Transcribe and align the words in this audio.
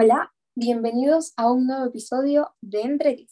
Hola, 0.00 0.32
bienvenidos 0.54 1.32
a 1.36 1.50
un 1.50 1.66
nuevo 1.66 1.86
episodio 1.86 2.54
de 2.60 2.82
Entre 2.82 3.26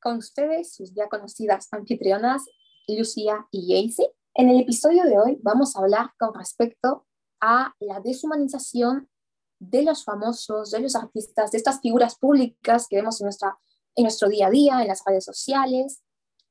Con 0.00 0.16
ustedes, 0.16 0.74
sus 0.74 0.94
ya 0.94 1.06
conocidas 1.10 1.68
anfitrionas, 1.70 2.46
Lucía 2.88 3.46
y 3.50 3.70
Jaycee. 3.70 4.10
En 4.32 4.48
el 4.48 4.62
episodio 4.62 5.04
de 5.04 5.18
hoy 5.18 5.38
vamos 5.42 5.76
a 5.76 5.80
hablar 5.80 6.12
con 6.18 6.32
respecto 6.32 7.06
a 7.42 7.74
la 7.78 8.00
deshumanización 8.00 9.10
de 9.58 9.82
los 9.82 10.02
famosos, 10.02 10.70
de 10.70 10.80
los 10.80 10.96
artistas, 10.96 11.50
de 11.50 11.58
estas 11.58 11.82
figuras 11.82 12.16
públicas 12.16 12.86
que 12.88 12.96
vemos 12.96 13.20
en, 13.20 13.26
nuestra, 13.26 13.58
en 13.94 14.04
nuestro 14.04 14.30
día 14.30 14.46
a 14.46 14.50
día, 14.50 14.80
en 14.80 14.88
las 14.88 15.02
redes 15.04 15.26
sociales, 15.26 16.02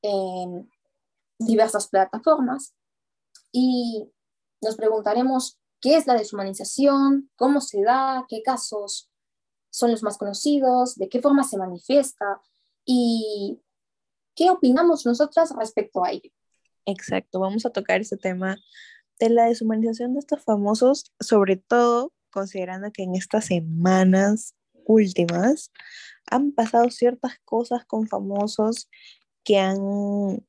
en 0.03 0.69
diversas 1.39 1.87
plataformas. 1.87 2.75
Y 3.51 4.07
nos 4.61 4.75
preguntaremos 4.75 5.59
qué 5.79 5.95
es 5.95 6.05
la 6.05 6.13
deshumanización, 6.13 7.31
cómo 7.35 7.59
se 7.59 7.81
da, 7.81 8.23
qué 8.29 8.43
casos 8.43 9.10
son 9.71 9.89
los 9.89 10.03
más 10.03 10.17
conocidos, 10.17 10.95
de 10.95 11.09
qué 11.09 11.21
forma 11.21 11.43
se 11.43 11.57
manifiesta 11.57 12.39
y 12.85 13.59
qué 14.35 14.51
opinamos 14.51 15.05
nosotras 15.05 15.53
respecto 15.57 16.03
a 16.03 16.11
ello. 16.11 16.29
Exacto, 16.85 17.39
vamos 17.39 17.65
a 17.65 17.71
tocar 17.71 18.01
ese 18.01 18.17
tema 18.17 18.57
de 19.19 19.29
la 19.29 19.45
deshumanización 19.45 20.13
de 20.13 20.19
estos 20.19 20.43
famosos, 20.43 21.11
sobre 21.19 21.57
todo 21.57 22.11
considerando 22.31 22.91
que 22.91 23.03
en 23.03 23.15
estas 23.15 23.45
semanas 23.45 24.55
últimas 24.85 25.71
han 26.29 26.51
pasado 26.51 26.89
ciertas 26.89 27.39
cosas 27.45 27.85
con 27.85 28.07
famosos 28.07 28.89
que 29.43 29.59
han 29.59 30.45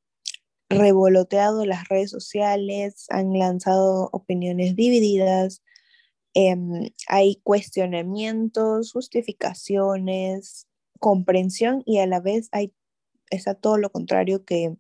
revoloteado 0.69 1.67
las 1.67 1.89
redes 1.89 2.11
sociales, 2.11 3.07
han 3.11 3.39
lanzado 3.39 4.09
opiniones 4.13 4.75
divididas, 4.75 5.63
Em, 6.35 6.91
hay 7.09 7.37
cuestionamientos, 7.43 8.93
justificaciones, 8.93 10.67
comprensión 10.99 11.83
y 11.85 11.99
a 11.99 12.07
la 12.07 12.21
vez 12.21 12.49
hay, 12.53 12.73
está 13.31 13.55
todo 13.55 13.77
lo 13.77 13.91
contrario 13.91 14.45
que, 14.45 14.77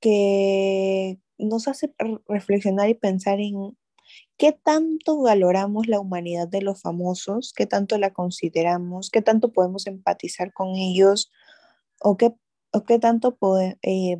que, 0.00 1.20
nos 1.38 1.66
hace 1.66 1.92
reflexionar 2.28 2.88
y 2.88 2.94
pensar 2.94 3.40
en 3.40 3.76
qué 4.36 4.52
tanto 4.52 5.20
valoramos 5.22 5.88
la 5.88 5.98
humanidad 5.98 6.46
de 6.46 6.62
los 6.62 6.80
famosos, 6.80 7.52
qué 7.52 7.66
tanto 7.66 7.98
la 7.98 8.12
consideramos, 8.12 9.10
qué 9.10 9.20
tanto 9.22 9.52
podemos 9.52 9.86
empatizar 9.86 10.52
con 10.52 10.76
ellos 10.76 11.32
o 12.00 12.16
qué, 12.16 12.34
o 12.72 12.84
qué 12.84 12.98
tanto 12.98 13.36
eh, 13.82 14.18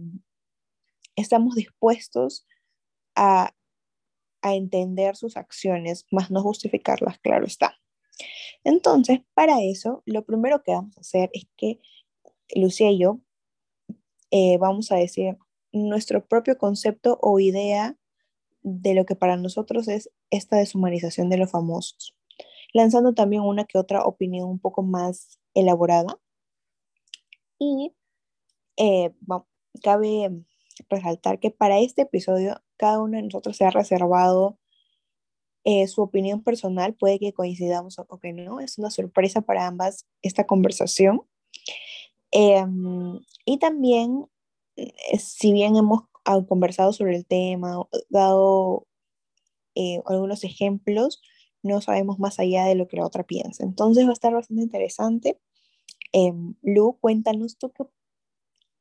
estamos 1.17 1.55
dispuestos 1.55 2.47
a 3.15 3.55
a 4.45 4.55
entender 4.55 5.17
sus 5.17 5.37
acciones, 5.39 6.07
más 6.11 6.31
no 6.31 6.43
justificarlas, 6.43 7.19
claro 7.19 7.47
está. 7.47 7.81
Entonces, 8.63 9.21
para 9.33 9.63
eso, 9.63 10.03
lo 10.05 10.25
primero 10.25 10.63
que 10.63 10.73
vamos 10.73 10.97
a 10.97 11.01
hacer 11.01 11.31
es 11.33 11.47
que 11.57 11.81
Lucía 12.55 12.91
y 12.91 12.99
yo 12.99 13.21
eh, 14.31 14.59
vamos 14.59 14.93
a 14.93 14.97
decir 14.97 15.39
nuestro 15.73 16.27
propio 16.27 16.59
concepto 16.59 17.19
o 17.23 17.41
idea 17.41 17.97
de 18.63 18.95
lo 18.95 19.07
que 19.07 19.17
para 19.17 19.37
nosotros 19.37 19.89
es 19.89 20.11
esta 20.31 20.57
deshumanización 20.57 21.31
de 21.31 21.39
los 21.39 21.51
famosos, 21.51 22.15
lanzando 22.75 23.15
también 23.15 23.43
una 23.43 23.65
que 23.65 23.79
otra 23.79 24.05
opinión 24.05 24.49
un 24.49 24.59
poco 24.59 24.83
más 24.83 25.39
elaborada. 25.55 26.19
Y 27.59 27.95
eh, 28.77 29.15
cabe 29.83 30.31
resaltar 30.91 31.41
que 31.41 31.51
para 31.51 31.79
este 31.79 32.03
episodio 32.03 32.61
cada 32.85 33.01
uno 33.01 33.17
de 33.17 33.23
nosotros 33.23 33.57
se 33.57 33.65
ha 33.65 33.71
reservado 33.71 34.59
eh, 35.65 35.89
su 35.89 36.03
opinión 36.03 36.43
personal, 36.43 36.93
puede 36.93 37.19
que 37.19 37.33
coincidamos 37.33 37.99
o 37.99 38.19
que 38.19 38.35
no, 38.35 38.61
es 38.61 38.77
una 38.77 38.91
sorpresa 38.91 39.41
para 39.41 39.67
ambas 39.67 40.07
esta 40.21 40.45
conversación. 40.45 41.23
Em, 42.31 43.21
y 43.47 43.59
también, 43.59 44.27
eh, 44.77 45.19
si 45.19 45.55
bien 45.55 45.77
hemos 45.77 46.03
conversado 46.47 46.93
sobre 46.93 47.17
el 47.17 47.25
tema, 47.25 47.89
dado 48.11 48.87
eh, 49.75 50.03
algunos 50.05 50.45
ejemplos, 50.45 51.23
no 51.63 51.81
sabemos 51.81 52.19
más 52.19 52.39
allá 52.39 52.67
de 52.67 52.75
lo 52.75 52.87
que 52.87 52.99
la 52.99 53.07
otra 53.07 53.25
piensa. 53.25 53.65
Entonces 53.65 54.05
va 54.05 54.11
a 54.11 54.13
estar 54.13 54.35
bastante 54.35 54.63
interesante. 54.63 55.41
Lu, 56.61 56.99
cuéntanos 57.01 57.57
tú 57.57 57.73
qué 57.73 57.85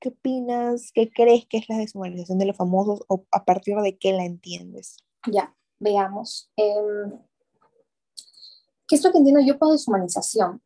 ¿Qué 0.04 0.10
opinas? 0.10 0.92
¿Qué 0.94 1.10
crees 1.10 1.46
que 1.48 1.60
es 1.60 1.70
la 1.70 1.78
deshumanización 1.78 2.38
de 2.38 2.46
los 2.46 2.58
famosos 2.58 3.06
o 3.08 3.26
a 3.32 3.46
partir 3.46 3.78
de 3.78 3.98
qué 3.98 4.12
la 4.12 4.26
entiendes? 4.26 4.98
Ya, 5.32 5.56
veamos. 5.80 6.52
Em, 6.58 7.22
¿Qué 8.86 8.98
es 8.98 9.04
lo 9.06 9.14
que 9.14 9.20
entiendo 9.20 9.40
yo 9.40 9.58
por 9.58 9.72
deshumanización? 9.72 10.62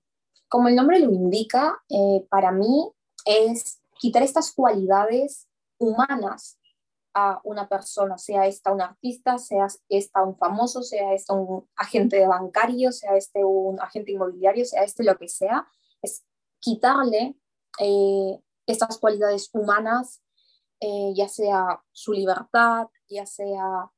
Como 0.47 0.69
el 0.69 0.75
nombre 0.75 0.97
lo 0.97 1.13
indica, 1.13 1.77
eh, 1.87 2.25
para 2.31 2.51
mí 2.51 2.91
es 3.25 3.79
quitar 3.99 4.23
estas 4.23 4.51
cualidades 4.55 5.47
humanas 5.77 6.57
a 7.13 7.39
una 7.43 7.69
persona, 7.69 8.17
sea 8.17 8.47
esta 8.47 8.71
un 8.71 8.81
artista, 8.81 9.37
sea 9.37 9.67
esta 9.87 10.23
un 10.23 10.35
famoso, 10.35 10.81
sea 10.81 11.13
esta 11.13 11.35
un 11.35 11.69
agente 11.75 12.25
bancario, 12.25 12.91
sea 12.91 13.15
este 13.15 13.43
un 13.43 13.79
agente 13.79 14.13
inmobiliario, 14.13 14.65
sea 14.65 14.81
este 14.81 15.03
lo 15.03 15.15
que 15.15 15.27
sea, 15.27 15.67
es 16.01 16.25
quitarle 16.59 17.35
eh, 17.79 18.39
estas 18.67 18.99
cualidades 18.99 19.49
humanas, 19.53 20.21
eh, 20.79 21.13
ya 21.15 21.27
sea 21.27 21.83
su 21.91 22.13
libertad, 22.13 22.87
ya 23.09 23.25
sea, 23.25 23.91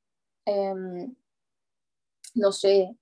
em, 0.46 1.16
no 2.35 2.52
sé, 2.52 2.97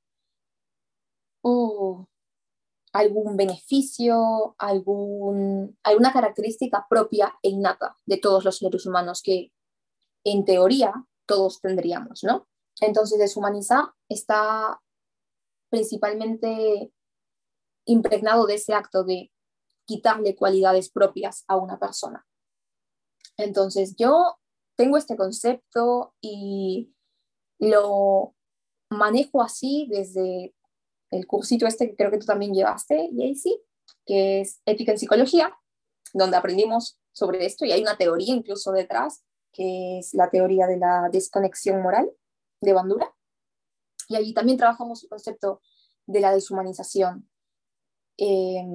algún 2.93 3.37
beneficio, 3.37 4.55
algún, 4.57 5.77
alguna 5.83 6.11
característica 6.11 6.85
propia 6.89 7.37
e 7.43 7.49
innata 7.49 7.95
de 8.05 8.17
todos 8.17 8.43
los 8.43 8.57
seres 8.57 8.85
humanos 8.85 9.21
que 9.21 9.51
en 10.23 10.45
teoría 10.45 10.93
todos 11.25 11.61
tendríamos, 11.61 12.23
¿no? 12.23 12.47
Entonces, 12.81 13.19
deshumanizar 13.19 13.85
está 14.09 14.81
principalmente 15.69 16.91
impregnado 17.85 18.45
de 18.45 18.55
ese 18.55 18.73
acto 18.73 19.03
de 19.03 19.31
quitarle 19.87 20.35
cualidades 20.35 20.89
propias 20.89 21.45
a 21.47 21.55
una 21.55 21.79
persona. 21.79 22.27
Entonces 23.37 23.95
yo 23.95 24.37
tengo 24.75 24.97
este 24.97 25.15
concepto 25.15 26.13
y 26.21 26.93
lo 27.59 28.35
manejo 28.91 29.41
así 29.41 29.87
desde 29.89 30.53
el 31.09 31.25
cursito 31.25 31.65
este 31.65 31.89
que 31.89 31.95
creo 31.95 32.11
que 32.11 32.19
tú 32.19 32.25
también 32.25 32.53
llevaste, 32.53 33.09
Jaycee, 33.15 33.61
que 34.05 34.41
es 34.41 34.61
Ética 34.65 34.91
en 34.91 34.99
Psicología, 34.99 35.57
donde 36.13 36.37
aprendimos 36.37 36.99
sobre 37.13 37.45
esto 37.45 37.65
y 37.65 37.71
hay 37.71 37.81
una 37.81 37.97
teoría 37.97 38.35
incluso 38.35 38.71
detrás, 38.71 39.23
que 39.53 39.99
es 39.99 40.13
la 40.13 40.29
teoría 40.29 40.67
de 40.67 40.77
la 40.77 41.09
desconexión 41.11 41.81
moral 41.81 42.11
de 42.61 42.73
Bandura. 42.73 43.15
Y 44.09 44.15
allí 44.15 44.33
también 44.33 44.57
trabajamos 44.57 45.03
el 45.03 45.09
concepto 45.09 45.61
de 46.05 46.19
la 46.19 46.33
deshumanización. 46.33 47.29
Eh, 48.17 48.65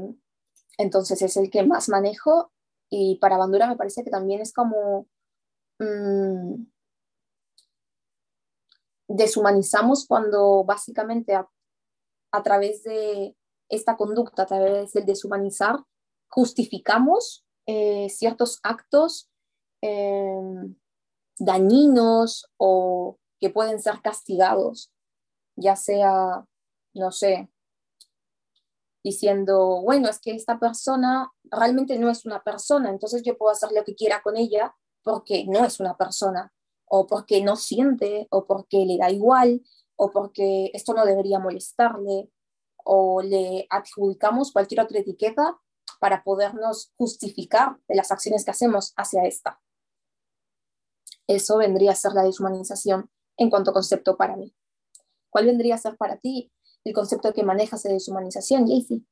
entonces 0.78 1.22
es 1.22 1.36
el 1.36 1.50
que 1.50 1.62
más 1.64 1.88
manejo 1.88 2.52
y 2.90 3.16
para 3.16 3.38
Bandura 3.38 3.66
me 3.66 3.76
parece 3.76 4.04
que 4.04 4.10
también 4.10 4.40
es 4.40 4.52
como 4.52 5.06
mm, 5.78 6.64
deshumanizamos 9.08 10.06
cuando 10.06 10.64
básicamente 10.64 11.34
a, 11.34 12.42
través 12.42 12.82
de 12.82 13.36
esta 13.68 13.96
conducta, 13.96 14.42
a 14.42 14.46
través 14.46 14.92
del 14.92 15.06
deshumanizar, 15.06 15.76
justificamos 16.28 17.44
eh, 17.66 18.08
ciertos 18.08 18.58
actos 18.62 19.30
em, 19.82 20.74
dañinos 21.38 22.50
o 22.56 23.18
que 23.38 23.50
pueden 23.50 23.80
ser 23.80 24.00
castigados, 24.02 24.90
ya 25.56 25.76
sea, 25.76 26.46
no 26.94 27.10
sé, 27.10 27.51
diciendo, 29.04 29.82
bueno, 29.82 30.08
es 30.08 30.20
que 30.20 30.32
esta 30.32 30.58
persona 30.58 31.30
realmente 31.44 31.98
no 31.98 32.10
es 32.10 32.24
una 32.24 32.42
persona, 32.42 32.90
entonces 32.90 33.22
yo 33.22 33.36
puedo 33.36 33.52
hacer 33.52 33.70
lo 33.72 33.84
que 33.84 33.94
quiera 33.94 34.22
con 34.22 34.36
ella 34.36 34.74
porque 35.02 35.44
no 35.46 35.64
es 35.64 35.80
una 35.80 35.96
persona, 35.96 36.52
o 36.84 37.06
porque 37.06 37.42
no 37.42 37.56
siente, 37.56 38.28
o 38.30 38.46
porque 38.46 38.84
le 38.84 38.98
da 38.98 39.10
igual, 39.10 39.62
o 39.96 40.10
porque 40.10 40.70
esto 40.74 40.94
no 40.94 41.04
debería 41.04 41.38
molestarle, 41.38 42.30
o 42.84 43.22
le 43.22 43.66
adjudicamos 43.70 44.52
cualquier 44.52 44.80
otra 44.82 44.98
etiqueta 44.98 45.58
para 46.00 46.22
podernos 46.22 46.92
justificar 46.96 47.78
de 47.88 47.94
las 47.94 48.10
acciones 48.10 48.44
que 48.44 48.50
hacemos 48.50 48.92
hacia 48.96 49.24
esta. 49.24 49.60
Eso 51.26 51.56
vendría 51.58 51.92
a 51.92 51.96
ser 51.96 52.12
la 52.12 52.24
deshumanización 52.24 53.10
en 53.36 53.50
cuanto 53.50 53.70
a 53.70 53.74
concepto 53.74 54.16
para 54.16 54.36
mí. 54.36 54.54
¿Cuál 55.30 55.46
vendría 55.46 55.76
a 55.76 55.78
ser 55.78 55.96
para 55.96 56.18
ti 56.18 56.52
el 56.84 56.94
concepto 56.94 57.32
que 57.32 57.42
manejas 57.42 57.82
de 57.82 57.92
deshumanización, 57.92 58.66
Jaycee. 58.66 59.02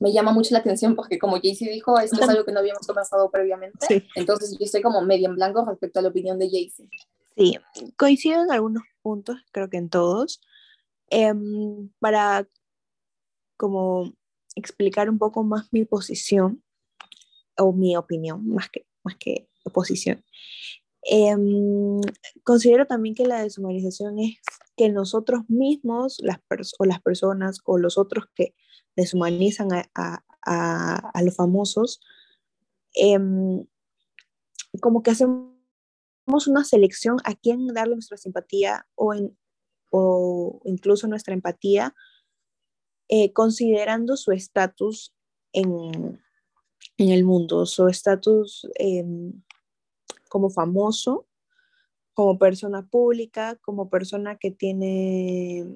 Me 0.00 0.12
llama 0.12 0.32
mucho 0.32 0.52
la 0.52 0.58
atención 0.58 0.96
porque 0.96 1.18
como 1.18 1.36
Jaycee 1.36 1.70
dijo, 1.70 1.98
esto 1.98 2.20
es 2.20 2.28
algo 2.28 2.44
que 2.44 2.52
no 2.52 2.60
habíamos 2.60 2.86
conversado 2.86 3.30
previamente. 3.30 4.06
Entonces 4.14 4.56
yo 4.58 4.64
estoy 4.64 4.82
como 4.82 5.00
medio 5.02 5.28
en 5.28 5.36
blanco 5.36 5.64
respecto 5.64 5.98
a 5.98 6.02
la 6.02 6.08
opinión 6.08 6.38
de 6.38 6.50
Jaycee. 6.50 6.88
Sí, 7.36 7.58
coincido 7.96 8.42
en 8.42 8.52
algunos 8.52 8.82
puntos, 9.02 9.36
creo 9.52 9.68
que 9.68 9.76
en 9.76 9.88
todos. 9.88 10.40
Em, 11.10 11.90
para 12.00 12.48
como 13.56 14.12
explicar 14.54 15.10
un 15.10 15.18
poco 15.18 15.42
más 15.42 15.68
mi 15.72 15.84
posición 15.84 16.62
o 17.56 17.72
mi 17.72 17.96
opinión, 17.96 18.46
más 18.48 18.68
que, 18.70 18.86
más 19.02 19.16
que 19.16 19.48
oposición. 19.64 20.24
Em, 21.02 22.00
considero 22.42 22.86
también 22.86 23.14
que 23.14 23.26
la 23.26 23.42
deshumanización 23.42 24.18
es 24.18 24.38
que 24.76 24.88
nosotros 24.88 25.42
mismos, 25.48 26.18
las 26.20 26.38
o 26.78 26.84
las 26.84 27.00
personas 27.00 27.60
o 27.64 27.78
los 27.78 27.98
otros 27.98 28.26
que 28.34 28.54
deshumanizan 28.96 29.68
a, 29.94 31.22
los 31.22 31.36
famosos, 31.36 32.00
em, 32.94 33.64
como 34.80 35.02
que 35.02 35.12
hacemos 35.12 35.54
una 36.46 36.64
selección 36.64 37.18
a 37.24 37.34
quién 37.34 37.66
darle 37.68 37.94
nuestra 37.94 38.16
simpatía 38.16 38.86
o, 38.94 39.14
o 39.90 40.60
incluso 40.64 41.06
nuestra 41.06 41.34
empatía, 41.34 41.94
eh, 43.08 43.32
considerando 43.32 44.16
su 44.16 44.32
estatus 44.32 45.14
en, 45.52 46.20
en, 46.96 47.10
el 47.10 47.24
mundo, 47.24 47.66
su 47.66 47.86
estatus 47.86 48.66
em, 48.74 49.42
como 50.28 50.50
famoso, 50.50 51.26
como 52.14 52.38
persona 52.38 52.86
pública, 52.86 53.56
como 53.62 53.90
persona 53.90 54.36
que 54.36 54.50
tiene, 54.50 55.66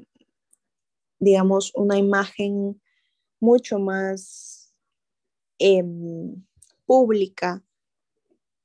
digamos, 1.19 1.73
una 1.75 1.99
imagen 1.99 2.81
mucho 3.41 3.79
más 3.79 4.73
em, 5.59 6.45
pública 6.87 7.63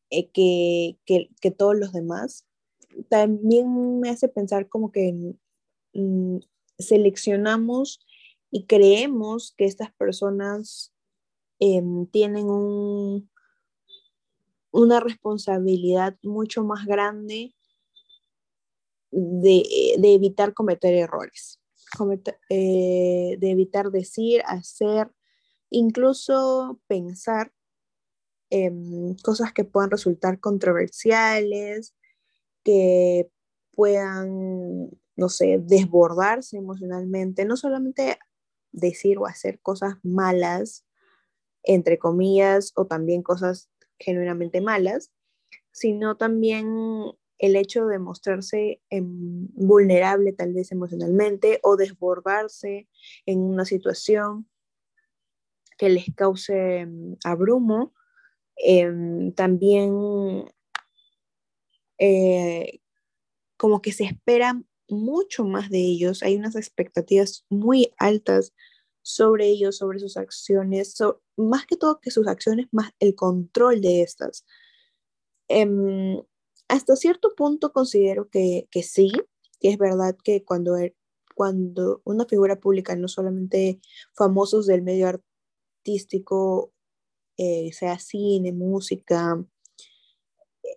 eh, 0.10 0.30
que, 0.30 0.98
que, 1.06 1.52
todos 1.52 1.76
los 1.76 1.92
demás, 1.92 2.46
también 3.10 4.00
me 4.00 4.10
hace 4.10 4.28
pensar 4.28 4.70
como 4.70 4.92
que 4.92 5.36
mm, 5.94 6.38
seleccionamos 6.78 8.06
y 8.52 8.66
creemos 8.66 9.54
que 9.58 9.66
estas 9.66 9.92
personas 9.94 10.94
em, 11.60 12.06
tienen 12.06 12.46
un, 12.46 13.30
una 14.72 15.00
responsabilidad 15.00 16.18
mucho 16.22 16.64
más 16.64 16.86
grande 16.86 17.56
de, 19.14 19.96
de 20.00 20.14
evitar 20.14 20.54
cometer 20.54 20.94
errores, 20.94 21.60
eh, 22.50 23.38
de 23.40 23.52
evitar 23.52 23.92
decir, 23.92 24.42
hacer, 24.46 25.12
incluso 25.70 26.80
pensar 26.88 27.54
en 28.50 29.16
cosas 29.24 29.54
que 29.54 29.64
puedan 29.64 29.92
resultar 29.92 30.40
controversiales, 30.40 31.96
que 32.64 33.30
puedan, 33.72 34.90
no 35.16 35.30
sé, 35.30 35.60
desbordarse 35.62 36.58
emocionalmente, 36.58 37.46
no 37.46 37.58
solamente 37.58 38.18
decir 38.72 39.18
o 39.20 39.26
hacer 39.26 39.60
cosas 39.62 39.96
malas, 40.04 40.86
entre 41.64 41.98
comillas, 41.98 42.74
o 42.76 42.86
también 42.86 43.24
cosas 43.24 43.70
genuinamente 44.00 44.62
malas, 44.62 45.12
sino 45.72 46.18
también 46.18 46.68
el 47.44 47.58
hecho 47.58 47.88
de 47.88 48.00
mostrarse 48.00 48.82
em, 48.90 49.50
vulnerable 49.54 50.32
tal 50.32 50.54
vez 50.54 50.72
emocionalmente 50.72 51.60
o 51.62 51.76
desbordarse 51.76 52.88
en 53.26 53.40
una 53.42 53.66
situación 53.66 54.48
que 55.78 55.90
les 55.90 56.06
cause 56.16 56.80
em, 56.80 57.18
abrumo. 57.26 57.94
Em, 58.56 59.34
también 59.34 60.46
eh, 61.98 62.80
como 63.58 63.82
que 63.82 63.92
se 63.92 64.06
espera 64.06 64.62
mucho 64.88 65.44
más 65.44 65.70
de 65.70 65.80
ellos, 65.80 66.24
hay 66.24 66.38
unas 66.38 66.56
expectativas 66.56 67.46
muy 67.50 67.94
altas 67.98 68.54
sobre 69.02 69.48
ellos, 69.48 69.76
sobre 69.78 70.00
sus 70.00 70.16
acciones, 70.16 70.96
más 71.36 71.66
que 71.66 71.76
todo 71.76 72.00
que 72.00 72.10
sus 72.10 72.26
acciones, 72.28 72.68
más 72.72 72.92
el 73.00 73.16
control 73.16 73.82
de 73.82 74.02
estas. 74.02 74.46
Hasta 76.68 76.96
cierto 76.96 77.34
punto 77.36 77.72
considero 77.72 78.30
que, 78.30 78.68
que, 78.72 78.84
sí, 78.84 79.12
que 79.60 79.70
es 79.70 79.78
verdad 79.78 80.16
que 80.24 80.44
cuando, 80.44 80.78
er, 80.78 80.96
cuando 81.36 82.02
una 82.06 82.26
figura 82.26 82.60
pública, 82.60 82.96
no 82.96 83.08
solamente 83.08 83.80
famosos 84.14 84.68
del 84.68 84.82
medio 84.82 85.08
artístico, 85.08 86.72
eh, 87.38 87.72
sea 87.74 88.00
cine, 88.00 88.52
música, 88.52 89.44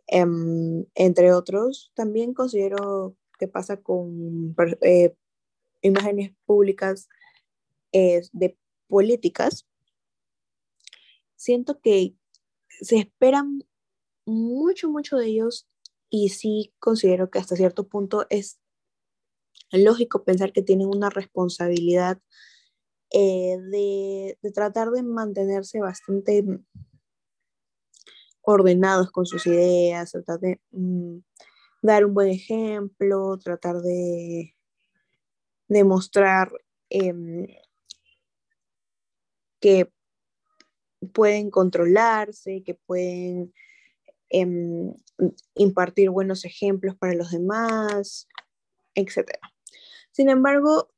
em, 0.06 0.84
entre 0.94 1.32
otros, 1.32 1.92
también 1.94 2.34
considero 2.34 3.16
que 3.38 3.48
pasa 3.48 3.82
con 3.82 4.54
eh, 4.82 5.14
imágenes 5.82 6.32
públicas 6.46 7.08
de 7.92 8.58
políticas, 8.88 9.66
siento 11.34 11.80
que 11.80 12.14
se 12.68 12.98
esperan 12.98 13.64
mucho, 14.26 14.90
mucho 14.90 15.16
de 15.16 15.28
ellos 15.28 15.66
y 16.10 16.30
sí 16.30 16.74
considero 16.78 17.30
que 17.30 17.38
hasta 17.38 17.56
cierto 17.56 17.88
punto 17.88 18.26
es 18.30 18.58
lógico 19.70 20.24
pensar 20.24 20.52
que 20.52 20.62
tienen 20.62 20.88
una 20.88 21.10
responsabilidad 21.10 22.20
eh, 23.10 23.58
de, 23.70 24.38
tratar 24.52 24.90
de 24.90 25.02
mantenerse 25.02 25.80
bastante 25.80 26.44
ordenados 28.42 29.10
con 29.10 29.26
sus 29.26 29.46
ideas, 29.46 30.12
tratar 30.12 30.40
de 30.40 30.60
mm, 30.70 31.18
dar 31.82 32.04
un 32.04 32.14
buen 32.14 32.28
ejemplo, 32.28 33.38
tratar 33.38 33.76
de 33.80 34.54
demostrar 35.68 36.52
em, 36.90 37.46
que 39.60 39.90
pueden 41.12 41.50
controlarse, 41.50 42.62
que 42.64 42.74
pueden 42.74 43.52
em, 44.30 44.92
impartir 45.54 46.10
buenos 46.10 46.44
ejemplos 46.44 46.96
para 46.96 47.14
los 47.14 47.30
demás, 47.30 48.28
etc. 48.94 49.30
Sin 50.10 50.28
embargo, 50.28 50.90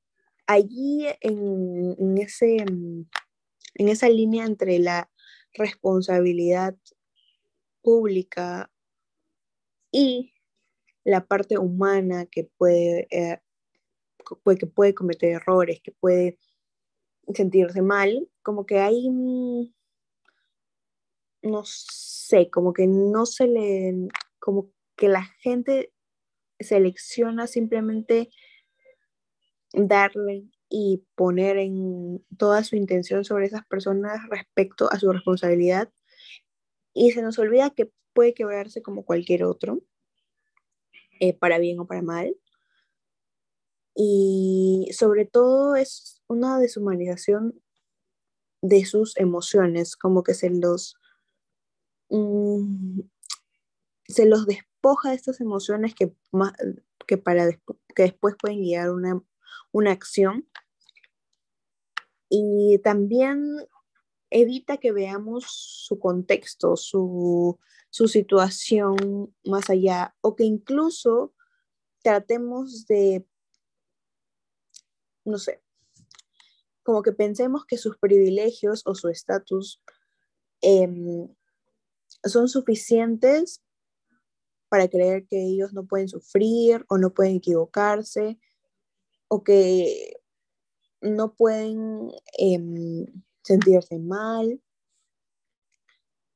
allí 0.46 1.06
en, 1.20 2.18
ese, 2.18 2.56
en 2.56 3.08
esa 3.88 4.08
línea 4.08 4.46
entre 4.46 4.78
la 4.78 5.10
responsabilidad 5.54 6.76
pública 7.82 8.70
y 9.90 10.32
la 11.04 11.26
parte 11.26 11.58
humana 11.58 12.26
que 12.26 12.44
puede, 12.44 13.08
eh, 13.10 13.40
que 14.58 14.66
puede 14.66 14.94
cometer 14.94 15.30
errores, 15.30 15.80
que 15.82 15.92
puede 15.92 16.38
sentirse 17.34 17.82
mal, 17.82 18.28
como 18.42 18.66
que 18.66 18.78
hay, 18.78 19.08
no 21.42 21.62
sé, 21.64 22.50
como 22.50 22.72
que 22.72 22.86
no 22.86 23.26
se 23.26 23.46
le, 23.46 24.08
como 24.38 24.70
que 24.96 25.08
la 25.08 25.24
gente 25.40 25.92
selecciona 26.60 27.46
simplemente 27.46 28.30
darle 29.72 30.48
y 30.68 31.04
poner 31.14 31.56
en 31.58 32.24
toda 32.36 32.64
su 32.64 32.76
intención 32.76 33.24
sobre 33.24 33.46
esas 33.46 33.64
personas 33.66 34.20
respecto 34.28 34.90
a 34.92 34.98
su 34.98 35.10
responsabilidad 35.12 35.90
y 36.92 37.12
se 37.12 37.22
nos 37.22 37.38
olvida 37.38 37.70
que 37.70 37.90
puede 38.12 38.34
quebrarse 38.34 38.82
como 38.82 39.04
cualquier 39.04 39.44
otro, 39.44 39.80
eh, 41.20 41.32
para 41.32 41.58
bien 41.58 41.78
o 41.78 41.86
para 41.86 42.02
mal. 42.02 42.36
Y 43.94 44.90
sobre 44.92 45.24
todo 45.24 45.76
es 45.76 46.22
una 46.28 46.58
deshumanización 46.58 47.60
de 48.62 48.84
sus 48.84 49.16
emociones, 49.16 49.96
como 49.96 50.22
que 50.22 50.34
se 50.34 50.50
los, 50.50 50.96
se 54.06 54.26
los 54.26 54.46
despoja 54.46 55.10
de 55.10 55.16
estas 55.16 55.40
emociones 55.40 55.94
que, 55.94 56.14
que, 57.06 57.18
para 57.18 57.50
que 57.52 58.02
después 58.02 58.34
pueden 58.40 58.62
guiar 58.62 58.90
una, 58.90 59.22
una 59.72 59.92
acción. 59.92 60.48
Y 62.30 62.78
también 62.82 63.42
evita 64.30 64.76
que 64.76 64.92
veamos 64.92 65.44
su 65.48 65.98
contexto, 65.98 66.76
su, 66.76 67.58
su 67.90 68.08
situación 68.08 69.34
más 69.44 69.70
allá, 69.70 70.14
o 70.20 70.36
que 70.36 70.44
incluso 70.44 71.34
tratemos 72.02 72.86
de, 72.86 73.26
no 75.24 75.38
sé, 75.38 75.62
como 76.82 77.02
que 77.02 77.12
pensemos 77.12 77.66
que 77.66 77.76
sus 77.76 77.98
privilegios 77.98 78.82
o 78.86 78.94
su 78.94 79.08
estatus 79.08 79.82
em, 80.62 81.28
son 82.24 82.48
suficientes 82.48 83.62
para 84.68 84.88
creer 84.88 85.26
que 85.26 85.42
ellos 85.42 85.72
no 85.72 85.86
pueden 85.86 86.08
sufrir 86.08 86.84
o 86.88 86.98
no 86.98 87.14
pueden 87.14 87.36
equivocarse 87.36 88.38
o 89.28 89.42
que 89.42 90.20
no 91.00 91.34
pueden 91.34 92.10
em, 92.38 93.06
sentirse 93.42 93.98
mal 93.98 94.60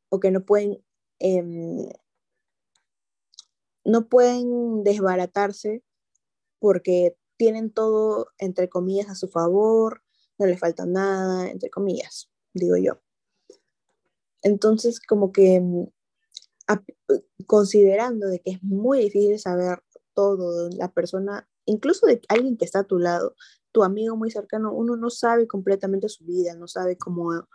o 0.08 0.20
que 0.20 0.30
no 0.30 0.44
pueden 0.44 0.82
em, 1.18 1.88
no 3.84 4.08
pueden 4.08 4.84
desbaratarse 4.84 5.82
porque 6.58 7.16
tienen 7.36 7.72
todo, 7.72 8.28
entre 8.38 8.68
comillas, 8.68 9.08
a 9.08 9.14
su 9.16 9.28
favor, 9.28 10.02
no 10.38 10.46
le 10.46 10.56
falta 10.56 10.86
nada, 10.86 11.50
entre 11.50 11.70
comillas, 11.70 12.30
digo 12.54 12.76
yo. 12.76 13.00
Entonces, 14.42 15.00
como 15.00 15.32
que 15.32 15.60
mm, 15.60 15.86
considerando 17.46 18.28
de 18.28 18.40
que 18.40 18.52
es 18.52 18.62
muy 18.62 19.00
difícil 19.00 19.38
saber 19.38 19.82
todo 20.14 20.68
la 20.70 20.92
persona, 20.92 21.48
incluso 21.64 22.06
de 22.06 22.20
alguien 22.28 22.56
que 22.56 22.64
está 22.64 22.80
a 22.80 22.84
tu 22.84 22.98
lado, 22.98 23.34
tu 23.72 23.82
amigo 23.84 24.16
muy 24.16 24.30
cercano, 24.30 24.72
uno 24.72 24.96
no 24.96 25.10
sabe 25.10 25.46
completamente 25.46 26.08
su 26.08 26.24
vida, 26.24 26.54
no 26.54 26.68
sabe 26.68 26.96
cómo, 26.98 27.48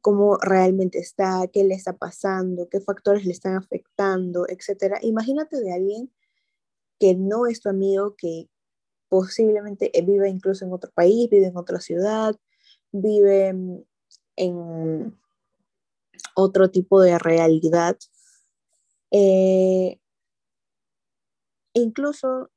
cómo 0.00 0.36
realmente 0.38 0.98
está, 0.98 1.46
qué 1.52 1.64
le 1.64 1.74
está 1.74 1.96
pasando, 1.96 2.68
qué 2.68 2.80
factores 2.80 3.26
le 3.26 3.32
están 3.32 3.56
afectando, 3.56 4.46
etc. 4.48 4.96
Imagínate 5.02 5.60
de 5.60 5.72
alguien 5.72 6.12
que 6.98 7.14
no 7.14 7.46
es 7.46 7.60
tu 7.60 7.68
amigo, 7.68 8.16
que 8.16 8.48
posiblemente 9.08 9.90
vive 10.04 10.28
incluso 10.28 10.64
en 10.64 10.72
otro 10.72 10.90
país, 10.92 11.28
vive 11.30 11.46
en 11.46 11.56
otra 11.56 11.80
ciudad, 11.80 12.34
vive 12.92 13.54
en 14.36 15.18
otro 16.34 16.70
tipo 16.70 17.00
de 17.00 17.18
realidad. 17.18 17.96
Eh, 19.10 19.98
incluso 21.74 22.50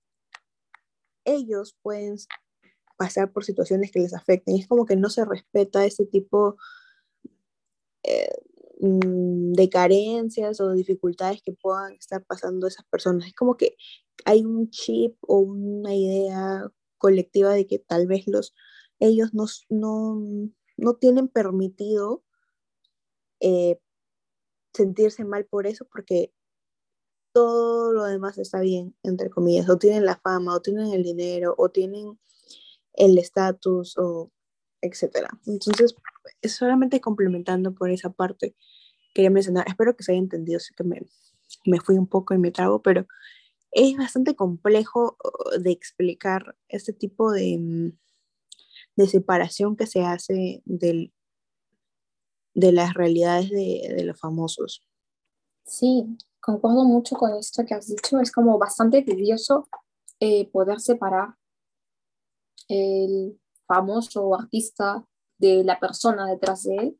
ellos 1.26 1.78
pueden 1.82 2.18
pasar 2.98 3.32
por 3.32 3.44
situaciones 3.44 3.92
que 3.92 4.00
les 4.00 4.14
afecten. 4.14 4.56
Es 4.56 4.68
como 4.68 4.86
que 4.86 4.96
no 4.96 5.10
se 5.10 5.26
respeta 5.26 5.86
ese 5.86 6.06
tipo 6.06 6.58
eh, 8.04 8.30
mm, 8.80 9.54
de 9.54 9.70
carencias 9.70 10.60
o 10.62 10.72
dificultades 10.74 11.42
que 11.42 11.54
puedan 11.54 11.94
estar 11.94 12.24
pasando 12.26 12.68
esas 12.68 12.86
personas. 12.86 13.28
Es 13.28 13.34
como 13.34 13.58
que 13.58 13.76
hay 14.26 14.46
un 14.46 14.70
chip 14.70 15.18
o 15.22 15.40
una 15.40 15.96
idea 15.96 16.72
colectiva 16.98 17.52
de 17.54 17.66
que 17.68 17.80
tal 17.80 18.08
vez 18.08 18.28
los, 18.28 18.54
ellos 19.00 19.34
no, 19.34 19.46
no, 19.70 20.94
tienen 20.96 21.28
permitido 21.28 22.24
eh, 23.42 23.80
sentirse 24.74 25.26
mal 25.26 25.46
por 25.46 25.68
eso 25.68 25.86
porque 25.92 26.34
todo 27.34 27.92
lo 27.94 28.06
demás 28.06 28.38
está 28.38 28.60
bien, 28.60 28.96
entre 29.04 29.30
comillas, 29.30 29.70
o 29.70 29.78
tienen 29.78 30.06
la 30.06 30.18
fama, 30.18 30.56
o 30.56 30.62
tienen 30.62 30.94
el 30.94 31.04
dinero, 31.04 31.56
o 31.58 31.70
tienen 31.70 32.20
el 32.94 33.18
estatus, 33.18 33.98
o 33.98 34.32
etcétera. 34.82 35.30
Entonces, 35.46 35.96
solamente 36.44 37.02
complementando 37.02 37.74
por 37.74 37.90
esa 37.90 38.12
parte, 38.12 38.56
quería 39.14 39.30
mencionar, 39.30 39.66
espero 39.68 39.96
que 39.96 40.04
se 40.04 40.12
haya 40.12 40.20
entendido, 40.20 40.60
sé 40.60 40.74
que 40.76 40.84
me, 40.84 41.02
me 41.66 41.80
fui 41.80 41.98
un 41.98 42.08
poco 42.08 42.34
y 42.34 42.38
me 42.38 42.52
trago, 42.52 42.82
pero 42.82 43.08
es 43.72 43.96
bastante 43.98 44.36
complejo 44.36 45.18
de 45.60 45.72
explicar 45.72 46.58
este 46.68 46.94
tipo 46.94 47.32
de, 47.32 47.58
mm, 47.58 47.92
de 48.98 49.08
separación 49.08 49.76
que 49.76 49.88
se 49.88 50.02
hace 50.02 50.62
del, 50.66 51.14
de 52.54 52.72
las 52.72 52.94
realidades 52.94 53.50
de, 53.50 53.94
de 53.96 54.04
los 54.04 54.20
famosos. 54.20 54.86
Sí, 55.66 56.18
concuerdo 56.40 56.84
mucho 56.84 57.16
con 57.16 57.34
esto 57.36 57.64
que 57.66 57.74
has 57.74 57.88
dicho. 57.88 58.20
Es 58.20 58.32
como 58.32 58.58
bastante 58.58 59.02
tedioso 59.04 59.68
eh, 60.20 60.50
poder 60.52 60.80
separar 60.80 61.36
el 62.68 63.40
famoso 63.66 64.36
artista 64.36 65.06
de 65.38 65.64
la 65.64 65.80
persona 65.80 66.28
detrás 66.28 66.64
de 66.64 66.76
él. 66.76 67.00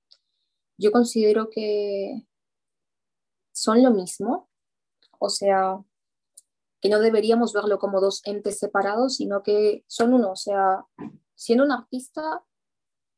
Yo 0.78 0.92
considero 0.92 1.50
que 1.50 2.26
son 3.54 3.84
lo 3.84 3.92
mismo, 3.92 4.50
o 5.20 5.30
sea, 5.30 5.84
que 6.82 6.90
no 6.90 7.00
deberíamos 7.00 7.54
verlo 7.54 7.78
como 7.78 8.02
dos 8.02 8.22
entes 8.26 8.58
separados, 8.58 9.18
sino 9.18 9.44
que 9.44 9.86
son 9.88 10.14
uno, 10.14 10.32
o 10.32 10.36
sea, 10.36 10.86
siendo 11.36 11.64
un 11.64 11.72
artista, 11.72 12.44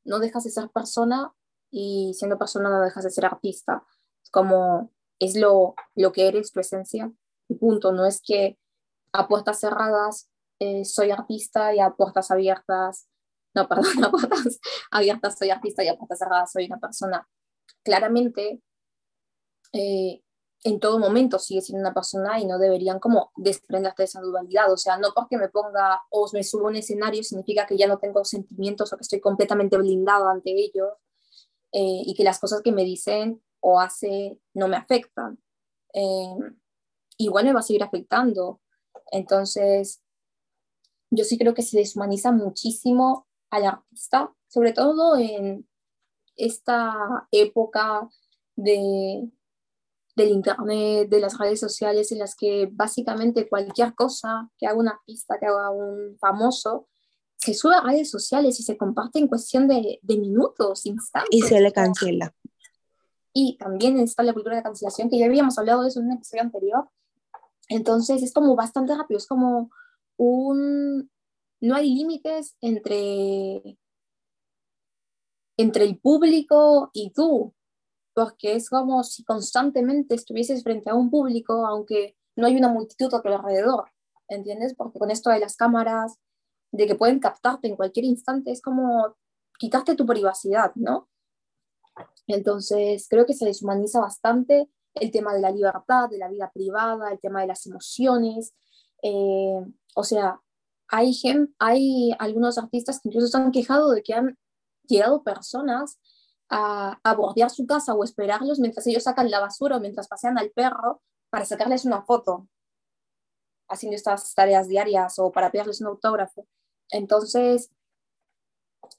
no 0.03 0.19
dejas 0.19 0.43
de 0.43 0.49
ser 0.49 0.69
persona 0.69 1.33
y 1.75 2.13
siendo 2.13 2.37
persona 2.37 2.69
no 2.69 2.81
dejas 2.81 3.03
de 3.03 3.09
ser 3.09 3.25
artista. 3.25 3.83
Como 4.31 4.91
es 5.19 5.35
lo, 5.35 5.73
lo 5.95 6.11
que 6.11 6.27
eres, 6.27 6.51
tu 6.51 6.59
esencia, 6.59 7.11
y 7.49 7.55
punto. 7.55 7.91
No 7.91 8.05
es 8.05 8.21
que 8.21 8.59
a 9.11 9.27
puertas 9.27 9.59
cerradas 9.59 10.29
eh, 10.59 10.85
soy 10.85 11.09
artista 11.09 11.73
y 11.73 11.79
a 11.79 11.89
puertas 11.89 12.29
abiertas, 12.29 13.07
no, 13.55 13.67
perdón, 13.69 14.03
a 14.03 14.11
puertas 14.11 14.59
abiertas 14.91 15.37
soy 15.37 15.49
artista 15.49 15.83
y 15.83 15.87
a 15.87 15.97
puertas 15.97 16.19
cerradas 16.19 16.51
soy 16.51 16.65
una 16.67 16.79
persona. 16.79 17.27
Claramente, 17.83 18.61
eh, 19.73 20.21
en 20.63 20.79
todo 20.79 20.99
momento 20.99 21.39
sigue 21.39 21.61
siendo 21.61 21.81
una 21.81 21.93
persona 21.93 22.39
y 22.39 22.45
no 22.45 22.59
deberían 22.59 22.99
como 22.99 23.31
desprenderte 23.35 24.03
de 24.03 24.05
esa 24.05 24.21
dualidad. 24.21 24.71
O 24.71 24.77
sea, 24.77 24.97
no 24.97 25.09
porque 25.15 25.37
me 25.37 25.49
ponga 25.49 26.03
o 26.11 26.29
me 26.33 26.43
subo 26.43 26.67
a 26.67 26.69
un 26.69 26.75
escenario 26.75 27.23
significa 27.23 27.65
que 27.65 27.77
ya 27.77 27.87
no 27.87 27.97
tengo 27.97 28.23
sentimientos 28.23 28.93
o 28.93 28.97
que 28.97 29.01
estoy 29.01 29.19
completamente 29.19 29.75
blindado 29.75 30.29
ante 30.29 30.51
ellos 30.51 30.93
eh, 31.73 32.03
y 32.05 32.13
que 32.13 32.23
las 32.23 32.39
cosas 32.39 32.61
que 32.61 32.71
me 32.71 32.83
dicen 32.83 33.41
o 33.59 33.79
hace 33.79 34.39
no 34.53 34.67
me 34.67 34.77
afectan. 34.77 35.39
Eh, 35.93 36.35
igual 37.17 37.45
me 37.45 37.53
va 37.53 37.61
a 37.61 37.63
seguir 37.63 37.83
afectando. 37.83 38.61
Entonces, 39.11 40.01
yo 41.09 41.23
sí 41.23 41.37
creo 41.37 41.53
que 41.53 41.63
se 41.63 41.77
deshumaniza 41.77 42.31
muchísimo 42.31 43.27
al 43.49 43.65
artista, 43.65 44.33
sobre 44.47 44.73
todo 44.73 45.15
en 45.17 45.67
esta 46.35 47.27
época 47.31 48.07
de, 48.55 49.29
del 50.15 50.29
internet, 50.29 51.09
de 51.09 51.19
las 51.19 51.37
redes 51.37 51.59
sociales, 51.59 52.11
en 52.11 52.19
las 52.19 52.35
que 52.35 52.69
básicamente 52.71 53.49
cualquier 53.49 53.95
cosa 53.95 54.49
que 54.57 54.67
haga 54.67 54.77
un 54.77 54.89
artista, 54.89 55.39
que 55.39 55.47
haga 55.47 55.71
un 55.71 56.17
famoso, 56.19 56.87
se 57.43 57.53
sube 57.53 57.75
a 57.75 57.81
redes 57.81 58.09
sociales 58.09 58.57
y 58.59 58.63
se 58.63 58.77
comparte 58.77 59.19
en 59.19 59.27
cuestión 59.27 59.67
de, 59.67 59.99
de 60.01 60.17
minutos, 60.17 60.85
instantes. 60.85 61.29
Y 61.29 61.41
se 61.41 61.59
le 61.59 61.73
cancela. 61.73 62.33
Y 63.33 63.57
también 63.57 63.99
está 63.99 64.23
la 64.23 64.31
cultura 64.31 64.55
de 64.55 64.63
cancelación, 64.63 65.09
que 65.09 65.19
ya 65.19 65.25
habíamos 65.25 65.57
hablado 65.57 65.81
de 65.81 65.89
eso 65.89 65.99
en 65.99 66.05
un 66.05 66.13
episodio 66.13 66.43
anterior. 66.43 66.89
Entonces 67.67 68.23
es 68.23 68.31
como 68.31 68.55
bastante 68.55 68.95
rápido, 68.95 69.17
es 69.17 69.27
como 69.27 69.71
un... 70.15 71.11
No 71.59 71.75
hay 71.75 71.93
límites 71.93 72.55
entre, 72.61 73.77
entre 75.57 75.83
el 75.83 75.97
público 75.97 76.91
y 76.93 77.11
tú, 77.11 77.53
porque 78.13 78.55
es 78.55 78.69
como 78.69 79.03
si 79.03 79.25
constantemente 79.25 80.15
estuvieses 80.15 80.63
frente 80.63 80.89
a 80.89 80.95
un 80.95 81.09
público, 81.09 81.65
aunque 81.65 82.15
no 82.37 82.47
hay 82.47 82.55
una 82.55 82.69
multitud 82.69 83.13
a 83.13 83.21
tu 83.21 83.27
alrededor, 83.27 83.91
¿entiendes? 84.29 84.75
Porque 84.75 84.99
con 84.99 85.11
esto 85.11 85.29
de 85.29 85.39
las 85.39 85.57
cámaras, 85.57 86.19
de 86.73 86.87
que 86.87 86.95
pueden 86.95 87.19
captarte 87.19 87.67
en 87.67 87.75
cualquier 87.75 88.05
instante, 88.05 88.51
es 88.51 88.61
como 88.61 89.15
quitarte 89.59 89.95
tu 89.95 90.05
privacidad, 90.05 90.73
¿no? 90.75 91.07
Entonces, 92.25 93.07
creo 93.07 93.25
que 93.27 93.35
se 93.35 93.45
deshumaniza 93.45 94.01
bastante 94.01 94.67
el 94.95 95.11
tema 95.11 95.33
de 95.33 95.41
la 95.41 95.51
libertad, 95.51 96.09
de 96.09 96.17
la 96.17 96.29
vida 96.29 96.51
privada, 96.51 97.11
el 97.11 97.19
tema 97.19 97.41
de 97.41 97.47
las 97.47 97.65
emociones. 97.67 98.55
Eh, 99.03 99.63
o 99.95 100.03
sea, 100.03 100.41
hay, 100.87 101.15
hay 101.59 102.15
algunos 102.17 102.57
artistas 102.57 102.99
que 102.99 103.09
incluso 103.09 103.27
se 103.27 103.37
han 103.37 103.51
quejado 103.51 103.91
de 103.91 104.01
que 104.01 104.15
han 104.15 104.37
llegado 104.87 105.23
personas 105.23 105.99
a, 106.49 106.99
a 107.03 107.13
bordear 107.13 107.51
su 107.51 107.67
casa 107.67 107.93
o 107.93 108.03
esperarlos 108.03 108.59
mientras 108.59 108.87
ellos 108.87 109.03
sacan 109.03 109.29
la 109.29 109.39
basura 109.39 109.77
o 109.77 109.79
mientras 109.79 110.07
pasean 110.07 110.39
al 110.39 110.49
perro 110.49 111.03
para 111.29 111.45
sacarles 111.45 111.85
una 111.85 112.01
foto, 112.01 112.47
haciendo 113.69 113.95
estas 113.95 114.33
tareas 114.33 114.67
diarias 114.67 115.19
o 115.19 115.31
para 115.31 115.51
pedirles 115.51 115.81
un 115.81 115.87
autógrafo. 115.87 116.47
Entonces, 116.93 117.71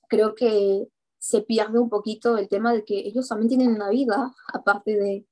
creo 0.08 0.34
que 0.34 0.88
se 1.18 1.40
pierde 1.40 1.78
un 1.78 1.88
poquito 1.88 2.36
el 2.36 2.48
tema 2.48 2.72
de 2.72 2.84
que 2.84 2.98
ellos 2.98 3.28
también 3.28 3.48
tienen 3.48 3.70
una 3.70 3.88
vida, 3.88 4.34
aparte 4.52 4.96
de 4.96 5.26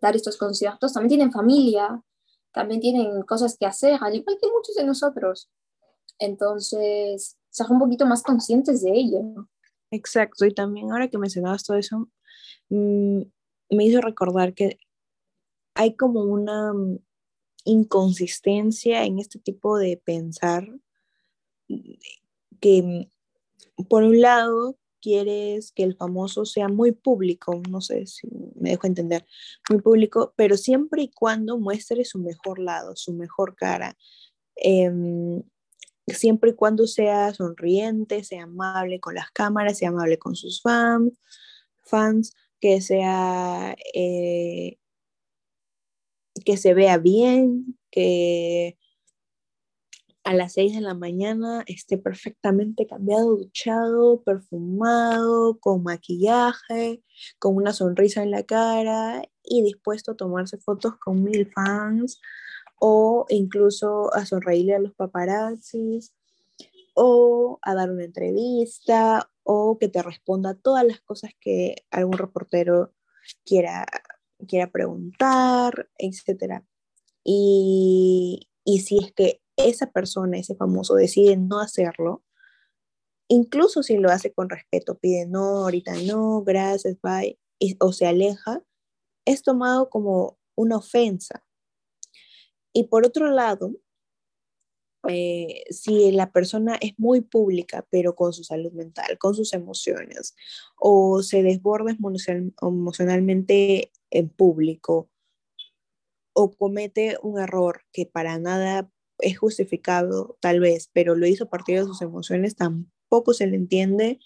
dar 0.00 0.14
estos 0.14 0.36
conciertos, 0.36 0.92
también 0.92 1.08
tienen 1.08 1.32
familia, 1.32 2.02
también 2.52 2.80
tienen 2.80 3.22
cosas 3.22 3.56
que 3.58 3.66
hacer, 3.66 3.98
al 4.00 4.14
igual 4.14 4.38
que 4.40 4.48
muchos 4.50 4.76
de 4.76 4.84
nosotros. 4.84 5.50
Entonces, 6.18 7.36
ser 7.50 7.66
un 7.70 7.80
poquito 7.80 8.06
más 8.06 8.22
conscientes 8.22 8.82
de 8.82 8.92
ello. 8.92 9.48
Exacto, 9.90 10.46
y 10.46 10.54
también 10.54 10.92
ahora 10.92 11.08
que 11.08 11.18
mencionabas 11.18 11.64
todo 11.64 11.76
eso, 11.76 12.08
mm, 12.68 13.22
me 13.70 13.84
hizo 13.84 14.00
recordar 14.00 14.54
que 14.54 14.78
hay 15.74 15.96
como 15.96 16.22
una 16.22 16.72
mm, 16.72 16.98
inconsistencia 17.64 19.04
en 19.04 19.18
este 19.18 19.40
tipo 19.40 19.76
de 19.76 20.00
pensar 20.02 20.68
que 22.60 22.82
mm, 22.82 23.84
por 23.88 24.02
un 24.02 24.20
lado 24.20 24.78
quieres 25.00 25.72
que 25.72 25.84
el 25.84 25.96
famoso 25.96 26.44
sea 26.44 26.68
muy 26.68 26.92
público, 26.92 27.62
no 27.70 27.80
sé 27.80 28.06
si 28.06 28.26
me 28.56 28.70
dejo 28.70 28.86
entender, 28.86 29.26
muy 29.70 29.80
público, 29.80 30.32
pero 30.36 30.56
siempre 30.56 31.02
y 31.02 31.10
cuando 31.10 31.58
muestre 31.58 32.04
su 32.04 32.18
mejor 32.18 32.58
lado, 32.58 32.96
su 32.96 33.12
mejor 33.12 33.54
cara, 33.54 33.96
em, 34.56 35.42
siempre 36.08 36.50
y 36.50 36.54
cuando 36.54 36.86
sea 36.86 37.32
sonriente, 37.34 38.24
sea 38.24 38.44
amable 38.44 39.00
con 39.00 39.14
las 39.14 39.30
cámaras, 39.30 39.78
sea 39.78 39.90
amable 39.90 40.18
con 40.18 40.34
sus 40.34 40.60
fans, 40.62 41.20
fans 41.84 42.34
que 42.60 42.80
sea 42.80 43.76
eh, 43.94 44.78
que 46.44 46.56
se 46.56 46.74
vea 46.74 46.98
bien, 46.98 47.78
que 47.90 48.76
a 50.26 50.34
las 50.34 50.54
6 50.54 50.74
de 50.74 50.80
la 50.80 50.94
mañana 50.94 51.62
esté 51.68 51.98
perfectamente 51.98 52.84
cambiado, 52.84 53.36
duchado, 53.36 54.22
perfumado, 54.24 55.60
con 55.60 55.84
maquillaje, 55.84 57.04
con 57.38 57.54
una 57.54 57.72
sonrisa 57.72 58.24
en 58.24 58.32
la 58.32 58.42
cara 58.42 59.22
y 59.44 59.62
dispuesto 59.62 60.12
a 60.12 60.16
tomarse 60.16 60.58
fotos 60.58 60.96
con 60.98 61.22
mil 61.22 61.48
fans 61.52 62.20
o 62.80 63.24
incluso 63.28 64.12
a 64.14 64.26
sonreírle 64.26 64.74
a 64.74 64.80
los 64.80 64.94
paparazzis 64.94 66.12
o 66.94 67.60
a 67.62 67.74
dar 67.76 67.92
una 67.92 68.04
entrevista 68.04 69.30
o 69.44 69.78
que 69.78 69.86
te 69.86 70.02
responda 70.02 70.54
todas 70.54 70.84
las 70.84 71.00
cosas 71.02 71.30
que 71.40 71.86
algún 71.92 72.18
reportero 72.18 72.92
quiera, 73.44 73.86
quiera 74.48 74.72
preguntar, 74.72 75.88
etc. 75.98 76.64
Y, 77.22 78.48
y 78.64 78.80
si 78.80 78.98
es 78.98 79.12
que 79.12 79.40
esa 79.56 79.90
persona, 79.90 80.38
ese 80.38 80.54
famoso, 80.54 80.94
decide 80.94 81.36
no 81.36 81.60
hacerlo, 81.60 82.22
incluso 83.28 83.82
si 83.82 83.96
lo 83.96 84.10
hace 84.10 84.32
con 84.32 84.48
respeto, 84.48 84.98
pide 84.98 85.26
no, 85.26 85.64
ahorita 85.64 85.94
no, 86.06 86.42
gracias, 86.42 86.96
bye, 87.02 87.38
o 87.80 87.92
se 87.92 88.06
aleja, 88.06 88.62
es 89.24 89.42
tomado 89.42 89.90
como 89.90 90.38
una 90.54 90.76
ofensa. 90.76 91.44
Y 92.72 92.84
por 92.84 93.06
otro 93.06 93.30
lado, 93.30 93.72
eh, 95.08 95.64
si 95.70 96.10
la 96.12 96.32
persona 96.32 96.76
es 96.80 96.92
muy 96.98 97.20
pública, 97.20 97.86
pero 97.90 98.14
con 98.14 98.32
su 98.32 98.44
salud 98.44 98.72
mental, 98.72 99.18
con 99.18 99.34
sus 99.34 99.52
emociones, 99.52 100.34
o 100.76 101.22
se 101.22 101.42
desborda 101.42 101.96
emocionalmente 102.60 103.92
en 104.10 104.28
público, 104.28 105.08
o 106.32 106.50
comete 106.50 107.16
un 107.22 107.40
error 107.40 107.82
que 107.92 108.06
para 108.06 108.38
nada 108.38 108.90
es 109.18 109.38
justificado, 109.38 110.36
tal 110.40 110.60
vez, 110.60 110.90
pero 110.92 111.14
lo 111.14 111.26
hizo 111.26 111.44
a 111.44 111.50
partir 111.50 111.78
de 111.78 111.84
sus 111.84 112.02
emociones, 112.02 112.56
tampoco 112.56 113.32
se 113.32 113.46
le 113.46 113.56
entiende, 113.56 114.18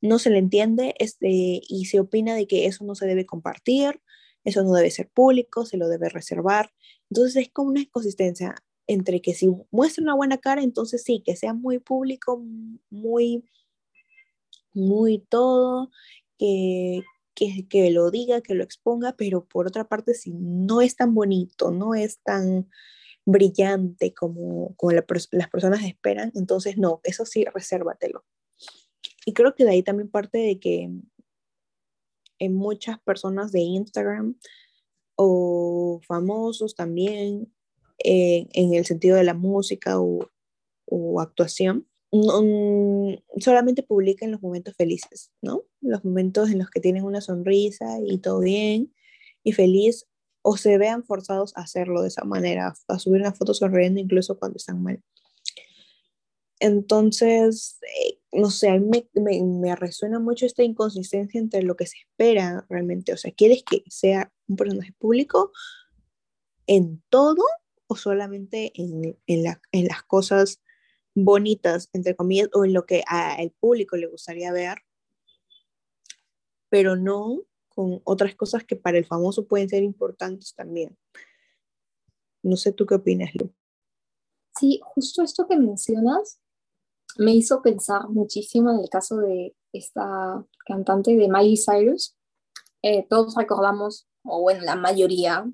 no 0.00 0.18
se 0.18 0.30
le 0.30 0.38
entiende 0.38 0.94
este, 0.98 1.28
y 1.30 1.86
se 1.86 2.00
opina 2.00 2.34
de 2.34 2.46
que 2.46 2.66
eso 2.66 2.84
no 2.84 2.94
se 2.94 3.06
debe 3.06 3.26
compartir, 3.26 4.00
eso 4.44 4.62
no 4.62 4.72
debe 4.72 4.90
ser 4.90 5.08
público, 5.08 5.66
se 5.66 5.76
lo 5.76 5.88
debe 5.88 6.08
reservar. 6.08 6.72
Entonces 7.10 7.36
es 7.36 7.50
como 7.52 7.70
una 7.70 7.80
inconsistencia 7.80 8.54
entre 8.86 9.20
que 9.20 9.34
si 9.34 9.48
muestra 9.70 10.02
una 10.02 10.14
buena 10.14 10.38
cara, 10.38 10.62
entonces 10.62 11.02
sí, 11.04 11.22
que 11.24 11.36
sea 11.36 11.52
muy 11.52 11.78
público, 11.78 12.42
muy, 12.90 13.44
muy 14.72 15.18
todo, 15.28 15.90
que, 16.38 17.02
que, 17.34 17.66
que, 17.68 17.90
lo 17.90 18.10
diga, 18.10 18.40
que 18.40 18.54
lo 18.54 18.64
exponga, 18.64 19.14
pero 19.16 19.44
por 19.44 19.66
otra 19.66 19.88
parte, 19.88 20.14
si 20.14 20.32
no 20.32 20.80
es 20.80 20.96
tan 20.96 21.14
bonito, 21.14 21.70
no 21.70 21.94
es 21.94 22.20
tan 22.20 22.68
brillante 23.28 24.14
como, 24.14 24.74
como 24.76 24.92
las 24.92 25.48
personas 25.50 25.84
esperan, 25.84 26.32
entonces 26.34 26.78
no, 26.78 27.02
eso 27.04 27.26
sí, 27.26 27.44
resérvatelo. 27.44 28.24
Y 29.26 29.34
creo 29.34 29.54
que 29.54 29.64
de 29.64 29.70
ahí 29.72 29.82
también 29.82 30.08
parte 30.08 30.38
de 30.38 30.58
que 30.58 30.90
en 32.38 32.54
muchas 32.54 32.98
personas 33.00 33.52
de 33.52 33.60
Instagram 33.60 34.38
o 35.14 36.00
famosos 36.06 36.74
también, 36.74 37.52
eh, 38.02 38.46
en 38.52 38.72
el 38.72 38.86
sentido 38.86 39.16
de 39.16 39.24
la 39.24 39.34
música 39.34 40.00
o, 40.00 40.30
o 40.86 41.20
actuación, 41.20 41.86
solamente 43.40 43.82
publican 43.82 44.30
los 44.30 44.40
momentos 44.40 44.74
felices, 44.74 45.32
¿no? 45.42 45.64
Los 45.82 46.02
momentos 46.02 46.48
en 46.48 46.60
los 46.60 46.70
que 46.70 46.80
tienen 46.80 47.04
una 47.04 47.20
sonrisa 47.20 47.98
y 48.06 48.16
todo 48.18 48.40
bien 48.40 48.94
y 49.44 49.52
feliz, 49.52 50.06
o 50.42 50.56
se 50.56 50.78
vean 50.78 51.04
forzados 51.04 51.56
a 51.56 51.62
hacerlo 51.62 52.02
de 52.02 52.08
esa 52.08 52.24
manera, 52.24 52.74
a 52.88 52.98
subir 52.98 53.20
una 53.20 53.32
foto 53.32 53.54
sonriendo 53.54 54.00
incluso 54.00 54.38
cuando 54.38 54.56
están 54.56 54.82
mal. 54.82 55.02
Entonces, 56.60 57.78
eh, 57.82 58.18
no 58.32 58.50
sé, 58.50 58.70
a 58.70 58.78
mí 58.78 59.08
me, 59.14 59.42
me, 59.42 59.76
resuena 59.76 60.18
mucho 60.18 60.44
esta 60.44 60.64
inconsistencia 60.64 61.40
entre 61.40 61.62
lo 61.62 61.76
que 61.76 61.86
se 61.86 61.98
espera 61.98 62.66
realmente. 62.68 63.12
O 63.12 63.16
sea, 63.16 63.30
¿quieres 63.32 63.62
que 63.62 63.84
sea 63.88 64.32
un 64.48 64.56
personaje 64.56 64.92
público 64.98 65.52
en 66.66 67.02
todo 67.08 67.44
o 67.86 67.96
solamente 67.96 68.72
en, 68.74 69.16
en, 69.26 69.42
la, 69.44 69.60
en 69.72 69.86
las 69.86 70.02
cosas 70.02 70.60
bonitas, 71.14 71.90
entre 71.92 72.16
comillas, 72.16 72.48
o 72.52 72.64
en 72.64 72.72
lo 72.72 72.86
que 72.86 73.02
al 73.06 73.50
público 73.52 73.96
le 73.96 74.06
gustaría 74.06 74.52
ver, 74.52 74.78
pero 76.68 76.96
no 76.96 77.42
con 77.78 78.00
otras 78.02 78.34
cosas 78.34 78.64
que 78.64 78.74
para 78.74 78.98
el 78.98 79.06
famoso 79.06 79.46
pueden 79.46 79.68
ser 79.68 79.84
importantes 79.84 80.52
también. 80.52 80.98
No 82.42 82.56
sé 82.56 82.72
tú 82.72 82.86
qué 82.86 82.96
opinas, 82.96 83.30
Lu. 83.36 83.54
Sí, 84.58 84.80
justo 84.82 85.22
esto 85.22 85.46
que 85.46 85.56
mencionas 85.56 86.40
me 87.18 87.30
hizo 87.36 87.62
pensar 87.62 88.08
muchísimo 88.08 88.70
en 88.70 88.80
el 88.80 88.88
caso 88.88 89.18
de 89.18 89.54
esta 89.72 90.44
cantante 90.66 91.14
de 91.14 91.28
Miley 91.28 91.56
Cyrus. 91.56 92.16
Eh, 92.82 93.06
todos 93.08 93.36
recordamos, 93.36 94.08
o 94.24 94.40
bueno, 94.40 94.64
la 94.64 94.74
mayoría, 94.74 95.48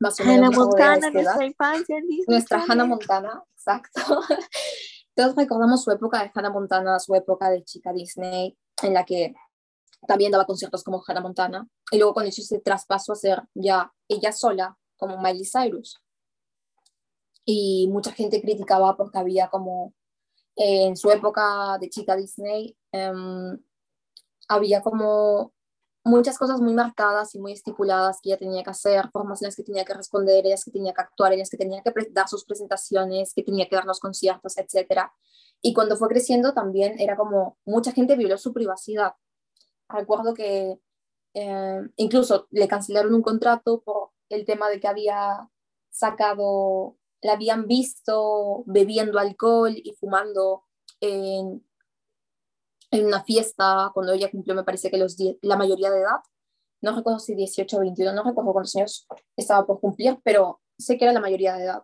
más 0.00 0.18
o 0.18 0.24
menos. 0.24 0.48
Hannah 0.48 0.56
Montana, 0.56 1.10
nuestra 1.10 1.44
infancia. 1.44 1.96
Nuestra 2.26 2.64
Hannah 2.66 2.86
Montana, 2.86 3.44
exacto. 3.52 4.00
todos 5.14 5.36
recordamos 5.36 5.84
su 5.84 5.90
época 5.90 6.22
de 6.22 6.30
Hannah 6.34 6.50
Montana, 6.50 6.98
su 6.98 7.14
época 7.14 7.50
de 7.50 7.62
chica 7.62 7.92
Disney, 7.92 8.56
en 8.82 8.94
la 8.94 9.04
que 9.04 9.34
también 10.06 10.32
daba 10.32 10.46
conciertos 10.46 10.82
como 10.84 11.02
Hannah 11.06 11.20
Montana, 11.20 11.68
y 11.90 11.98
luego 11.98 12.14
cuando 12.14 12.28
hizo 12.28 12.42
ese 12.42 12.60
traspaso 12.60 13.12
a 13.12 13.16
ser 13.16 13.42
ya 13.54 13.92
ella 14.08 14.32
sola, 14.32 14.76
como 14.96 15.20
Miley 15.20 15.44
Cyrus. 15.44 16.00
Y 17.44 17.88
mucha 17.92 18.12
gente 18.12 18.40
criticaba 18.40 18.96
porque 18.96 19.18
había 19.18 19.48
como, 19.48 19.94
eh, 20.56 20.86
en 20.86 20.96
su 20.96 21.10
época 21.10 21.78
de 21.80 21.88
chica 21.90 22.16
Disney, 22.16 22.76
em, 22.92 23.58
había 24.48 24.82
como 24.82 25.52
muchas 26.04 26.38
cosas 26.38 26.60
muy 26.60 26.72
marcadas 26.72 27.34
y 27.34 27.40
muy 27.40 27.52
estipuladas 27.52 28.20
que 28.22 28.30
ella 28.30 28.38
tenía 28.38 28.62
que 28.62 28.70
hacer, 28.70 29.10
formas 29.10 29.42
en 29.42 29.46
las 29.46 29.56
que 29.56 29.64
tenía 29.64 29.84
que 29.84 29.94
responder, 29.94 30.46
ellas 30.46 30.64
que 30.64 30.70
tenía 30.70 30.92
que 30.94 31.00
actuar, 31.02 31.32
ellas 31.32 31.50
que 31.50 31.56
tenía 31.56 31.82
que 31.82 31.92
dar 32.12 32.28
sus 32.28 32.44
presentaciones, 32.44 33.34
que 33.34 33.42
tenía 33.42 33.68
que 33.68 33.74
dar 33.76 33.84
los 33.84 33.98
conciertos, 33.98 34.56
etc. 34.56 35.10
Y 35.62 35.74
cuando 35.74 35.96
fue 35.96 36.08
creciendo 36.08 36.54
también 36.54 36.98
era 37.00 37.16
como 37.16 37.58
mucha 37.64 37.92
gente 37.92 38.16
violó 38.16 38.38
su 38.38 38.52
privacidad 38.52 39.14
recuerdo 39.88 40.34
que 40.34 40.80
eh, 41.34 41.80
incluso 41.96 42.48
le 42.50 42.68
cancelaron 42.68 43.14
un 43.14 43.22
contrato 43.22 43.82
por 43.82 44.10
el 44.28 44.44
tema 44.44 44.68
de 44.68 44.80
que 44.80 44.88
había 44.88 45.48
sacado, 45.90 46.96
la 47.22 47.34
habían 47.34 47.66
visto 47.66 48.64
bebiendo 48.66 49.18
alcohol 49.18 49.72
y 49.76 49.94
fumando 49.98 50.64
en, 51.00 51.64
en 52.90 53.06
una 53.06 53.22
fiesta 53.24 53.90
cuando 53.94 54.12
ella 54.12 54.30
cumplió, 54.30 54.54
me 54.54 54.64
parece 54.64 54.90
que 54.90 54.98
los 54.98 55.16
la 55.42 55.56
mayoría 55.56 55.90
de 55.90 56.00
edad. 56.00 56.20
No 56.82 56.94
recuerdo 56.94 57.18
si 57.18 57.34
18 57.34 57.76
o 57.76 57.80
21, 57.80 58.12
no 58.12 58.22
recuerdo 58.22 58.52
cuántos 58.52 58.76
años 58.76 59.06
estaba 59.36 59.66
por 59.66 59.80
cumplir, 59.80 60.18
pero 60.22 60.60
sé 60.78 60.98
que 60.98 61.04
era 61.04 61.12
la 61.12 61.20
mayoría 61.20 61.54
de 61.54 61.64
edad. 61.64 61.82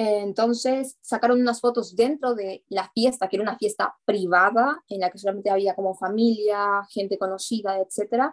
Entonces 0.00 0.96
sacaron 1.00 1.40
unas 1.40 1.60
fotos 1.60 1.96
dentro 1.96 2.36
de 2.36 2.64
la 2.68 2.88
fiesta, 2.94 3.28
que 3.28 3.34
era 3.34 3.42
una 3.42 3.58
fiesta 3.58 3.96
privada, 4.04 4.84
en 4.86 5.00
la 5.00 5.10
que 5.10 5.18
solamente 5.18 5.50
había 5.50 5.74
como 5.74 5.96
familia, 5.96 6.86
gente 6.88 7.18
conocida, 7.18 7.80
etc. 7.80 8.32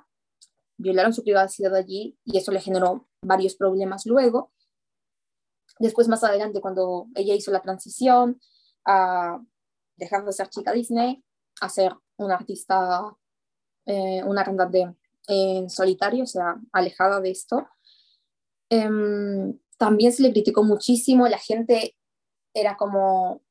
Violaron 0.78 1.12
su 1.12 1.23
privacidad 1.23 1.73
allí 1.73 2.19
y 2.23 2.38
eso 2.38 2.51
le 2.51 2.62
generó 2.62 3.08
varios 3.23 3.56
problemas 3.56 4.06
luego. 4.06 4.51
Después, 5.80 6.08
más 6.08 6.23
adelante, 6.23 6.62
cuando 6.62 7.08
ella 7.15 7.34
hizo 7.34 7.49
la 7.49 7.63
transición 7.63 8.39
a 8.86 9.41
dejar 9.97 10.23
de 10.23 10.34
ser 10.34 10.49
chica 10.49 10.71
Disney, 10.71 11.23
a 11.62 11.69
ser 11.69 11.95
una 12.17 12.36
artista, 12.36 13.12
eh, 13.88 14.23
una 14.23 14.43
cantante 14.43 14.95
en 15.28 15.67
solitario, 15.71 16.25
o 16.25 16.28
sea, 16.28 16.62
alejada 16.71 17.19
de 17.21 17.32
esto, 17.32 17.67
em, 18.69 19.58
también 19.78 20.12
se 20.12 20.24
le 20.24 20.32
criticó 20.32 20.64
muchísimo, 20.64 21.28
la 21.28 21.38
gente 21.38 21.96
era 22.54 22.78
como 22.78 23.42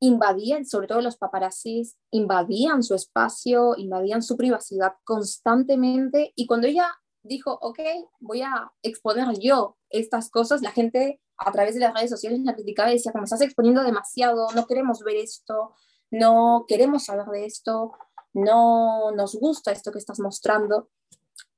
invadían, 0.00 0.64
sobre 0.64 0.86
todo 0.86 1.00
los 1.00 1.16
paparazzis, 1.16 1.96
invadían 2.10 2.82
su 2.82 2.94
espacio, 2.94 3.74
invadían 3.76 4.22
su 4.22 4.36
privacidad 4.36 4.94
constantemente 5.04 6.32
y 6.36 6.46
cuando 6.46 6.68
ella 6.68 6.88
dijo, 7.22 7.58
ok, 7.60 7.80
voy 8.20 8.42
a 8.42 8.72
exponer 8.82 9.38
yo 9.38 9.76
estas 9.90 10.30
cosas, 10.30 10.62
la 10.62 10.70
gente 10.70 11.20
a 11.36 11.52
través 11.52 11.74
de 11.74 11.80
las 11.80 11.94
redes 11.94 12.10
sociales 12.10 12.40
la 12.44 12.54
criticaba 12.54 12.90
y 12.90 12.94
decía, 12.94 13.12
como 13.12 13.24
estás 13.24 13.40
exponiendo 13.40 13.82
demasiado, 13.82 14.48
no 14.54 14.66
queremos 14.66 15.00
ver 15.00 15.16
esto, 15.16 15.74
no 16.10 16.64
queremos 16.66 17.04
saber 17.04 17.26
de 17.26 17.46
esto, 17.46 17.92
no 18.32 19.12
nos 19.12 19.36
gusta 19.36 19.72
esto 19.72 19.92
que 19.92 19.98
estás 19.98 20.20
mostrando. 20.20 20.90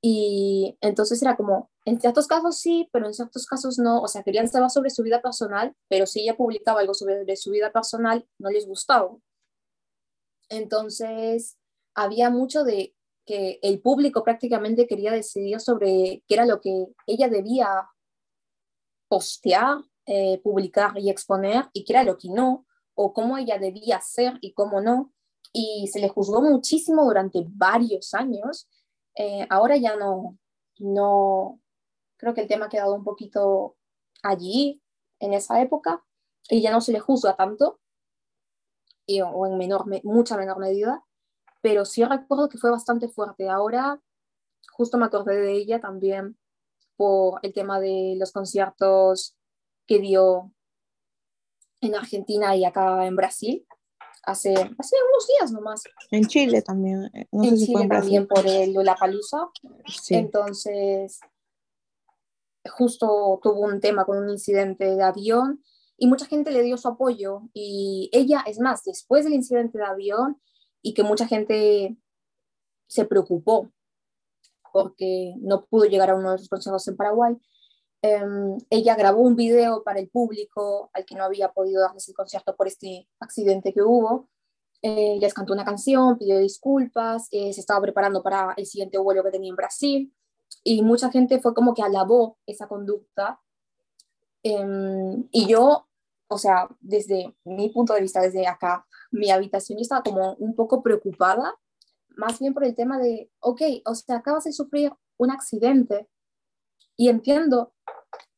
Y 0.03 0.79
entonces 0.81 1.21
era 1.23 1.37
como, 1.37 1.71
en 1.91 2.01
ciertos 2.01 2.27
casos 2.27 2.59
sí, 2.59 2.89
pero 2.93 3.07
en 3.07 3.15
ciertos 3.15 3.47
casos 3.47 3.79
no. 3.79 4.01
O 4.01 4.09
sea, 4.09 4.23
querían 4.23 4.49
saber 4.49 4.71
sobre 4.71 4.91
su 4.91 5.03
vida 5.03 5.21
personal, 5.21 5.75
pero 5.89 6.07
si 6.07 6.21
ella 6.21 6.37
publicaba 6.37 6.81
algo 6.81 6.95
sobre 6.95 7.37
su 7.37 7.51
vida 7.51 7.73
personal, 7.73 8.27
no 8.39 8.51
les 8.51 8.67
gustaba. 8.67 9.17
Entonces, 10.49 11.59
había 11.95 12.31
mucho 12.31 12.65
de 12.65 12.95
que 13.27 13.59
el 13.63 13.81
público 13.81 14.23
prácticamente 14.23 14.87
quería 14.87 15.13
decidir 15.13 15.61
sobre 15.61 16.23
qué 16.27 16.35
era 16.35 16.47
lo 16.47 16.61
que 16.61 16.87
ella 17.07 17.29
debía 17.29 17.89
postear 19.09 19.79
eh, 20.07 20.41
publicar 20.43 20.99
y 20.99 21.11
exponer 21.11 21.69
y 21.73 21.85
qué 21.85 21.93
era 21.93 22.05
lo 22.05 22.17
que 22.17 22.29
no, 22.29 22.67
o 22.95 23.13
cómo 23.13 23.39
ella 23.39 23.59
debía 23.59 24.01
ser 24.01 24.39
y 24.41 24.53
cómo 24.53 24.81
no. 24.81 25.13
Y 25.53 25.89
se 25.93 26.01
le 26.01 26.09
juzgó 26.09 26.41
muchísimo 26.43 27.05
durante 27.05 27.45
varios 27.49 28.15
años. 28.15 28.69
Eh, 29.15 29.47
ahora 29.51 29.77
ya 29.77 29.97
no, 29.97 30.39
no, 30.79 31.60
creo 32.21 32.35
que 32.35 32.43
el 32.43 32.49
tema 32.49 32.67
ha 32.67 32.69
quedado 32.69 32.95
un 32.95 33.03
poquito 33.03 33.77
allí, 34.23 34.83
en 35.19 35.33
esa 35.33 35.61
época, 35.63 36.05
y 36.49 36.61
ya 36.61 36.71
no 36.71 36.81
se 36.81 36.93
le 36.93 37.01
juzga 37.01 37.35
tanto, 37.35 37.81
y, 39.07 39.23
o 39.23 39.47
en 39.47 39.57
menor, 39.57 39.87
mucha 40.05 40.37
menor 40.37 40.59
medida, 40.59 41.05
pero 41.63 41.85
sí 41.85 42.05
recuerdo 42.05 42.49
que 42.49 42.59
fue 42.59 42.71
bastante 42.71 43.09
fuerte. 43.09 43.49
Ahora, 43.49 44.01
justo 44.73 44.99
me 44.99 45.07
acordé 45.07 45.41
de 45.41 45.53
ella 45.53 45.81
también 45.81 46.39
por 46.97 47.41
el 47.43 47.53
tema 47.53 47.81
de 47.81 48.15
los 48.19 48.33
conciertos 48.33 49.37
que 49.87 49.99
dio 49.99 50.53
en 51.81 51.95
Argentina 51.95 52.55
y 52.55 52.65
acá 52.65 53.07
en 53.07 53.17
Brasil 53.17 53.67
hace, 54.23 54.53
hace 54.53 54.97
unos 55.09 55.27
días 55.27 55.53
nomás. 55.53 55.83
En 56.11 56.27
Chile 56.27 56.63
también. 56.63 57.11
Eh, 57.15 57.27
en 57.33 57.57
Chile 57.57 57.89
también 57.89 58.27
por 58.27 58.47
el 58.47 58.73
Lollapalooza. 58.73 59.49
Sí. 59.87 60.15
Entonces, 60.15 61.21
justo 62.71 63.41
tuvo 63.43 63.61
un 63.61 63.81
tema 63.81 64.05
con 64.05 64.19
un 64.19 64.31
incidente 64.31 64.97
de 64.97 65.03
avión 65.03 65.63
y 65.97 66.07
mucha 66.07 66.27
gente 66.27 66.51
le 66.51 66.63
dio 66.63 66.77
su 66.77 66.89
apoyo 66.89 67.43
y 67.53 68.09
ella, 68.13 68.43
es 68.47 68.59
más, 68.59 68.85
después 68.85 69.25
del 69.25 69.35
incidente 69.35 69.79
de 69.79 69.85
avión 69.85 70.41
y 70.83 70.95
que 70.95 71.03
mucha 71.03 71.27
gente 71.27 71.97
se 72.87 73.05
preocupó 73.05 73.71
porque 74.73 75.35
no 75.41 75.67
pudo 75.67 75.85
llegar 75.85 76.11
a 76.11 76.15
uno 76.15 76.31
de 76.31 76.39
los 76.39 76.49
consejos 76.49 76.87
en 76.89 76.97
Paraguay, 76.97 77.37
em, 78.03 78.57
ella 78.71 78.95
grabó 78.95 79.21
un 79.21 79.37
video 79.37 79.83
para 79.83 80.01
el 80.01 80.09
público 80.09 80.91
al 80.95 81.05
que 81.05 81.17
no 81.17 81.25
había 81.25 81.53
podido 81.53 81.83
darles 81.83 82.09
el 82.09 82.15
concierto 82.15 82.57
por 82.57 82.67
este 82.67 83.09
accidente 83.19 83.73
que 83.75 83.83
hubo. 83.83 84.29
Eh, 84.83 85.19
les 85.21 85.35
cantó 85.35 85.53
una 85.53 85.65
canción, 85.65 86.17
pidió 86.17 86.39
disculpas, 86.39 87.29
eh, 87.33 87.53
se 87.53 87.61
estaba 87.61 87.83
preparando 87.83 88.23
para 88.23 88.55
el 88.57 88.65
siguiente 88.65 88.97
vuelo 88.97 89.23
que 89.23 89.31
tenía 89.31 89.51
en 89.51 89.57
Brasil 89.57 90.15
y 90.65 90.83
mucha 90.83 91.11
gente 91.11 91.41
fue 91.41 91.55
como 91.55 91.75
que 91.75 91.83
alabó 91.83 92.39
esa 92.47 92.69
conducta. 92.69 93.41
Em, 94.43 95.29
y 95.33 95.47
yo 95.47 95.87
o 96.33 96.39
sea, 96.39 96.69
desde 96.81 97.35
mi 97.45 97.71
punto 97.71 97.93
de 97.93 98.03
vista, 98.03 98.21
desde 98.21 98.47
acá, 98.47 98.87
mi 99.11 99.33
habitación, 99.33 99.79
yo 99.79 99.83
estaba 99.83 100.05
como 100.05 100.35
un 100.35 100.55
poco 100.55 100.81
preocupada, 100.81 101.59
más 102.11 102.39
bien 102.39 102.55
por 102.55 102.65
el 102.65 102.77
tema 102.77 102.99
de, 102.99 103.33
ok, 103.41 103.61
o 103.85 103.97
sea, 103.97 104.19
acabas 104.19 104.45
de 104.45 104.53
sufrir 104.53 104.93
un 105.17 105.33
accidente 105.33 106.09
y 106.97 107.09
entiendo 107.09 107.75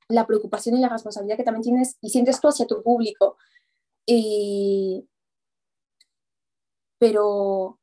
la 0.09 0.27
preocupación 0.27 0.77
y 0.77 0.81
la 0.81 0.88
responsabilidad 0.88 1.37
que 1.37 1.44
también 1.44 1.64
tienes 1.64 1.98
y 2.01 2.09
sientes 2.09 2.40
tú 2.40 2.48
hacia 2.48 2.66
tu 2.66 2.83
público. 2.83 3.37
Y... 4.07 5.07
Pero 6.98 7.79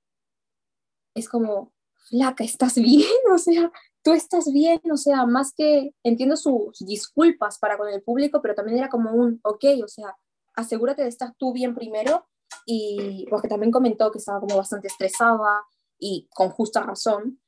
es 1.13 1.29
como, 1.29 1.71
flaca, 2.09 2.43
¿estás 2.43 2.75
bien? 2.75 3.07
O 3.31 3.37
sea, 3.37 3.71
tú 4.09 4.15
estás 4.15 4.51
bien, 4.51 4.81
o 4.91 4.97
sea, 4.97 5.27
más 5.27 5.53
que 5.53 5.93
entiendo 6.03 6.35
sus 6.35 6.79
disculpas 6.79 7.59
para 7.59 7.77
con 7.77 7.89
el 7.89 8.01
público, 8.01 8.41
pero 8.41 8.55
también 8.55 8.79
era 8.79 8.89
como 8.89 9.11
un, 9.11 9.39
ok, 9.43 9.63
o 9.83 9.87
sea, 9.87 10.17
asegúrate 10.55 11.03
de 11.03 11.09
estar 11.09 11.35
tú 11.37 11.53
bien 11.53 11.75
primero 11.75 12.25
y 12.65 13.27
porque 13.29 13.47
también 13.47 13.71
comentó 13.71 14.11
que 14.11 14.17
estaba 14.17 14.39
como 14.39 14.57
bastante 14.57 14.87
estresada 14.87 15.61
y 15.99 16.27
con 16.33 16.49
justa 16.49 16.81
razón. 16.81 17.39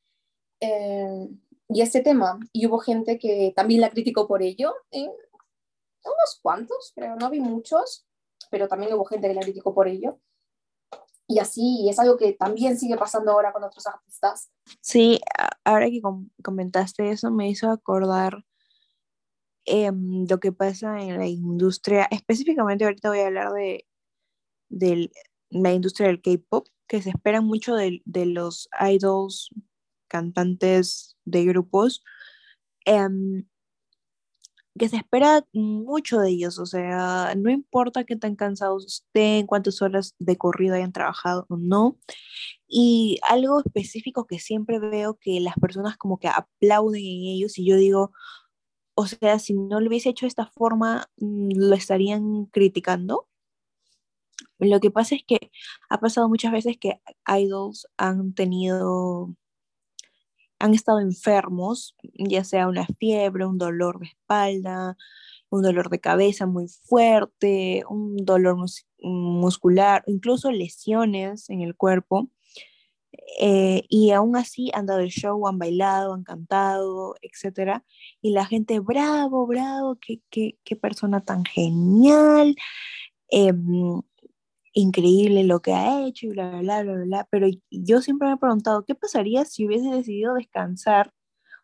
Eh, 0.59 1.29
y 1.67 1.81
este 1.81 2.01
tema, 2.01 2.37
y 2.53 2.67
hubo 2.67 2.77
gente 2.77 3.17
que 3.17 3.53
también 3.55 3.81
la 3.81 3.89
criticó 3.89 4.27
por 4.27 4.43
ello, 4.43 4.75
eh, 4.91 5.09
unos 6.03 6.39
cuantos, 6.43 6.91
creo, 6.93 7.15
no 7.15 7.31
vi 7.31 7.39
muchos, 7.39 8.05
pero 8.51 8.67
también 8.67 8.93
hubo 8.93 9.05
gente 9.05 9.27
que 9.27 9.33
la 9.33 9.41
criticó 9.41 9.73
por 9.73 9.87
ello. 9.87 10.19
Y 11.31 11.39
así, 11.39 11.87
es 11.89 11.97
algo 11.97 12.17
que 12.17 12.33
también 12.33 12.77
sigue 12.77 12.97
pasando 12.97 13.31
ahora 13.31 13.53
con 13.53 13.63
otros 13.63 13.87
artistas. 13.87 14.51
Sí, 14.81 15.21
ahora 15.63 15.89
que 15.89 16.01
comentaste 16.43 17.09
eso, 17.09 17.31
me 17.31 17.49
hizo 17.49 17.69
acordar 17.69 18.43
em, 19.63 20.25
lo 20.29 20.41
que 20.41 20.51
pasa 20.51 20.99
en 20.99 21.17
la 21.17 21.27
industria, 21.27 22.05
específicamente 22.11 22.83
ahorita 22.83 23.07
voy 23.07 23.19
a 23.19 23.27
hablar 23.27 23.53
de, 23.53 23.85
la 25.51 25.71
industria 25.71 26.07
del 26.07 26.21
K-Pop, 26.21 26.67
que 26.85 27.01
se 27.01 27.11
espera 27.11 27.39
mucho 27.39 27.75
de, 27.75 28.01
los 28.25 28.67
idols, 28.81 29.51
cantantes 30.09 31.15
de 31.23 31.45
grupos. 31.45 32.03
Em, 32.83 33.47
que 34.79 34.89
se 34.89 34.97
espera 34.97 35.45
mucho 35.53 36.19
de 36.19 36.29
ellos, 36.29 36.59
o 36.59 36.65
sea, 36.65 37.33
no 37.37 37.49
importa 37.51 38.05
qué 38.05 38.15
tan 38.15 38.35
cansados 38.35 38.85
estén, 38.85 39.47
cuántas 39.47 39.81
horas 39.81 40.15
de 40.19 40.37
corrido 40.37 40.75
hayan 40.75 40.93
trabajado 40.93 41.45
o 41.49 41.57
no. 41.57 41.97
Y 42.67 43.19
algo 43.29 43.59
específico 43.65 44.27
que 44.27 44.39
siempre 44.39 44.79
veo 44.79 45.17
que 45.19 45.41
las 45.41 45.55
personas 45.55 45.97
como 45.97 46.19
que 46.19 46.29
aplauden 46.29 47.01
en 47.03 47.23
ellos 47.35 47.57
y 47.57 47.65
yo 47.65 47.75
digo, 47.77 48.11
o 48.95 49.07
sea, 49.07 49.39
si 49.39 49.53
no 49.53 49.79
lo 49.79 49.87
hubiese 49.89 50.09
hecho 50.09 50.25
de 50.25 50.29
esta 50.29 50.47
forma, 50.47 51.09
mm, 51.17 51.51
lo 51.57 51.75
estarían 51.75 52.45
criticando. 52.47 53.27
Lo 54.59 54.79
que 54.79 54.91
pasa 54.91 55.15
es 55.15 55.23
que 55.25 55.51
ha 55.89 55.99
pasado 55.99 56.29
muchas 56.29 56.51
veces 56.51 56.77
que 56.79 57.01
idols 57.27 57.87
han 57.97 58.33
tenido 58.33 59.35
han 60.61 60.73
estado 60.73 60.99
enfermos, 60.99 61.95
ya 62.13 62.43
sea 62.43 62.67
una 62.67 62.85
fiebre, 62.85 63.45
un 63.45 63.57
dolor 63.57 63.99
de 63.99 64.07
espalda, 64.07 64.95
un 65.49 65.63
dolor 65.63 65.89
de 65.89 65.99
cabeza 65.99 66.45
muy 66.45 66.67
fuerte, 66.67 67.83
un 67.89 68.15
dolor 68.17 68.57
muscular, 69.01 70.03
incluso 70.05 70.51
lesiones 70.51 71.49
en 71.49 71.61
el 71.61 71.75
cuerpo. 71.75 72.29
Eh, 73.39 73.83
y 73.89 74.11
aún 74.11 74.35
así 74.35 74.71
han 74.73 74.85
dado 74.85 74.99
el 74.99 75.09
show, 75.09 75.47
han 75.47 75.57
bailado, 75.57 76.13
han 76.13 76.23
cantado, 76.23 77.15
etc. 77.21 77.81
Y 78.21 78.31
la 78.31 78.45
gente, 78.45 78.79
bravo, 78.79 79.47
bravo, 79.47 79.97
qué, 79.99 80.21
qué, 80.29 80.57
qué 80.63 80.75
persona 80.75 81.21
tan 81.21 81.43
genial. 81.43 82.55
Em, 83.29 84.01
increíble 84.73 85.43
lo 85.43 85.61
que 85.61 85.73
ha 85.73 86.05
hecho 86.05 86.27
y 86.27 86.29
bla, 86.29 86.59
bla, 86.59 86.83
bla, 86.83 86.93
bla, 86.93 87.03
bla, 87.03 87.27
pero 87.29 87.47
yo 87.69 88.01
siempre 88.01 88.27
me 88.27 88.35
he 88.35 88.37
preguntado, 88.37 88.85
¿qué 88.85 88.95
pasaría 88.95 89.45
si 89.45 89.65
hubiese 89.67 89.89
decidido 89.89 90.33
descansar 90.35 91.13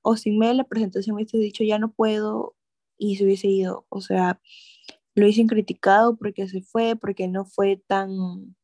o 0.02 0.18
si 0.18 0.38
de 0.38 0.54
la 0.54 0.66
presentación 0.66 1.16
hubiese 1.16 1.38
dicho, 1.38 1.64
ya 1.64 1.80
no 1.80 1.92
puedo 1.92 2.56
y 2.98 3.18
se 3.18 3.26
hubiese 3.26 3.48
ido? 3.48 3.86
O 3.90 4.02
sea, 4.02 4.42
lo 5.16 5.28
hice 5.28 5.46
criticado 5.48 6.18
porque 6.18 6.48
se 6.48 6.62
fue, 6.62 6.96
porque 6.96 7.28
no 7.28 7.46
fue 7.46 7.82
tan, 7.88 8.56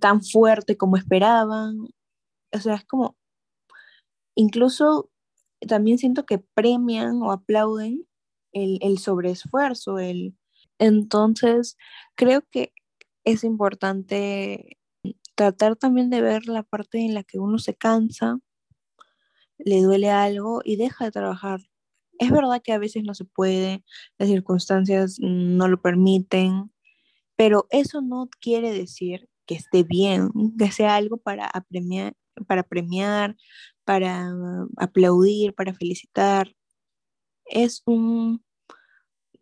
tan 0.00 0.22
fuerte 0.22 0.76
como 0.76 0.96
esperaban. 0.96 1.88
O 2.52 2.58
sea, 2.58 2.74
es 2.76 2.84
como, 2.84 3.16
incluso 4.34 5.10
también 5.68 5.98
siento 5.98 6.26
que 6.26 6.38
premian 6.38 7.22
o 7.22 7.32
aplauden 7.32 8.06
el, 8.52 8.78
el 8.82 8.98
sobreesfuerzo, 8.98 9.98
el 9.98 10.34
entonces, 10.80 11.76
creo 12.16 12.42
que 12.50 12.72
es 13.24 13.44
importante 13.44 14.78
tratar 15.36 15.76
también 15.76 16.10
de 16.10 16.22
ver 16.22 16.46
la 16.46 16.62
parte 16.62 16.98
en 16.98 17.14
la 17.14 17.22
que 17.22 17.38
uno 17.38 17.58
se 17.58 17.74
cansa, 17.74 18.40
le 19.58 19.82
duele 19.82 20.10
algo 20.10 20.62
y 20.64 20.76
deja 20.76 21.04
de 21.04 21.10
trabajar. 21.12 21.60
Es 22.18 22.30
verdad 22.30 22.62
que 22.64 22.72
a 22.72 22.78
veces 22.78 23.04
no 23.04 23.14
se 23.14 23.26
puede, 23.26 23.84
las 24.18 24.28
circunstancias 24.28 25.18
no 25.20 25.68
lo 25.68 25.80
permiten, 25.82 26.72
pero 27.36 27.66
eso 27.70 28.00
no 28.00 28.28
quiere 28.40 28.72
decir 28.72 29.28
que 29.46 29.56
esté 29.56 29.82
bien, 29.82 30.30
que 30.58 30.72
sea 30.72 30.96
algo 30.96 31.18
para 31.18 31.50
para 32.46 32.62
premiar, 32.62 33.36
para 33.84 34.32
aplaudir, 34.78 35.54
para 35.54 35.74
felicitar. 35.74 36.54
Es 37.46 37.82
un 37.86 38.42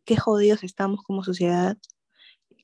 qué 0.08 0.16
jodidos 0.16 0.64
estamos 0.64 1.02
como 1.02 1.22
sociedad, 1.22 1.76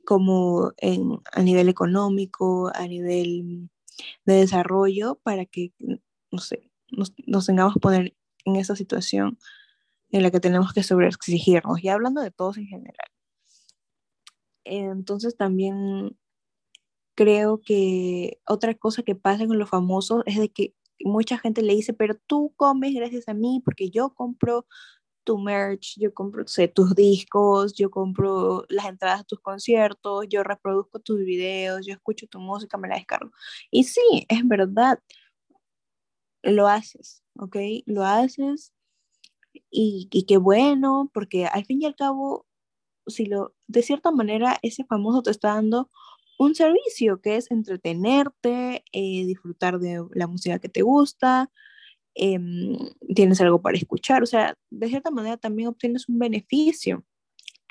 como 0.07 0.72
en, 0.78 1.20
a 1.30 1.42
nivel 1.42 1.68
económico, 1.68 2.72
a 2.74 2.87
nivel 2.87 3.68
de 4.24 4.35
desarrollo, 4.35 5.16
para 5.22 5.44
que, 5.44 5.74
no 6.30 6.38
sé, 6.38 6.70
nos, 6.90 7.12
nos 7.26 7.44
tengamos 7.44 7.74
que 7.74 7.80
poner 7.80 8.16
en 8.46 8.57
esa 8.57 8.74
situación 8.76 9.38
en 10.11 10.22
la 10.22 10.30
que 10.30 10.40
tenemos 10.40 10.72
que 10.72 10.83
sobreexigirnos, 10.83 11.85
y 11.85 11.88
hablando 11.88 12.22
de 12.22 12.30
todos 12.30 12.57
en 12.57 12.66
general. 12.66 13.11
Entonces 14.64 15.37
también 15.37 16.16
creo 17.14 17.61
que 17.61 18.40
otra 18.46 18.74
cosa 18.74 19.02
que 19.02 19.16
pasa 19.16 19.46
con 19.46 19.59
los 19.59 19.68
famosos 19.68 20.22
es 20.24 20.38
de 20.38 20.48
que 20.48 20.74
mucha 21.04 21.37
gente 21.37 21.61
le 21.61 21.74
dice, 21.74 21.92
pero 21.92 22.14
tú 22.26 22.54
comes 22.57 22.94
gracias 22.94 23.28
a 23.28 23.35
mí 23.35 23.61
porque 23.62 23.90
yo 23.90 24.14
compro 24.14 24.66
tu 25.24 25.38
merch, 25.38 25.98
yo 25.98 26.12
compro 26.14 26.44
tus 26.74 26.94
discos, 26.94 27.74
yo 27.74 27.90
compro 27.90 28.64
las 28.68 28.87
entradas 28.87 29.20
a 29.22 29.24
tus 29.24 29.40
conciertos, 29.40 30.26
yo 30.28 30.42
reproduzco 30.44 31.00
tus 31.00 31.18
videos, 31.18 31.87
yo 31.87 31.94
escucho 31.94 32.26
tu 32.28 32.40
música, 32.40 32.78
me 32.78 32.88
la 32.88 32.96
descargo. 32.96 33.32
Y 33.70 33.84
sí, 33.84 34.26
es 34.28 34.46
verdad, 34.46 34.98
lo 36.42 36.68
haces, 36.68 37.22
¿ok? 37.38 37.56
Lo 37.87 38.04
haces, 38.04 38.72
y, 39.70 40.08
y 40.12 40.24
qué 40.26 40.37
bueno, 40.37 41.10
porque 41.12 41.46
al 41.46 41.64
fin 41.64 41.82
y 41.82 41.87
al 41.87 41.96
cabo, 41.96 42.46
si 43.06 43.26
lo, 43.26 43.54
de 43.66 43.82
cierta 43.82 44.10
manera, 44.10 44.58
ese 44.62 44.84
famoso 44.84 45.22
te 45.22 45.30
está 45.30 45.54
dando 45.54 45.90
un 46.38 46.54
servicio 46.54 47.20
que 47.20 47.37
es 47.37 47.50
entretenerte, 47.50 48.84
eh, 48.92 49.24
disfrutar 49.26 49.78
de 49.78 50.04
la 50.12 50.26
música 50.26 50.58
que 50.58 50.68
te 50.68 50.82
gusta, 50.82 51.50
em, 52.14 52.77
tienes 53.14 53.40
algo 53.40 53.61
para 53.62 53.77
escuchar, 53.77 54.22
o 54.22 54.27
sea, 54.27 54.57
de 54.70 54.88
cierta 54.88 55.11
manera 55.11 55.37
también 55.37 55.68
obtienes 55.68 56.09
un 56.09 56.18
beneficio, 56.18 57.05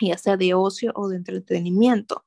ya 0.02 0.18
sea 0.18 0.38
de 0.38 0.54
ocio 0.54 0.92
o 0.96 1.10
de 1.10 1.18
entretenimiento. 1.18 2.26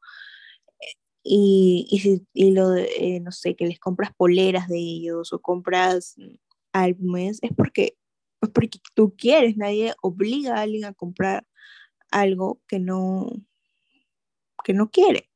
Y, 1.22 1.88
y, 1.90 1.98
si, 2.00 2.26
y 2.32 2.52
lo 2.52 2.70
de, 2.70 2.88
eh, 2.98 3.20
no 3.20 3.32
sé, 3.32 3.56
que 3.56 3.66
les 3.66 3.80
compras 3.80 4.12
poleras 4.16 4.68
de 4.68 4.78
ellos 4.78 5.32
o 5.32 5.40
compras 5.40 6.14
álbumes, 6.72 7.40
es 7.42 7.50
porque, 7.56 7.96
es 8.42 8.50
porque 8.50 8.78
tú 8.94 9.14
quieres, 9.16 9.56
nadie 9.56 9.94
obliga 10.02 10.56
a 10.56 10.62
alguien 10.62 10.84
a 10.84 10.92
comprar 10.94 11.46
algo 12.10 12.60
que 12.68 12.78
no, 12.78 13.30
que 14.64 14.72
no 14.72 14.90
quiere. 14.90 15.30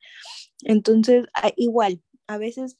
Entonces, 0.64 1.26
igual, 1.56 2.02
a 2.26 2.38
veces 2.38 2.78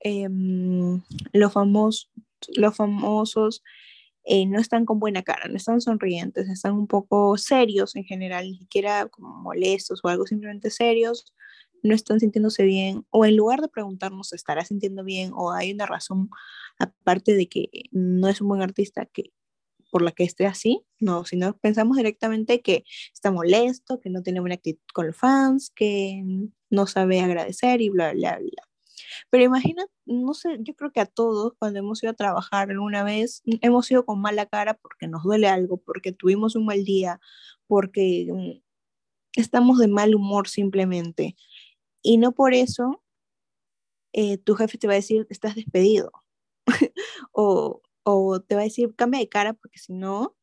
em, 0.00 1.02
los, 1.32 1.52
famosos, 1.52 2.10
los 2.56 2.76
famosos 2.76 3.62
eh, 4.24 4.46
no 4.46 4.60
están 4.60 4.84
con 4.84 5.00
buena 5.00 5.22
cara, 5.22 5.48
no 5.48 5.56
están 5.56 5.80
sonrientes, 5.80 6.48
están 6.48 6.74
un 6.74 6.86
poco 6.86 7.36
serios 7.38 7.96
en 7.96 8.04
general, 8.04 8.44
ni 8.50 8.58
siquiera 8.58 9.06
como 9.08 9.34
molestos 9.42 10.00
o 10.02 10.08
algo, 10.08 10.26
simplemente 10.26 10.70
serios, 10.70 11.32
no 11.82 11.94
están 11.94 12.20
sintiéndose 12.20 12.64
bien, 12.64 13.06
o 13.10 13.24
en 13.24 13.36
lugar 13.36 13.60
de 13.62 13.68
preguntarnos, 13.68 14.32
¿estará 14.32 14.64
sintiendo 14.64 15.04
bien? 15.04 15.32
o 15.34 15.52
hay 15.52 15.72
una 15.72 15.86
razón 15.86 16.30
aparte 16.78 17.34
de 17.34 17.48
que 17.48 17.68
no 17.92 18.28
es 18.28 18.40
un 18.40 18.48
buen 18.48 18.62
artista 18.62 19.06
que 19.06 19.32
por 19.90 20.02
la 20.02 20.12
que 20.12 20.24
esté 20.24 20.46
así, 20.46 20.84
no, 21.00 21.24
sino 21.24 21.56
pensamos 21.58 21.96
directamente 21.96 22.62
que 22.62 22.84
está 23.12 23.30
molesto, 23.32 24.00
que 24.00 24.10
no 24.10 24.22
tiene 24.22 24.40
buena 24.40 24.54
actitud 24.54 24.80
con 24.94 25.08
los 25.08 25.16
fans, 25.16 25.70
que 25.74 26.22
no 26.70 26.86
sabe 26.86 27.20
agradecer 27.20 27.80
y 27.80 27.88
bla, 27.88 28.12
bla, 28.12 28.38
bla. 28.38 28.69
Pero 29.30 29.44
imagina, 29.44 29.84
no 30.06 30.34
sé, 30.34 30.58
yo 30.60 30.74
creo 30.74 30.92
que 30.92 31.00
a 31.00 31.06
todos 31.06 31.54
cuando 31.58 31.78
hemos 31.78 32.02
ido 32.02 32.12
a 32.12 32.14
trabajar 32.14 32.70
alguna 32.70 33.02
vez, 33.04 33.42
hemos 33.62 33.90
ido 33.90 34.04
con 34.04 34.20
mala 34.20 34.46
cara 34.46 34.74
porque 34.74 35.08
nos 35.08 35.22
duele 35.22 35.48
algo, 35.48 35.78
porque 35.78 36.12
tuvimos 36.12 36.56
un 36.56 36.66
mal 36.66 36.84
día, 36.84 37.20
porque 37.66 38.28
mm, 38.32 38.60
estamos 39.40 39.78
de 39.78 39.88
mal 39.88 40.14
humor 40.14 40.48
simplemente. 40.48 41.36
Y 42.02 42.18
no 42.18 42.32
por 42.32 42.54
eso 42.54 43.02
eh, 44.12 44.38
tu 44.38 44.54
jefe 44.54 44.78
te 44.78 44.86
va 44.86 44.94
a 44.94 44.96
decir, 44.96 45.26
estás 45.30 45.54
despedido. 45.54 46.12
o, 47.32 47.82
o 48.04 48.40
te 48.40 48.54
va 48.54 48.62
a 48.62 48.64
decir, 48.64 48.94
cambia 48.96 49.20
de 49.20 49.28
cara 49.28 49.54
porque 49.54 49.78
si 49.78 49.92
no, 49.92 50.36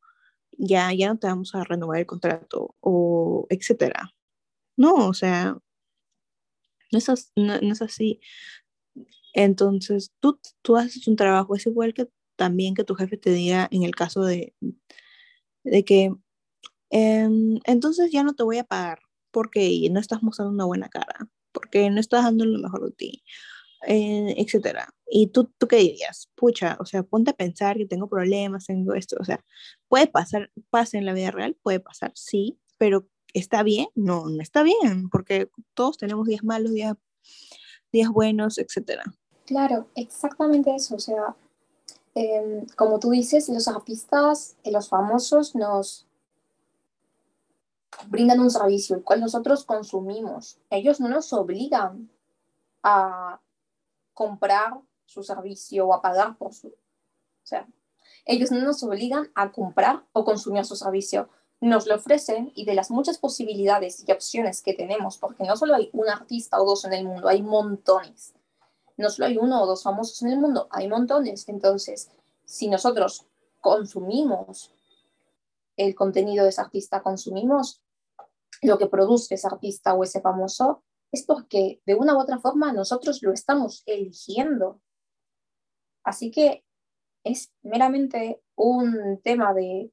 ya, 0.58 0.92
ya 0.92 1.08
no 1.08 1.18
te 1.18 1.26
vamos 1.28 1.54
a 1.54 1.64
renovar 1.64 2.00
el 2.00 2.06
contrato 2.06 2.74
o 2.80 3.46
etcétera. 3.50 4.14
No, 4.76 5.08
o 5.08 5.14
sea, 5.14 5.58
no 6.92 6.98
es, 6.98 7.08
así, 7.08 7.30
no, 7.36 7.54
es 7.54 7.82
así. 7.82 8.20
Entonces, 9.34 10.12
tú, 10.20 10.40
tú 10.62 10.76
haces 10.76 11.06
un 11.08 11.16
trabajo, 11.16 11.54
es 11.54 11.66
igual 11.66 11.94
que 11.94 12.08
también 12.36 12.74
que 12.74 12.84
tu 12.84 12.94
jefe 12.94 13.16
te 13.16 13.30
diga 13.30 13.68
en 13.70 13.82
el 13.82 13.94
caso 13.94 14.24
de, 14.24 14.54
de 15.64 15.84
que 15.84 16.12
em, 16.90 17.60
entonces 17.64 18.10
ya 18.12 18.22
no 18.24 18.34
te 18.34 18.42
voy 18.44 18.58
a 18.58 18.64
pagar 18.64 19.00
porque 19.32 19.88
no 19.90 20.00
estás 20.00 20.22
mostrando 20.22 20.52
una 20.54 20.64
buena 20.64 20.88
cara, 20.88 21.28
porque 21.52 21.90
no 21.90 22.00
estás 22.00 22.24
dando 22.24 22.44
lo 22.46 22.58
mejor 22.58 22.86
de 22.86 22.92
ti, 22.92 23.24
eh, 23.86 24.34
etcétera. 24.38 24.94
¿Y 25.10 25.28
tú, 25.28 25.52
tú 25.58 25.68
qué 25.68 25.76
dirías? 25.76 26.30
Pucha, 26.36 26.76
o 26.80 26.86
sea, 26.86 27.02
ponte 27.02 27.30
a 27.32 27.34
pensar 27.36 27.76
que 27.76 27.86
tengo 27.86 28.08
problemas, 28.08 28.66
tengo 28.66 28.94
esto, 28.94 29.16
o 29.20 29.24
sea, 29.24 29.44
puede 29.88 30.06
pasar, 30.08 30.50
pasa 30.70 30.98
en 30.98 31.06
la 31.06 31.14
vida 31.14 31.30
real, 31.30 31.56
puede 31.62 31.80
pasar, 31.80 32.12
sí, 32.14 32.58
pero 32.78 33.08
¿está 33.34 33.62
bien? 33.62 33.88
No, 33.94 34.28
no 34.28 34.42
está 34.42 34.62
bien, 34.62 35.08
porque 35.10 35.50
todos 35.74 35.98
tenemos 35.98 36.26
días 36.26 36.44
malos, 36.44 36.72
días, 36.72 36.94
días 37.92 38.10
buenos, 38.10 38.58
etcétera. 38.58 39.04
Claro, 39.46 39.88
exactamente 39.94 40.74
eso, 40.74 40.96
o 40.96 40.98
sea, 40.98 41.36
em, 42.14 42.66
como 42.76 42.98
tú 42.98 43.10
dices, 43.10 43.48
los 43.48 43.68
artistas, 43.68 44.56
y 44.62 44.70
los 44.70 44.88
famosos 44.88 45.54
nos 45.54 46.06
brindan 48.06 48.40
un 48.40 48.50
servicio, 48.50 48.96
el 48.96 49.02
cual 49.02 49.20
nosotros 49.20 49.64
consumimos. 49.64 50.58
Ellos 50.70 51.00
no 51.00 51.08
nos 51.08 51.32
obligan 51.32 52.10
a 52.82 53.40
comprar 54.14 54.80
su 55.04 55.22
servicio 55.22 55.86
o 55.86 55.94
a 55.94 56.02
pagar 56.02 56.36
por 56.36 56.52
su... 56.52 56.68
O 56.68 57.46
sea, 57.48 57.66
ellos 58.24 58.50
no 58.50 58.60
nos 58.60 58.82
obligan 58.82 59.30
a 59.34 59.50
comprar 59.50 60.04
o 60.12 60.24
consumir 60.24 60.64
su 60.64 60.76
servicio. 60.76 61.28
Nos 61.60 61.86
lo 61.86 61.96
ofrecen 61.96 62.52
y 62.54 62.64
de 62.64 62.74
las 62.74 62.90
muchas 62.90 63.18
posibilidades 63.18 64.04
y 64.06 64.12
opciones 64.12 64.62
que 64.62 64.74
tenemos, 64.74 65.18
porque 65.18 65.44
no 65.44 65.56
solo 65.56 65.74
hay 65.74 65.90
un 65.92 66.08
artista 66.08 66.60
o 66.60 66.64
dos 66.64 66.84
en 66.84 66.92
el 66.92 67.04
mundo, 67.04 67.28
hay 67.28 67.42
montones. 67.42 68.34
No 68.96 69.10
solo 69.10 69.26
hay 69.26 69.38
uno 69.38 69.62
o 69.62 69.66
dos 69.66 69.82
famosos 69.82 70.22
en 70.22 70.30
el 70.30 70.38
mundo, 70.38 70.68
hay 70.70 70.88
montones. 70.88 71.48
Entonces, 71.48 72.10
si 72.44 72.68
nosotros 72.68 73.26
consumimos 73.60 74.72
el 75.76 75.94
contenido 75.94 76.44
de 76.44 76.50
ese 76.50 76.60
artista, 76.60 77.02
consumimos 77.02 77.82
lo 78.62 78.78
que 78.78 78.86
produce 78.86 79.34
ese 79.34 79.46
artista 79.46 79.94
o 79.94 80.02
ese 80.02 80.20
famoso, 80.20 80.82
es 81.12 81.24
porque 81.24 81.80
de 81.86 81.94
una 81.94 82.14
u 82.16 82.20
otra 82.20 82.38
forma 82.38 82.72
nosotros 82.72 83.22
lo 83.22 83.32
estamos 83.32 83.82
eligiendo. 83.86 84.80
Así 86.02 86.30
que 86.30 86.64
es 87.24 87.52
meramente 87.62 88.42
un 88.56 89.20
tema 89.22 89.54
de 89.54 89.92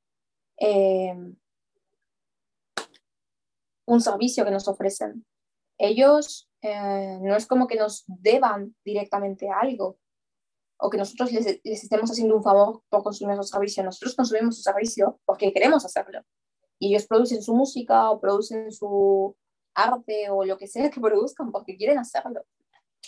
em, 0.57 1.35
un 3.85 4.01
servicio 4.01 4.45
que 4.45 4.51
nos 4.51 4.67
ofrecen. 4.67 5.25
Ellos 5.77 6.49
eh, 6.61 7.19
no 7.21 7.35
es 7.35 7.45
como 7.45 7.67
que 7.67 7.75
nos 7.75 8.03
deban 8.07 8.75
directamente 8.83 9.49
algo 9.49 9.97
o 10.77 10.89
que 10.89 10.97
nosotros 10.97 11.31
les, 11.31 11.45
les, 11.63 11.83
estemos 11.83 12.11
haciendo 12.11 12.35
un 12.35 12.43
favor 12.43 12.81
por 12.89 13.03
consumir 13.03 13.37
su 13.37 13.43
servicio. 13.43 13.83
Nosotros 13.83 14.15
consumimos 14.15 14.57
su 14.57 14.61
servicio 14.61 15.19
porque 15.25 15.53
queremos 15.53 15.85
hacerlo. 15.85 16.21
Y 16.79 16.89
ellos 16.89 17.07
producen 17.07 17.41
su 17.41 17.55
música 17.55 18.11
o 18.11 18.19
producen 18.19 18.71
su, 18.71 19.35
arte 19.75 20.29
o 20.29 20.45
lo 20.45 20.57
que 20.57 20.67
sea 20.67 20.89
que 20.89 20.99
produzcan 21.01 21.51
porque 21.51 21.77
quieren 21.77 21.99
hacerlo. 21.99 22.45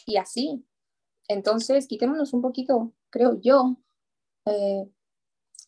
Y 0.06 0.18
así. 0.18 0.66
Entonces, 1.28 1.88
quitémonos 1.88 2.34
un 2.34 2.42
poquito, 2.42 2.94
creo 3.10 3.40
yo, 3.42 3.76
eh, 4.46 4.90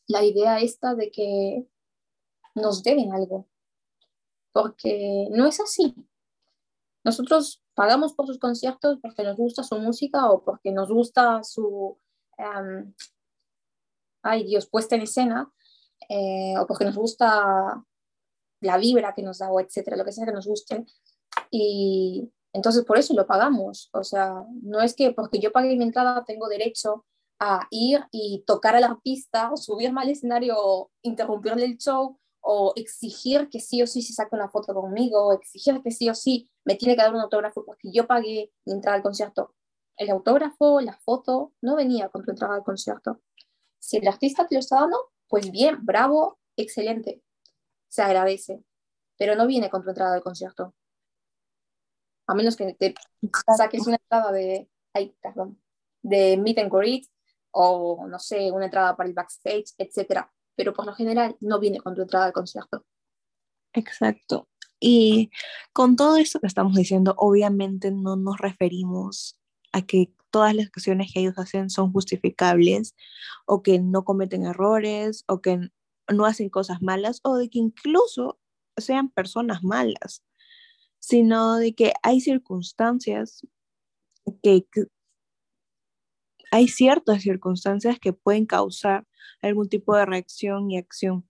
la 0.08 0.24
idea 0.24 0.60
esta 0.60 0.96
de 0.96 1.12
que 1.12 1.68
nos 2.56 2.82
deben 2.82 3.12
algo. 3.14 3.49
Porque 4.52 5.28
no 5.32 5.46
es 5.46 5.60
así. 5.60 5.96
Nosotros 7.04 7.64
pagamos 7.74 8.14
por 8.14 8.28
sus 8.28 8.40
conciertos 8.40 9.00
porque 9.02 9.24
nos 9.24 9.38
gusta 9.38 9.64
su 9.64 9.78
música 9.80 10.30
o 10.30 10.44
porque 10.44 10.72
nos 10.72 10.90
gusta 10.90 11.44
su, 11.44 11.98
um, 12.38 12.94
ay 14.22 14.44
Dios, 14.44 14.68
puesta 14.68 14.96
en 14.96 15.04
escena, 15.04 15.52
eh, 16.10 16.56
o 16.60 16.68
porque 16.68 16.86
nos 16.86 16.96
gusta 16.96 17.84
la 18.62 18.78
vibra 18.78 19.14
que 19.14 19.24
nos 19.24 19.40
da 19.40 19.50
o 19.50 19.60
etcétera, 19.60 19.96
lo 19.96 20.06
que 20.06 20.12
sea 20.12 20.26
que 20.26 20.34
nos 20.34 20.48
guste. 20.48 20.86
Y 21.52 22.30
entonces 22.54 22.84
por 22.84 22.98
eso 22.98 23.14
lo 23.14 23.26
pagamos. 23.26 23.90
O 23.94 24.04
sea, 24.04 24.44
no 24.62 24.82
es 24.82 24.96
que 24.96 25.12
porque 25.12 25.40
yo 25.40 25.52
pagué 25.52 25.76
mi 25.76 25.84
entrada 25.84 26.26
tengo 26.26 26.48
derecho 26.48 27.06
a 27.40 27.68
ir 27.72 28.06
y 28.12 28.44
tocar 28.46 28.76
a 28.76 28.82
la 28.82 28.88
artista 28.88 29.52
o 29.52 29.58
subirme 29.58 30.02
al 30.02 30.10
escenario 30.10 30.56
o 30.58 30.92
interrumpirle 31.02 31.66
el 31.66 31.78
show 31.78 32.20
o 32.52 32.74
exigir 32.76 33.48
que 33.50 33.60
sí 33.60 33.84
o 33.84 33.88
sí 33.88 34.02
se 34.02 34.14
saque 34.14 34.36
una 34.36 34.50
foto 34.50 34.74
conmigo 34.74 35.34
exigir 35.34 35.84
que 35.84 35.92
sí 35.92 36.10
o 36.10 36.16
sí 36.16 36.50
me 36.66 36.74
tiene 36.76 36.96
que 36.96 37.04
dar 37.04 37.14
un 37.14 37.22
autógrafo 37.22 37.64
porque 37.64 37.92
yo 37.92 38.08
pagué 38.08 38.52
mi 38.66 38.74
entrada 38.74 38.98
al 38.98 39.04
concierto. 39.04 39.54
El 39.96 40.10
autógrafo, 40.10 40.82
la 40.82 40.98
foto, 40.98 41.54
no 41.62 41.76
venía 41.76 42.10
con 42.10 42.24
tu 42.24 42.32
entrada 42.32 42.56
al 42.56 42.64
concierto. 42.64 43.22
Si 43.78 43.98
el 43.98 44.08
artista 44.08 44.48
te 44.48 44.56
lo 44.56 44.60
está 44.60 44.80
dando, 44.80 45.12
pues 45.28 45.52
bien, 45.52 45.86
bravo, 45.86 46.40
excelente 46.56 47.22
se 47.88 48.02
agradece, 48.02 48.64
pero 49.18 49.36
no 49.36 49.46
viene 49.46 49.70
con 49.70 49.84
tu 49.84 49.90
entrada 49.90 50.16
de 50.16 50.22
concierto. 50.22 50.74
A 52.28 52.34
menos 52.34 52.56
que 52.56 52.74
te 52.74 52.96
saques 53.58 53.86
una 53.86 53.98
entrada 53.98 54.32
de, 54.32 54.70
ay, 54.94 55.16
perdón, 55.22 55.62
de 56.02 56.38
meet 56.38 56.60
and 56.60 56.72
greet 56.72 57.06
o, 57.52 58.08
no 58.08 58.18
sé, 58.20 58.52
una 58.52 58.66
entrada 58.66 58.96
para 58.96 59.10
el 59.10 59.16
backstage, 59.16 59.74
etc. 59.78 60.28
Pero 60.60 60.74
por 60.74 60.86
lo 60.86 60.94
general 60.94 61.38
no 61.40 61.58
viene 61.58 61.80
con 61.80 61.96
tu 61.96 62.02
entrada 62.02 62.26
de 62.26 62.34
concierto. 62.34 62.86
Exacto. 63.72 64.50
Y 64.78 65.32
con 65.72 65.96
todo 65.96 66.18
esto 66.18 66.42
que 66.42 66.48
estamos 66.48 66.76
diciendo, 66.76 67.16
obviamente 67.18 67.92
no 67.92 68.18
nos 68.18 68.40
referimos 68.40 69.40
a 69.72 69.84
que 69.84 70.14
todas 70.32 70.54
las 70.54 70.66
acciones 70.66 71.14
que 71.14 71.22
ellos 71.22 71.38
hacen 71.38 71.70
son 71.70 71.94
justificables 71.94 72.94
o 73.46 73.64
que 73.64 73.80
no 73.80 74.04
cometen 74.04 74.46
errores 74.46 75.24
o 75.30 75.40
que 75.42 75.70
no 76.12 76.26
hacen 76.26 76.50
cosas 76.50 76.82
malas 76.82 77.22
o 77.24 77.38
de 77.38 77.50
que 77.50 77.60
incluso 77.60 78.38
sean 78.76 79.10
personas 79.12 79.64
malas, 79.64 80.26
sino 81.00 81.56
de 81.56 81.74
que 81.74 81.94
hay 82.04 82.20
circunstancias 82.20 83.48
que, 84.44 84.68
hay 86.52 86.68
ciertas 86.68 87.22
circunstancias 87.24 88.00
que 88.00 88.14
pueden 88.14 88.46
causar 88.46 89.06
algún 89.42 89.70
tipo 89.70 89.96
de 89.96 90.06
reacción 90.06 90.72
y 90.72 90.78
acción. 90.78 91.26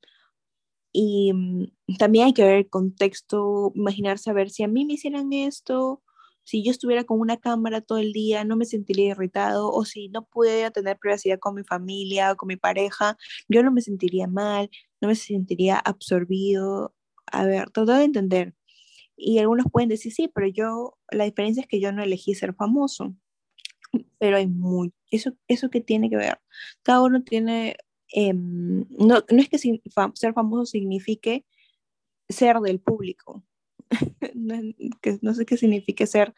Y 0.91 1.33
mm, 1.33 1.97
también 1.97 2.27
hay 2.27 2.33
que 2.33 2.43
ver 2.43 2.55
el 2.57 2.69
contexto, 2.69 3.71
imaginarse 3.75 4.29
a 4.29 4.33
ver 4.33 4.49
si 4.49 4.63
a 4.63 4.67
mí 4.67 4.85
me 4.85 4.93
hicieran 4.93 5.31
esto, 5.33 6.01
si 6.43 6.63
yo 6.63 6.71
estuviera 6.71 7.03
con 7.03 7.19
una 7.19 7.37
cámara 7.37 7.81
todo 7.81 7.99
el 7.99 8.11
día, 8.11 8.43
no 8.43 8.55
me 8.55 8.65
sentiría 8.65 9.11
irritado, 9.11 9.71
o 9.71 9.85
si 9.85 10.09
no 10.09 10.25
pudiera 10.25 10.71
tener 10.71 10.97
privacidad 10.97 11.37
con 11.39 11.53
mi 11.55 11.63
familia 11.63 12.31
o 12.31 12.37
con 12.37 12.47
mi 12.47 12.55
pareja, 12.57 13.17
yo 13.47 13.61
no 13.63 13.71
me 13.71 13.81
sentiría 13.81 14.27
mal, 14.27 14.69
no 15.01 15.09
me 15.09 15.15
sentiría 15.15 15.77
absorbido. 15.77 16.95
A 17.31 17.45
ver, 17.45 17.69
todo 17.69 17.93
de 17.95 18.03
entender. 18.05 18.55
Y 19.17 19.39
algunos 19.39 19.67
pueden 19.71 19.89
decir, 19.89 20.13
sí, 20.13 20.29
pero 20.33 20.47
yo, 20.47 20.97
la 21.11 21.25
diferencia 21.25 21.61
es 21.61 21.67
que 21.67 21.81
yo 21.81 21.91
no 21.91 22.03
elegí 22.03 22.35
ser 22.35 22.55
famoso. 22.55 23.15
Pero 24.19 24.37
hay 24.37 24.47
muy, 24.47 24.93
eso, 25.11 25.31
eso 25.47 25.69
que 25.69 25.81
tiene 25.81 26.09
que 26.09 26.17
ver. 26.17 26.39
Cada 26.83 27.01
uno 27.03 27.23
tiene, 27.23 27.77
em, 28.09 28.85
no, 28.89 29.23
no 29.29 29.41
es 29.41 29.49
que 29.49 29.57
ser 29.57 30.33
famoso 30.33 30.65
signifique 30.65 31.45
ser 32.29 32.57
del 32.59 32.79
público. 32.79 33.43
no, 34.35 35.33
sé 35.33 35.45
qué 35.45 35.57
significa 35.57 36.05
ser, 36.05 36.33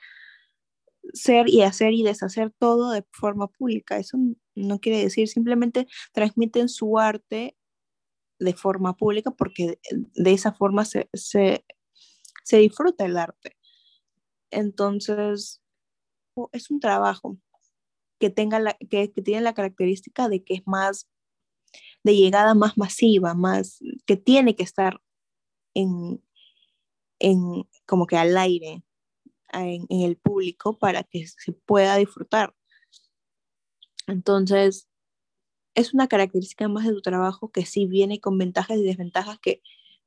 ser 1.14 1.50
y 1.50 1.62
hacer 1.64 1.94
y 1.94 2.04
deshacer 2.04 2.52
todo 2.58 2.92
de 2.92 3.06
forma 3.12 3.48
pública. 3.48 3.98
Eso 3.98 4.18
no 4.56 4.80
quiere 4.80 5.00
decir, 5.04 5.28
simplemente 5.28 5.88
transmiten 6.14 6.70
su 6.70 6.98
arte 6.98 7.58
de 8.40 8.54
forma 8.54 8.96
pública 8.96 9.32
porque 9.32 9.80
de 9.92 10.32
esa 10.34 10.54
forma 10.54 10.86
se, 10.86 11.10
se, 11.14 11.66
se 12.44 12.58
disfruta 12.58 13.06
el 13.06 13.18
arte. 13.18 13.58
Entonces, 14.52 15.61
es 16.52 16.72
un 16.72 16.80
trabajo 16.80 17.38
que, 18.20 18.30
tenga 18.30 18.60
la, 18.60 18.74
que, 18.74 19.08
tiene 19.08 19.42
la 19.42 19.54
característica 19.54 20.30
de 20.30 20.44
que 20.44 20.56
es 20.56 20.64
más 20.66 21.10
de 22.04 22.16
llegada 22.16 22.54
más 22.54 22.78
masiva, 22.78 23.34
más 23.34 23.80
que 24.06 24.18
tiene 24.18 24.56
que 24.56 24.64
estar 24.64 25.02
en, 25.74 26.24
en, 27.20 27.68
como 27.86 28.08
que 28.08 28.18
al 28.18 28.38
aire, 28.38 28.84
en, 29.54 29.86
el 29.90 30.18
público, 30.18 30.78
para 30.78 31.04
que 31.04 31.28
se 31.28 31.54
pueda 31.54 31.96
disfrutar. 31.98 32.56
Entonces, 34.08 34.88
es 35.76 35.94
una 35.94 36.08
característica 36.08 36.68
más 36.68 36.86
de 36.86 36.94
tu 36.94 37.02
trabajo 37.02 37.52
que 37.52 37.66
sí 37.66 37.86
viene 37.86 38.20
con 38.20 38.38
ventajas 38.38 38.78
y 38.78 38.84
desventajas 38.84 39.40
que 39.40 39.62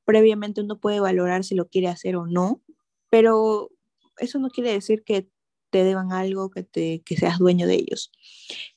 previamente 0.04 0.60
uno 0.60 0.78
puede 0.78 1.00
valorar 1.00 1.44
si 1.44 1.54
lo 1.54 1.68
quiere 1.68 1.88
hacer 1.88 2.16
o 2.16 2.26
no, 2.26 2.62
pero 3.08 3.70
eso 4.18 4.38
no 4.38 4.50
quiere 4.50 4.72
decir 4.72 5.04
que 5.04 5.28
te 5.74 5.82
deban 5.82 6.12
algo, 6.12 6.50
que, 6.50 6.62
te, 6.62 7.02
que 7.02 7.16
seas 7.16 7.40
dueño 7.40 7.66
de 7.66 7.74
ellos. 7.74 8.12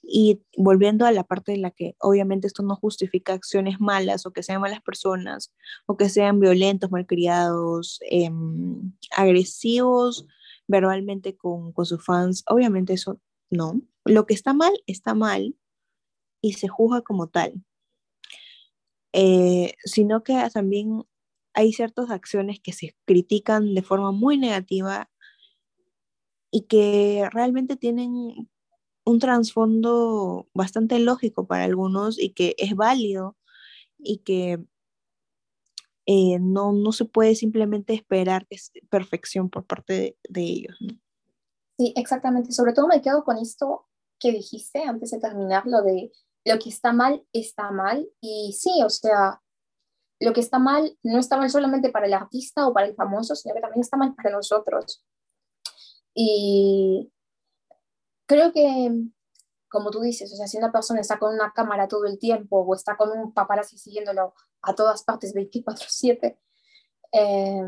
Y 0.02 0.42
volviendo 0.58 1.06
a 1.06 1.12
la 1.12 1.24
parte 1.24 1.54
en 1.54 1.62
la 1.62 1.70
que 1.70 1.96
obviamente 2.00 2.48
esto 2.48 2.64
no 2.64 2.76
justifica 2.76 3.34
acciones 3.34 3.80
malas 3.80 4.26
o 4.26 4.32
que 4.32 4.42
sean 4.42 4.62
malas 4.62 4.82
personas 4.82 5.54
o 5.86 5.96
que 5.96 6.10
sean 6.10 6.40
violentos, 6.40 6.90
malcriados, 6.90 8.00
eh, 8.10 8.32
agresivos 9.16 10.26
verbalmente 10.68 11.38
con, 11.38 11.72
con 11.72 11.86
sus 11.86 12.04
fans, 12.04 12.44
obviamente 12.48 12.94
eso 12.94 13.22
no. 13.52 13.80
Lo 14.04 14.26
que 14.26 14.34
está 14.34 14.56
mal, 14.56 14.74
está 14.88 15.14
mal 15.14 15.56
y 16.42 16.54
se 16.54 16.68
juzga 16.68 17.04
como 17.04 17.28
tal. 17.28 17.64
Eh, 19.14 19.76
sino 19.86 20.24
que 20.24 20.34
también 20.52 21.04
hay 21.54 21.74
ciertas 21.74 22.10
acciones 22.10 22.60
que 22.60 22.74
se 22.74 22.96
critican 23.06 23.76
de 23.76 23.84
forma 23.84 24.12
muy 24.12 24.40
negativa 24.40 25.12
y 26.58 26.62
que 26.62 27.30
realmente 27.32 27.76
tienen 27.76 28.50
un 29.06 29.20
trasfondo 29.20 30.50
bastante 30.56 30.98
lógico 30.98 31.46
para 31.46 31.66
algunos 31.66 32.20
y 32.20 32.34
que 32.34 32.56
es 32.58 32.76
válido 32.76 33.38
y 34.00 34.24
que 34.24 34.66
eh, 36.08 36.40
no, 36.40 36.72
no 36.72 36.92
se 36.94 37.06
puede 37.06 37.36
simplemente 37.36 37.94
esperar 37.94 38.48
perfección 38.90 39.52
por 39.52 39.68
parte 39.68 40.18
de, 40.28 40.42
ellos. 40.42 40.76
Sí, 41.78 41.94
exactamente. 41.96 42.52
Sobre 42.52 42.74
todo 42.74 42.88
me 42.88 43.04
quedo 43.04 43.24
con 43.24 43.38
esto 43.38 43.86
que 44.20 44.32
dijiste 44.32 44.82
antes 44.82 45.12
de 45.12 45.20
terminar, 45.20 45.68
lo 45.68 45.84
de 45.84 46.12
lo 46.44 46.58
que 46.58 46.70
está 46.70 46.92
mal 46.92 47.24
está 47.34 47.70
mal. 47.70 48.10
Y 48.20 48.58
sí, 48.60 48.82
o 48.84 48.90
sea, 48.90 49.44
lo 50.20 50.34
que 50.34 50.40
está 50.40 50.58
mal 50.58 50.98
no 51.04 51.20
está 51.20 51.38
mal 51.38 51.52
solamente 51.52 51.92
para 51.92 52.08
el 52.08 52.16
artista 52.16 52.68
o 52.68 52.74
para 52.74 52.88
el 52.88 52.96
famoso, 52.96 53.36
sino 53.36 53.54
que 53.54 53.62
también 53.62 53.82
está 53.82 53.96
mal 53.96 54.16
para 54.16 54.32
nosotros. 54.32 55.04
Y 56.20 57.12
creo 58.26 58.52
que, 58.52 58.92
como 59.70 59.92
tú 59.92 60.02
dices, 60.02 60.34
o 60.34 60.36
sea, 60.36 60.48
si 60.48 60.58
una 60.58 60.72
persona 60.72 61.00
está 61.00 61.20
con 61.20 61.32
una 61.36 61.54
cámara 61.54 61.88
todo 61.88 62.06
el 62.06 62.18
tiempo 62.18 62.62
o 62.62 62.74
está 62.74 62.98
con 62.98 63.12
un 63.12 63.36
paparazzi 63.36 63.78
siguiéndolo 63.78 64.34
a 64.64 64.74
todas 64.74 65.04
partes 65.04 65.36
24/7, 65.36 66.40
eh, 67.12 67.62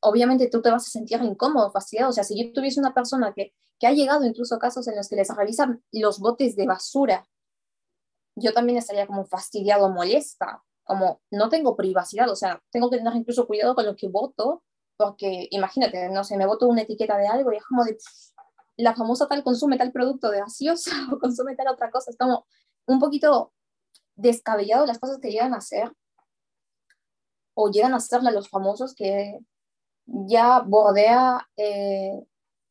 obviamente 0.00 0.50
tú 0.50 0.60
te 0.60 0.70
vas 0.70 0.86
a 0.86 0.90
sentir 0.90 1.22
incómodo, 1.22 1.70
fastidiado. 1.72 2.10
O 2.10 2.12
sea, 2.12 2.22
si 2.22 2.38
yo 2.38 2.52
tuviese 2.52 2.80
una 2.80 2.92
persona 2.92 3.32
que, 3.32 3.54
que 3.78 3.86
ha 3.86 3.92
llegado 3.92 4.26
incluso 4.26 4.58
casos 4.58 4.86
en 4.86 4.96
los 4.96 5.08
que 5.08 5.16
les 5.16 5.34
revisan 5.34 5.82
los 5.90 6.18
botes 6.20 6.56
de 6.56 6.66
basura, 6.66 7.26
yo 8.36 8.52
también 8.52 8.76
estaría 8.76 9.06
como 9.06 9.24
fastidiado, 9.24 9.88
molesta, 9.88 10.62
como 10.84 11.22
no 11.30 11.48
tengo 11.48 11.76
privacidad, 11.76 12.28
o 12.28 12.36
sea, 12.36 12.62
tengo 12.70 12.90
que 12.90 12.98
tener 12.98 13.14
incluso 13.16 13.46
cuidado 13.46 13.74
con 13.74 13.86
lo 13.86 13.96
que 13.96 14.08
voto 14.08 14.64
porque 15.00 15.48
imagínate, 15.50 16.10
no 16.10 16.24
sé, 16.24 16.36
me 16.36 16.44
voto 16.44 16.68
una 16.68 16.82
etiqueta 16.82 17.16
de 17.16 17.26
algo 17.26 17.50
y 17.52 17.56
es 17.56 17.64
como 17.64 17.84
de 17.84 17.96
la 18.76 18.94
famosa 18.94 19.26
tal 19.26 19.42
consume 19.42 19.78
tal 19.78 19.92
producto 19.92 20.30
de 20.30 20.40
gaseosa 20.40 20.90
o 21.12 21.18
consume 21.18 21.56
tal 21.56 21.68
otra 21.68 21.90
cosa. 21.90 22.10
Es 22.10 22.18
como 22.18 22.46
un 22.86 22.98
poquito 22.98 23.54
descabellado 24.14 24.84
las 24.84 24.98
cosas 24.98 25.18
que 25.18 25.30
llegan 25.30 25.54
a 25.54 25.58
hacer 25.58 25.90
o 27.54 27.70
llegan 27.70 27.94
a 27.94 27.96
hacerle 27.96 28.30
los 28.30 28.50
famosos 28.50 28.94
que 28.94 29.38
ya 30.04 30.60
bordea 30.60 31.48
eh, 31.56 32.22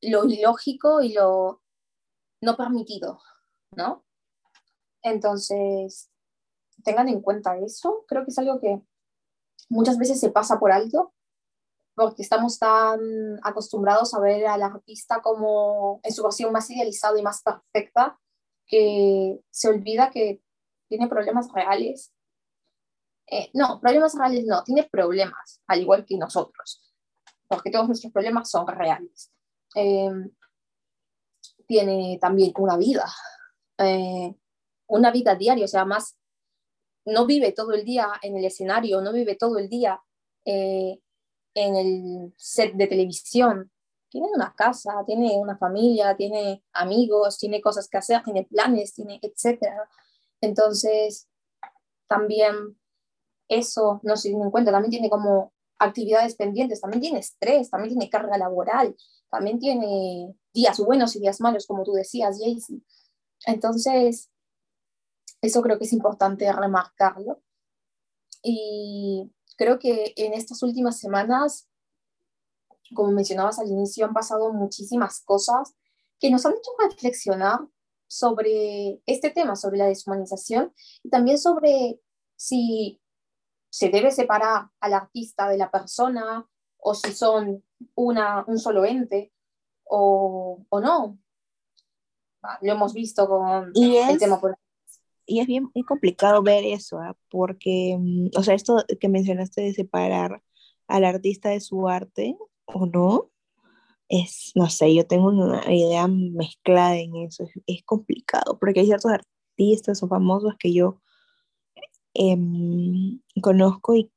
lo 0.01 0.25
ilógico 0.25 1.01
y 1.01 1.13
lo 1.13 1.63
no 2.41 2.55
permitido, 2.55 3.19
¿no? 3.75 4.05
Entonces, 5.01 6.11
tengan 6.83 7.09
en 7.09 7.21
cuenta 7.21 7.57
eso. 7.57 8.05
Creo 8.07 8.23
que 8.23 8.29
es 8.29 8.37
algo 8.37 8.59
que 8.59 8.79
muchas 9.67 9.97
veces 9.97 10.19
se 10.19 10.29
pasa 10.29 10.59
por 10.59 10.71
alto 10.71 11.13
porque 11.99 12.21
estamos 12.21 12.57
tan 12.57 12.97
acostumbrados 13.43 14.13
a 14.13 14.21
ver 14.21 14.47
al 14.47 14.63
artista 14.63 15.21
como 15.21 15.99
en 16.01 16.13
su 16.13 16.23
versión 16.23 16.53
más 16.53 16.69
idealizada 16.69 17.19
y 17.19 17.21
más 17.21 17.43
perfecta, 17.43 18.17
que 18.65 19.41
se 19.49 19.67
olvida 19.67 20.09
que 20.09 20.41
tiene 20.87 21.09
problemas 21.09 21.51
reales. 21.51 22.13
Eh, 23.27 23.49
no, 23.53 23.81
problemas 23.81 24.15
reales 24.17 24.45
no, 24.45 24.63
tiene 24.63 24.87
problemas, 24.89 25.61
al 25.67 25.81
igual 25.81 26.05
que 26.05 26.17
nosotros, 26.17 26.95
porque 27.49 27.69
todos 27.69 27.87
nuestros 27.87 28.13
problemas 28.13 28.49
son 28.49 28.65
reales. 28.65 29.33
Em, 29.75 30.31
tiene 31.67 32.17
también 32.21 32.53
una 32.59 32.77
vida, 32.77 33.05
eh, 33.77 34.33
una 34.87 35.11
vida 35.11 35.35
diaria, 35.35 35.65
o 35.65 35.67
sea, 35.67 35.83
más, 35.83 36.17
no 37.03 37.25
vive 37.25 37.51
todo 37.51 37.73
el 37.73 37.83
día 37.83 38.07
en 38.21 38.37
el 38.37 38.45
escenario, 38.45 39.01
no 39.01 39.11
vive 39.11 39.35
todo 39.35 39.57
el 39.57 39.67
día 39.67 40.01
eh, 40.45 41.01
en 41.65 41.75
el 41.75 42.33
set 42.37 42.73
de 42.73 42.87
televisión. 42.87 43.71
Tiene 44.09 44.27
una 44.33 44.53
casa, 44.55 45.03
tiene 45.05 45.37
una 45.37 45.57
familia, 45.57 46.15
tiene 46.15 46.63
amigos, 46.73 47.37
tiene 47.37 47.61
cosas 47.61 47.87
que 47.87 47.97
hacer, 47.97 48.23
tiene 48.23 48.45
planes, 48.45 48.93
tiene 48.93 49.19
etcétera. 49.21 49.87
Entonces, 50.41 51.27
también 52.07 52.79
eso 53.47 53.99
no 54.03 54.15
se 54.15 54.29
tiene 54.29 54.43
en 54.43 54.51
cuenta, 54.51 54.71
también 54.71 54.91
tiene 54.91 55.09
como 55.09 55.53
actividades 55.77 56.35
pendientes, 56.35 56.81
también 56.81 57.01
tiene 57.01 57.19
estrés, 57.19 57.69
también 57.69 57.95
tiene 57.95 58.09
carga 58.09 58.37
laboral, 58.37 58.95
también 59.29 59.59
tiene 59.59 60.35
días 60.53 60.79
buenos 60.79 61.15
y 61.15 61.19
días 61.19 61.39
malos, 61.39 61.67
como 61.67 61.83
tú 61.83 61.93
decías, 61.93 62.39
Jaycee. 62.39 62.81
Entonces, 63.45 64.29
eso 65.41 65.61
creo 65.61 65.77
que 65.77 65.85
es 65.85 65.93
importante 65.93 66.51
remarcarlo. 66.51 67.41
Y 68.43 69.31
Creo 69.59 69.77
que 69.77 70.13
en 70.15 70.33
estas 70.33 70.63
últimas 70.63 70.97
semanas, 71.01 71.67
como 72.95 73.11
mencionabas 73.11 73.59
al 73.59 73.67
inicio, 73.67 74.05
han 74.05 74.13
pasado 74.13 74.53
muchísimas 74.53 75.21
cosas 75.25 75.75
que 76.17 76.31
nos 76.31 76.45
han 76.45 76.53
hecho 76.53 76.71
reflexionar 76.79 77.59
sobre 78.07 79.01
este 79.05 79.31
tema, 79.31 79.57
sobre 79.57 79.77
la 79.77 79.87
deshumanización 79.87 80.73
y 81.03 81.09
también 81.09 81.37
sobre 81.37 81.99
si 82.37 83.01
se 83.69 83.89
debe 83.89 84.11
separar 84.11 84.69
al 84.79 84.93
artista 84.93 85.49
de 85.49 85.57
la 85.57 85.69
persona 85.69 86.49
o 86.77 86.95
si 86.95 87.11
son 87.11 87.61
una, 87.95 88.45
un 88.47 88.59
solo 88.59 88.85
ente 88.85 89.33
o, 89.83 90.65
o 90.69 90.79
no. 90.79 91.19
Ah, 92.43 92.57
lo 92.61 92.71
hemos 92.71 92.93
visto 92.93 93.27
con 93.27 93.73
el 93.75 94.17
tema 94.17 94.39
por 94.39 94.57
y 95.29 95.39
es 95.39 95.47
bien 95.47 95.69
complicado 95.87 96.41
ver 96.43 96.65
eso, 96.65 96.99
¿ah? 96.99 97.15
porque, 97.29 97.95
mm, 97.99 98.29
o 98.37 98.43
sea, 98.43 98.55
esto 98.55 98.83
que 98.99 99.09
mencionaste 99.09 99.61
de 99.61 99.73
separar 99.73 100.41
al 100.87 101.05
artista 101.05 101.49
de 101.49 101.61
su 101.61 101.87
arte 101.87 102.35
o 102.65 102.87
no, 102.87 103.31
es, 104.09 104.51
no 104.55 104.69
sé, 104.69 104.93
yo 104.95 105.05
tengo 105.07 105.29
una 105.29 105.63
idea 105.73 106.07
mezclada 106.07 106.97
en 106.97 107.15
eso, 107.17 107.45
es, 107.67 107.83
complicado, 107.83 108.57
porque 108.59 108.81
hay 108.81 108.87
ciertos 108.87 109.11
artistas 109.11 110.03
o 110.03 110.07
famosos 110.07 110.53
que 110.59 110.73
yo 110.73 111.01
em, 112.13 113.21
conozco 113.41 113.95
y, 113.95 114.11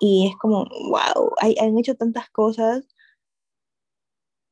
y, 0.00 0.28
es 0.28 0.36
como, 0.38 0.66
wow, 0.90 1.32
hay, 1.40 1.56
han 1.60 1.78
hecho 1.78 1.94
tantas 1.96 2.30
cosas 2.30 2.86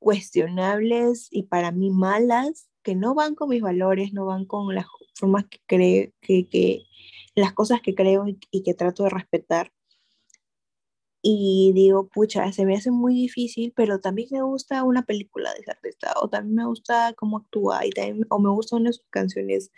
cuestionables 0.00 1.28
y 1.30 1.44
para 1.44 1.72
mí 1.72 1.90
malas 1.90 2.67
que 2.88 2.94
no 2.94 3.14
van 3.14 3.34
con 3.34 3.50
mis 3.50 3.60
valores, 3.60 4.14
no 4.14 4.24
van 4.24 4.46
con 4.46 4.74
las 4.74 4.86
formas 5.12 5.44
que 5.44 5.60
creo, 5.66 6.10
que, 6.22 6.48
que 6.48 6.86
las 7.34 7.52
cosas 7.52 7.82
que 7.82 7.94
creo 7.94 8.24
y, 8.26 8.62
que 8.62 8.72
trato 8.72 9.04
de 9.04 9.10
respetar. 9.10 9.74
Y 11.20 11.72
digo, 11.74 12.08
pucha, 12.08 12.50
se 12.50 12.64
me 12.64 12.74
hace 12.74 12.90
muy 12.90 13.12
difícil, 13.14 13.74
pero 13.76 14.00
también 14.00 14.28
me 14.30 14.40
gusta 14.40 14.84
una 14.84 15.02
película 15.02 15.52
de 15.52 15.60
ese 15.60 15.70
artista, 15.72 16.14
o 16.22 16.30
también 16.30 16.54
me 16.54 16.66
gusta 16.66 17.12
cómo 17.12 17.36
actúa, 17.36 17.84
y 17.84 17.90
también, 17.90 18.26
o 18.30 18.38
me 18.38 18.48
gustan 18.48 18.86
sus 18.86 19.04
canciones. 19.10 19.70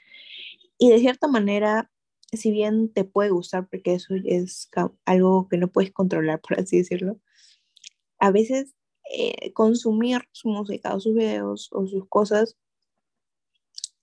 Y 0.79 0.91
de 0.91 1.01
cierta 1.01 1.27
manera, 1.27 1.91
si 2.33 2.53
bien 2.53 2.93
te 2.93 3.03
puede 3.03 3.31
gustar, 3.31 3.67
porque 3.69 3.95
eso 3.95 4.15
es 4.25 4.71
algo 5.05 5.49
que 5.49 5.57
no 5.57 5.67
puedes 5.67 5.91
controlar, 5.91 6.41
por 6.41 6.61
así 6.61 6.79
decirlo, 6.79 7.19
a 8.21 8.31
veces 8.31 8.77
eh, 9.13 9.53
consumir 9.53 10.21
su 10.31 10.49
música 10.49 10.95
o 10.95 11.01
sus 11.01 11.17
videos 11.17 11.71
o 11.73 11.89
sus 11.89 12.07
cosas, 12.09 12.57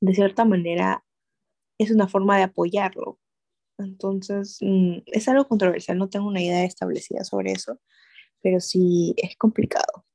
de 0.02 0.14
cierta 0.14 0.46
manera, 0.46 1.04
es 1.78 1.92
una 1.92 2.08
forma 2.08 2.38
de 2.38 2.44
apoyarlo. 2.44 3.20
Entonces, 3.78 4.58
mm, 4.62 5.00
es 5.08 5.28
algo 5.28 5.48
controversial, 5.48 5.98
no 5.98 6.10
tengo 6.10 6.28
una 6.28 6.42
idea 6.42 6.64
establecida 6.64 7.24
sobre 7.24 7.52
eso, 7.52 7.80
pero 8.42 8.60
sí 8.60 9.14
es 9.18 9.36
complicado. 9.38 10.06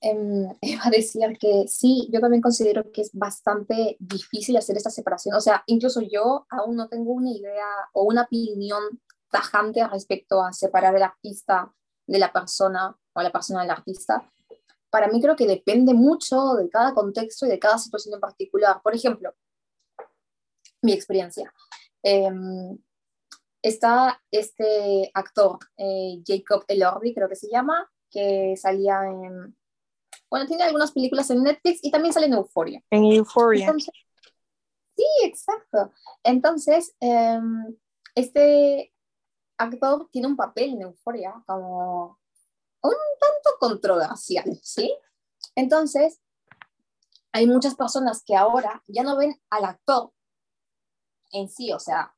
Eh, 0.00 0.48
iba 0.62 0.82
a 0.84 0.90
decir 0.90 1.38
que 1.38 1.64
sí, 1.68 2.08
yo 2.12 2.20
también 2.20 2.42
considero 2.42 2.90
que 2.92 3.02
es 3.02 3.10
bastante 3.12 3.96
difícil 4.00 4.56
hacer 4.56 4.76
esta 4.76 4.90
separación. 4.90 5.36
O 5.36 5.40
sea, 5.40 5.62
incluso 5.66 6.00
yo 6.00 6.46
aún 6.50 6.76
no 6.76 6.88
tengo 6.88 7.12
una 7.12 7.30
idea 7.30 7.68
o 7.92 8.02
una 8.04 8.22
opinión 8.22 8.82
tajante 9.30 9.86
respecto 9.88 10.42
a 10.42 10.52
separar 10.52 10.94
el 10.96 11.02
artista 11.02 11.72
de 12.06 12.18
la 12.18 12.32
persona 12.32 12.96
o 13.14 13.22
la 13.22 13.30
persona 13.30 13.62
del 13.62 13.70
artista. 13.70 14.30
Para 14.92 15.08
mí 15.08 15.22
creo 15.22 15.34
que 15.34 15.46
depende 15.46 15.94
mucho 15.94 16.52
de 16.52 16.68
cada 16.68 16.92
contexto 16.92 17.46
y 17.46 17.48
de 17.48 17.58
cada 17.58 17.78
situación 17.78 18.12
en 18.12 18.20
particular. 18.20 18.82
Por 18.82 18.94
ejemplo, 18.94 19.34
mi 20.82 20.92
experiencia. 20.92 21.50
Em, 22.02 22.76
está 23.62 24.20
este 24.30 25.10
actor, 25.14 25.60
eh, 25.78 26.22
Jacob 26.26 26.64
Elordi, 26.68 27.14
creo 27.14 27.26
que 27.26 27.36
se 27.36 27.48
llama, 27.48 27.90
que 28.10 28.54
salía 28.58 29.06
en... 29.06 29.56
Bueno, 30.28 30.46
tiene 30.46 30.64
algunas 30.64 30.92
películas 30.92 31.30
en 31.30 31.42
Netflix 31.42 31.80
y 31.82 31.90
también 31.90 32.12
sale 32.12 32.26
en 32.26 32.34
Euphoria. 32.34 32.84
En 32.90 33.04
Euphoria. 33.04 33.72
sí, 33.78 35.06
exacto. 35.22 35.90
Entonces, 36.22 36.94
em, 37.00 37.74
este 38.14 38.92
actor 39.56 40.06
tiene 40.10 40.26
un 40.26 40.36
papel 40.36 40.74
en 40.74 40.82
Euphoria 40.82 41.42
como 41.46 42.18
un 42.82 42.92
controversial, 43.62 44.58
¿sí? 44.60 44.92
Entonces, 45.54 46.20
hay 47.30 47.46
muchas 47.46 47.76
personas 47.76 48.24
que 48.26 48.34
ahora 48.34 48.82
ya 48.88 49.04
no 49.04 49.16
ven 49.16 49.40
al 49.50 49.64
actor 49.66 50.12
en 51.30 51.48
sí, 51.48 51.72
o 51.72 51.78
sea, 51.78 52.12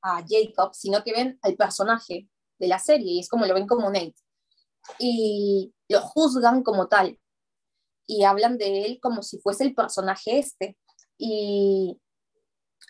a 0.00 0.24
Jacob, 0.26 0.72
sino 0.72 1.04
que 1.04 1.12
ven 1.12 1.38
al 1.42 1.54
personaje 1.56 2.30
de 2.58 2.66
la 2.66 2.78
serie 2.78 3.12
y 3.12 3.20
es 3.20 3.28
como 3.28 3.44
lo 3.44 3.52
ven 3.52 3.66
como 3.66 3.90
Nate. 3.90 4.14
Y 4.98 5.74
lo 5.90 6.00
juzgan 6.00 6.62
como 6.62 6.88
tal 6.88 7.20
y 8.06 8.24
hablan 8.24 8.56
de 8.56 8.86
él 8.86 9.00
como 9.02 9.22
si 9.22 9.38
fuese 9.38 9.64
el 9.64 9.74
personaje 9.74 10.38
este 10.38 10.78
y 11.18 12.00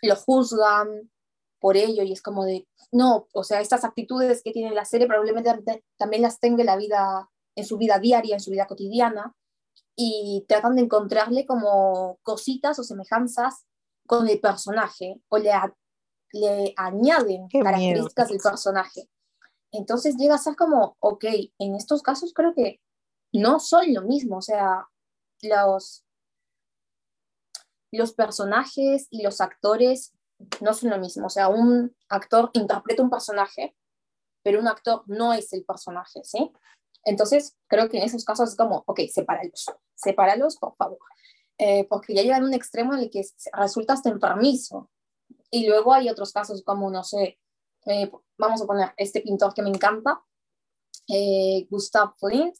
lo 0.01 0.15
juzgan 0.15 1.11
por 1.59 1.75
ello 1.75 2.03
y 2.03 2.13
es 2.13 2.21
como 2.21 2.45
de, 2.45 2.65
no, 2.93 3.27
o 3.33 3.43
sea, 3.43 3.59
estas 3.59 3.83
actitudes 3.83 4.41
que 4.43 4.53
tiene 4.53 4.73
la 4.73 4.85
serie 4.85 5.07
probablemente 5.07 5.83
también 5.97 6.21
las 6.21 6.39
tenga 6.39 6.61
en 6.61 6.67
la 6.67 6.77
vida, 6.77 7.29
en 7.55 7.65
su 7.65 7.77
vida 7.77 7.99
diaria, 7.99 8.35
en 8.35 8.39
su 8.39 8.51
vida 8.51 8.67
cotidiana 8.67 9.35
y 9.95 10.45
tratan 10.47 10.75
de 10.75 10.83
encontrarle 10.83 11.45
como 11.45 12.19
cositas 12.23 12.79
o 12.79 12.83
semejanzas 12.83 13.65
con 14.07 14.27
el 14.27 14.39
personaje 14.39 15.21
o 15.29 15.37
le, 15.37 15.51
le 16.33 16.73
añaden 16.77 17.47
características 17.49 18.29
del 18.29 18.39
personaje. 18.39 19.09
Entonces 19.71 20.15
llega 20.17 20.35
a 20.35 20.39
ser 20.39 20.55
como, 20.55 20.97
ok, 20.99 21.25
en 21.59 21.75
estos 21.75 22.01
casos 22.01 22.33
creo 22.33 22.53
que 22.53 22.81
no 23.33 23.59
son 23.59 23.93
lo 23.93 24.01
mismo, 24.01 24.37
o 24.37 24.41
sea, 24.41 24.87
los, 25.41 26.05
los 27.91 28.13
personajes 28.13 29.07
y 29.09 29.23
los 29.23 29.39
actores 29.39 30.13
no 30.59 30.73
son 30.73 30.89
lo 30.89 30.97
mismo, 30.97 31.27
o 31.27 31.29
sea, 31.29 31.47
un 31.47 31.95
actor 32.09 32.49
interpreta 32.53 33.03
un 33.03 33.09
personaje, 33.09 33.75
pero 34.43 34.59
un 34.59 34.67
actor 34.67 35.03
no 35.05 35.33
es 35.33 35.53
el 35.53 35.63
personaje, 35.63 36.21
¿sí? 36.23 36.51
Entonces, 37.03 37.55
creo 37.67 37.89
que 37.89 37.97
en 37.97 38.03
esos 38.03 38.25
casos 38.25 38.49
es 38.49 38.55
como, 38.55 38.83
ok, 38.85 39.01
sepáralos, 39.11 39.65
sepáralos, 39.95 40.57
por 40.57 40.75
favor, 40.75 40.99
eh, 41.57 41.85
porque 41.89 42.13
ya 42.13 42.21
llegan 42.21 42.43
a 42.43 42.47
un 42.47 42.53
extremo 42.53 42.93
en 42.93 43.01
el 43.01 43.09
que 43.09 43.23
resulta 43.53 43.93
hasta 43.93 44.09
enfermizo, 44.09 44.89
y 45.49 45.67
luego 45.67 45.93
hay 45.93 46.09
otros 46.09 46.31
casos 46.31 46.63
como, 46.63 46.89
no 46.89 47.03
sé, 47.03 47.39
eh, 47.85 48.11
vamos 48.37 48.61
a 48.61 48.65
poner 48.65 48.93
este 48.97 49.21
pintor 49.21 49.53
que 49.53 49.61
me 49.61 49.69
encanta, 49.69 50.21
eh, 51.07 51.67
Gustav 51.69 52.13
Flint, 52.17 52.55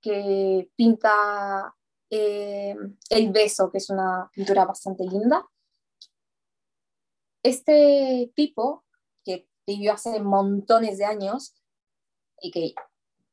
que 0.00 0.70
pinta 0.76 1.74
eh, 2.10 2.76
El 3.08 3.32
beso, 3.32 3.70
que 3.70 3.78
es 3.78 3.88
una 3.88 4.30
pintura 4.32 4.64
bastante 4.66 5.04
linda. 5.04 5.48
Este 7.42 8.30
tipo, 8.34 8.84
que 9.24 9.48
vivió 9.66 9.94
hace 9.94 10.20
montones 10.20 10.98
de 10.98 11.06
años 11.06 11.54
y 12.40 12.50
que 12.50 12.74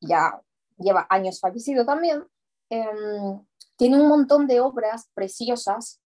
ya 0.00 0.42
lleva 0.82 1.06
años 1.08 1.40
fallecido 1.40 1.84
también, 1.84 2.26
em, 2.70 3.44
tiene 3.76 4.00
un 4.00 4.08
montón 4.08 4.46
de 4.46 4.60
obras 4.60 5.08
preciosas 5.14 6.00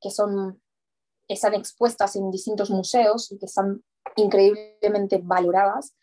que 0.00 0.10
son 0.10 0.60
están 1.28 1.54
expuestas 1.54 2.16
en 2.16 2.30
distintos 2.30 2.70
museos 2.70 3.30
y 3.30 3.38
que 3.38 3.46
están 3.46 3.84
increíblemente 4.16 5.20
valoradas, 5.22 5.94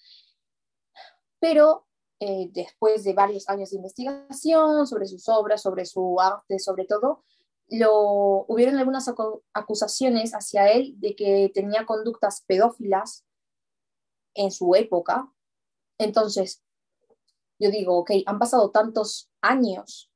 pero 1.39 1.85
eh, 2.19 2.49
después 2.51 3.03
de 3.03 3.13
varios 3.13 3.47
años 3.49 3.69
de 3.69 3.77
investigación 3.77 4.87
sobre 4.87 5.05
sus 5.05 5.27
obras, 5.29 5.61
sobre 5.61 5.85
su 5.85 6.19
arte, 6.19 6.59
sobre 6.59 6.85
todo, 6.85 7.23
lo, 7.69 8.45
hubieron 8.47 8.77
algunas 8.77 9.11
acusaciones 9.53 10.31
hacia 10.31 10.71
él 10.71 10.95
de 10.97 11.15
que 11.15 11.51
tenía 11.53 11.85
conductas 11.85 12.43
pedófilas 12.47 13.25
en 14.33 14.51
su 14.51 14.73
época. 14.75 15.31
Entonces, 15.97 16.63
yo 17.59 17.71
digo, 17.71 17.97
ok, 17.97 18.11
han 18.25 18.39
pasado 18.39 18.71
tantos 18.71 19.29
años 19.41 20.11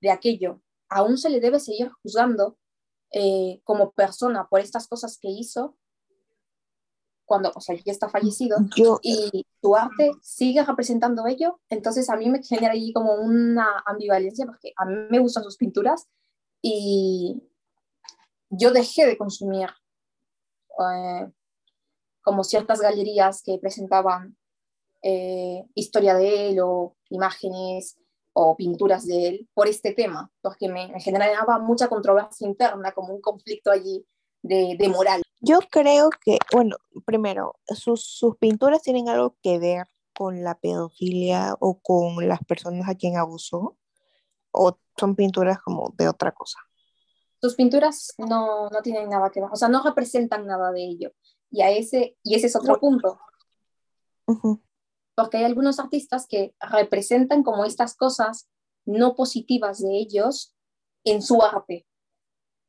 de 0.00 0.10
aquello, 0.10 0.62
aún 0.88 1.18
se 1.18 1.30
le 1.30 1.40
debe 1.40 1.60
seguir 1.60 1.90
juzgando 2.02 2.56
eh, 3.12 3.60
como 3.64 3.92
persona 3.92 4.48
por 4.48 4.60
estas 4.60 4.86
cosas 4.88 5.18
que 5.20 5.28
hizo, 5.28 5.76
cuando, 7.24 7.52
o 7.54 7.60
sea, 7.60 7.76
ya 7.84 7.92
está 7.92 8.08
fallecido, 8.08 8.56
y 9.02 9.44
tu 9.60 9.76
arte 9.76 10.12
sigue 10.22 10.64
representando 10.64 11.26
ello, 11.26 11.60
entonces 11.68 12.08
a 12.08 12.16
mí 12.16 12.30
me 12.30 12.42
genera 12.42 12.72
ahí 12.72 12.92
como 12.92 13.16
una 13.16 13.82
ambivalencia, 13.84 14.46
porque 14.46 14.72
a 14.76 14.86
mí 14.86 14.94
me 15.10 15.18
gustan 15.18 15.44
sus 15.44 15.58
pinturas, 15.58 16.08
y 16.62 17.42
yo 18.48 18.72
dejé 18.72 19.06
de 19.06 19.18
consumir 19.18 19.68
eh, 20.80 21.30
como 22.22 22.44
ciertas 22.44 22.80
galerías 22.80 23.42
que 23.42 23.58
presentaban 23.58 24.37
eh, 25.02 25.64
historia 25.74 26.14
de 26.14 26.50
él 26.50 26.60
o 26.60 26.96
imágenes 27.10 27.98
o 28.32 28.56
pinturas 28.56 29.06
de 29.06 29.28
él 29.28 29.48
por 29.54 29.66
este 29.66 29.92
tema, 29.92 30.30
porque 30.40 30.68
me, 30.68 31.00
generaba 31.00 31.58
mucha 31.58 31.88
controversia 31.88 32.46
interna, 32.46 32.92
como 32.92 33.14
un 33.14 33.20
conflicto 33.20 33.70
allí 33.70 34.06
de, 34.42 34.76
de 34.78 34.88
moral. 34.88 35.22
Yo 35.40 35.58
creo 35.70 36.10
que, 36.24 36.38
bueno, 36.52 36.76
primero, 37.04 37.56
sus, 37.66 38.04
sus 38.04 38.36
pinturas 38.36 38.82
tienen 38.82 39.08
algo 39.08 39.36
que 39.42 39.58
ver 39.58 39.86
con 40.14 40.42
la 40.42 40.56
pedofilia 40.56 41.56
o 41.60 41.80
con 41.80 42.28
las 42.28 42.44
personas 42.44 42.88
a 42.88 42.94
quien 42.94 43.16
abusó, 43.16 43.76
o 44.52 44.78
son 44.96 45.14
pinturas 45.14 45.60
como 45.60 45.92
de 45.96 46.08
otra 46.08 46.32
cosa. 46.32 46.58
Sus 47.40 47.54
pinturas 47.54 48.14
no, 48.18 48.68
no 48.68 48.82
tienen 48.82 49.08
nada 49.08 49.30
que 49.30 49.40
ver, 49.40 49.50
o 49.52 49.56
sea, 49.56 49.68
no 49.68 49.82
representan 49.82 50.46
nada 50.46 50.72
de 50.72 50.84
ello. 50.84 51.12
Y, 51.50 51.62
a 51.62 51.70
ese, 51.70 52.16
y 52.22 52.34
ese 52.34 52.48
es 52.48 52.56
otro 52.56 52.78
punto. 52.78 53.18
Uh 54.26 54.58
porque 55.18 55.38
hay 55.38 55.44
algunos 55.46 55.80
artistas 55.80 56.28
que 56.28 56.54
representan 56.60 57.42
como 57.42 57.64
estas 57.64 57.96
cosas 57.96 58.48
no 58.86 59.16
positivas 59.16 59.82
de 59.82 59.98
ellos 59.98 60.54
en 61.02 61.22
su 61.22 61.42
arte. 61.42 61.88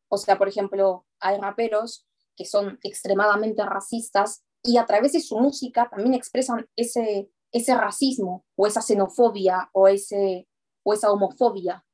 O 0.10 0.18
sea, 0.18 0.36
por 0.40 0.48
ejemplo, 0.48 1.06
hay 1.20 1.38
raperos 1.38 2.08
que 2.36 2.46
son 2.46 2.80
extremadamente 2.82 3.64
racistas 3.64 4.44
y 4.64 4.78
a 4.78 4.88
través 4.88 5.14
de 5.14 5.20
su 5.20 5.38
música 5.38 5.90
también 5.92 6.16
expresan 6.16 6.68
ese, 6.76 7.30
ese 7.52 7.76
racismo 7.76 8.44
o 8.56 8.66
esa 8.66 8.82
xenofobia 8.82 9.70
o, 9.72 9.88
ese, 9.88 10.48
o 10.82 10.94
esa 10.96 11.12
homofobia. 11.12 11.86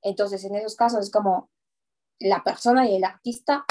Entonces, 0.00 0.42
en 0.42 0.54
esos 0.54 0.74
casos 0.74 1.00
es 1.00 1.10
como 1.10 1.50
la 2.18 2.42
persona 2.42 2.88
y 2.88 2.96
el 2.96 3.04
artista 3.04 3.66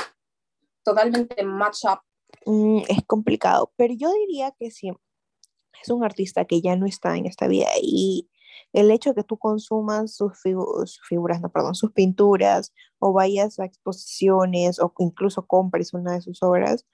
totalmente 0.84 1.44
match 1.44 1.86
up 1.86 2.02
mm, 2.46 2.84
es 2.90 3.04
complicado, 3.08 3.74
pero 3.76 3.96
yo 3.96 4.14
diría 4.14 4.52
que 4.52 4.70
sí, 4.70 4.92
es 5.84 5.90
un 5.90 6.04
artista 6.04 6.46
que 6.46 6.62
ya 6.62 6.76
no 6.76 6.86
está 6.86 7.18
en 7.18 7.26
esta 7.26 7.48
vida 7.48 7.68
y 7.82 8.30
el 8.74 8.92
hecho 8.92 9.12
de 9.12 9.16
que 9.16 9.24
tú 9.24 9.38
consumas 9.38 10.16
sus, 10.16 10.38
figuras, 10.40 11.42
no, 11.42 11.50
perdón, 11.52 11.76
sus 11.76 11.92
pinturas 11.92 12.74
o 13.00 13.14
vayas 13.14 13.60
a 13.60 13.66
exposiciones 13.66 14.80
o 14.80 14.94
incluso 15.00 15.48
compres 15.48 15.94
una 15.94 16.14
de 16.14 16.22
sus 16.22 16.44
obras, 16.44 16.86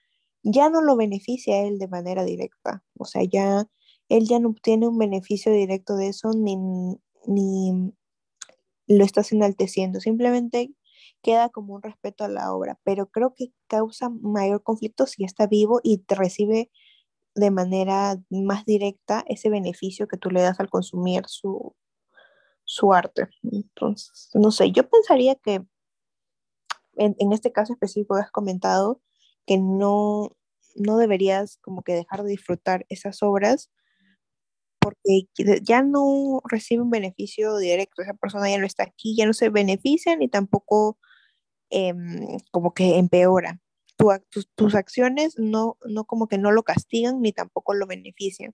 ya 0.43 0.69
no 0.69 0.81
lo 0.81 0.95
beneficia 0.95 1.55
a 1.55 1.59
él 1.61 1.79
de 1.79 1.87
manera 1.87 2.23
directa. 2.23 2.83
O 2.97 3.05
sea, 3.05 3.23
ya 3.23 3.67
él 4.09 4.27
ya 4.27 4.39
no 4.39 4.49
obtiene 4.49 4.87
un 4.87 4.97
beneficio 4.97 5.51
directo 5.51 5.95
de 5.95 6.09
eso 6.09 6.31
ni, 6.33 6.57
ni 7.27 7.93
lo 8.87 9.05
estás 9.05 9.31
enalteciendo, 9.31 9.99
simplemente 9.99 10.73
queda 11.21 11.49
como 11.49 11.73
un 11.75 11.81
respeto 11.81 12.25
a 12.25 12.27
la 12.27 12.53
obra, 12.53 12.79
pero 12.83 13.09
creo 13.09 13.33
que 13.33 13.53
causa 13.67 14.09
mayor 14.09 14.61
conflicto 14.61 15.07
si 15.07 15.23
está 15.23 15.47
vivo 15.47 15.79
y 15.81 15.99
te 15.99 16.15
recibe 16.15 16.69
de 17.35 17.51
manera 17.51 18.17
más 18.29 18.65
directa 18.65 19.23
ese 19.27 19.49
beneficio 19.49 20.07
que 20.07 20.17
tú 20.17 20.29
le 20.29 20.41
das 20.41 20.59
al 20.59 20.69
consumir 20.69 21.23
su, 21.27 21.75
su 22.65 22.93
arte. 22.93 23.29
Entonces, 23.43 24.29
no 24.33 24.51
sé, 24.51 24.71
yo 24.71 24.89
pensaría 24.89 25.35
que 25.35 25.65
en, 26.95 27.15
en 27.19 27.33
este 27.33 27.51
caso 27.51 27.73
específico 27.73 28.15
has 28.15 28.31
comentado 28.31 29.01
que 29.45 29.57
no, 29.57 30.35
no 30.75 30.97
deberías 30.97 31.57
como 31.57 31.83
que 31.83 31.93
dejar 31.93 32.23
de 32.23 32.29
disfrutar 32.29 32.85
esas 32.89 33.23
obras 33.23 33.71
porque 34.83 35.27
ya 35.61 35.81
no 35.81 36.41
recibe 36.43 36.81
un 36.81 36.89
beneficio 36.89 37.57
directo, 37.57 38.01
esa 38.01 38.13
persona 38.15 38.49
ya 38.49 38.57
no 38.57 38.65
está 38.65 38.83
aquí, 38.83 39.15
ya 39.15 39.25
no 39.25 39.33
se 39.33 39.49
beneficia 39.49 40.15
ni 40.17 40.27
tampoco 40.27 40.97
em, 41.69 42.37
como 42.51 42.73
que 42.73 42.97
empeora. 42.97 43.61
Tus, 43.95 44.75
acciones 44.75 45.37
no, 45.37 45.77
no 45.85 46.05
como 46.05 46.27
que 46.27 46.37
no 46.37 46.51
lo 46.51 46.63
castigan 46.63 47.21
ni 47.21 47.31
tampoco 47.31 47.73
lo 47.73 47.87
benefician. 47.87 48.53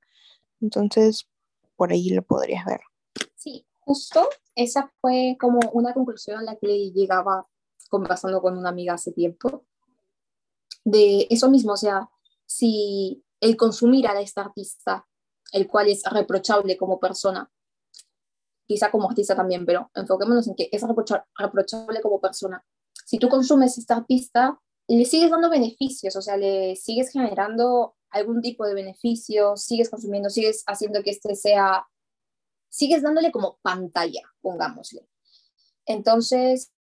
Entonces, 0.61 1.27
por 1.75 1.91
ahí 1.91 2.09
lo 2.09 2.21
podrías 2.21 2.65
ver. 2.65 2.81
Sí, 3.35 3.65
justo 3.79 4.27
esa 4.55 4.91
fue 5.01 5.37
como 5.39 5.59
una 5.73 5.93
conclusión 5.93 6.37
a 6.37 6.43
la 6.43 6.55
que 6.57 6.91
llegaba 6.91 7.47
conversando 7.89 8.41
con 8.41 8.57
una 8.57 8.69
amiga 8.69 8.93
hace 8.93 9.11
tiempo, 9.11 9.65
de 10.83 11.27
eso 11.29 11.49
mismo, 11.49 11.73
o 11.73 11.77
sea, 11.77 12.09
si 12.45 13.23
el 13.41 13.57
consumir 13.57 14.07
a 14.07 14.19
esta 14.19 14.41
artista, 14.41 15.07
el 15.51 15.67
cual 15.67 15.87
es 15.89 16.03
reprochable 16.03 16.77
como 16.77 16.99
persona, 16.99 17.51
quizá 18.67 18.91
como 18.91 19.09
artista 19.09 19.35
también, 19.35 19.65
pero 19.65 19.89
enfoquémonos 19.95 20.47
en 20.47 20.55
que 20.55 20.69
es 20.71 20.83
reprochable 20.83 22.01
como 22.01 22.21
persona. 22.21 22.63
Si 23.05 23.17
tú 23.17 23.29
consumes 23.29 23.77
esta 23.77 23.95
artista, 23.97 24.59
le 24.97 25.05
sigues 25.05 25.29
dando 25.29 25.49
beneficios, 25.49 26.15
o 26.15 26.21
sea, 26.21 26.35
le 26.37 26.75
sigues 26.75 27.11
generando 27.11 27.95
algún 28.09 28.41
tipo 28.41 28.65
de 28.65 28.73
beneficio, 28.73 29.55
sigues 29.55 29.89
consumiendo, 29.89 30.29
sigues 30.29 30.63
haciendo 30.65 31.03
que 31.03 31.11
este 31.11 31.35
sea, 31.35 31.87
sigues 32.69 33.03
dándole 33.03 33.31
como 33.31 33.59
pantalla, 33.61 34.21
pongámosle. 34.41 35.07
Entonces, 35.85 36.71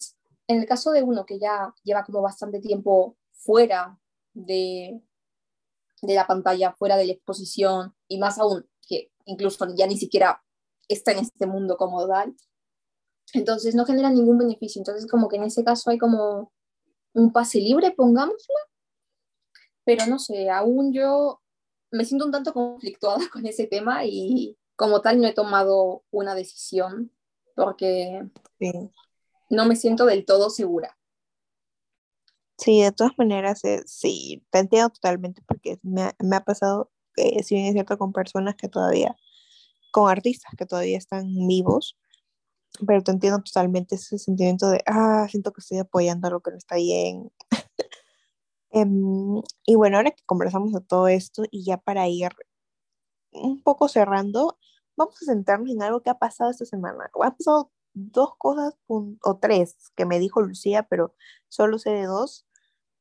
en 0.47 0.61
el 0.61 0.67
caso 0.67 0.91
de 0.93 1.03
uno 1.03 1.27
que 1.27 1.39
ya 1.39 1.75
lleva 1.83 2.05
como 2.05 2.23
bastante 2.23 2.61
tiempo 2.61 3.17
fuera 3.33 3.99
de, 4.33 5.03
de 6.01 6.15
la 6.15 6.27
pantalla, 6.27 6.73
fuera 6.73 6.97
de 6.97 7.07
la 7.07 7.13
exposición, 7.13 7.95
y 8.07 8.19
más 8.19 8.39
aún 8.39 8.67
que 8.87 9.13
incluso 9.27 9.67
ya 9.77 9.87
ni 9.87 9.99
siquiera 9.99 10.43
está 10.89 11.13
en 11.13 11.19
este 11.19 11.47
mundo 11.47 11.77
como 11.77 12.07
tal, 12.09 12.35
entonces 13.35 13.75
no 13.75 13.85
genera 13.85 14.09
ningún 14.09 14.39
beneficio. 14.39 14.81
Entonces 14.81 15.11
como 15.11 15.29
que 15.29 15.37
en 15.37 15.45
ese 15.45 15.63
caso 15.63 15.91
hay 15.91 15.99
como 15.99 16.53
un 17.13 17.33
pase 17.33 17.59
libre, 17.61 17.91
pongámoslo, 17.93 18.55
pero 19.85 20.07
no 20.07 20.19
sé, 20.19 20.51
aún 20.51 20.93
yo 20.93 21.41
me 21.91 22.05
siento 22.05 22.27
un 22.27 22.33
tanto 22.33 22.53
conflictuada 22.53 23.19
con 23.33 23.47
ese 23.47 23.67
tema 23.67 24.05
y 24.05 24.57
como 24.77 25.01
tal 25.01 25.21
no 25.21 25.27
he 25.27 25.35
tomado 25.35 26.05
una 26.11 26.35
decisión 26.35 27.11
porque 27.57 28.23
no 29.51 29.67
me 29.67 29.77
siento 29.77 30.07
del 30.07 30.25
todo 30.25 30.51
segura. 30.51 30.97
Sí, 32.57 32.83
de 32.83 32.93
todas 32.93 33.13
maneras, 33.19 33.65
eh, 33.65 33.83
sí, 33.87 34.45
te 34.51 34.59
entiendo 34.59 34.91
totalmente 34.91 35.43
porque 35.47 35.79
me 35.83 36.03
ha, 36.03 36.17
me 36.19 36.37
ha 36.37 36.41
pasado, 36.41 36.91
que 37.15 37.43
si 37.43 37.55
bien 37.55 37.67
es 37.69 37.73
cierto, 37.73 37.99
con 37.99 38.13
personas 38.13 38.57
que 38.57 38.69
todavía, 38.69 39.17
con 39.93 40.11
artistas 40.11 40.53
que 40.59 40.67
todavía 40.67 40.99
están 40.99 41.27
vivos, 41.47 41.97
pero 42.87 43.03
te 43.03 43.11
entiendo 43.13 43.41
totalmente 43.43 43.97
ese 43.97 44.19
sentimiento 44.19 44.69
de, 44.71 44.83
ah, 44.87 45.27
siento 45.31 45.53
que 45.53 45.61
estoy 45.61 45.79
apoyando 45.79 46.29
a 46.29 46.31
lo 46.31 46.41
que 46.41 46.51
no 46.53 46.57
está 46.59 46.77
bien. 46.77 47.31
Em, 48.71 49.41
y 49.67 49.77
bueno, 49.77 49.97
ahora 49.97 50.11
que 50.11 50.23
conversamos 50.27 50.73
de 50.73 50.83
todo 50.83 51.09
esto 51.09 51.45
y 51.51 51.65
ya 51.65 51.79
para 51.79 52.07
ir 52.09 52.29
un 53.33 53.63
poco 53.63 53.89
cerrando, 53.89 54.59
vamos 54.97 55.17
a 55.23 55.27
centrarnos 55.27 55.71
en 55.71 55.83
algo 55.83 56.03
que 56.03 56.11
ha 56.11 56.19
pasado 56.19 56.51
esta 56.51 56.65
semana. 56.67 57.11
Ha 57.23 57.31
pasado 57.37 57.71
dos 57.95 58.33
cosas 58.39 58.75
o 58.87 59.39
tres 59.41 59.77
que 59.97 60.07
me 60.07 60.19
dijo 60.19 60.43
Lucía, 60.43 60.85
pero 60.85 61.15
solo 61.49 61.79
sé 61.79 61.91
de 61.91 62.07
dos, 62.07 62.47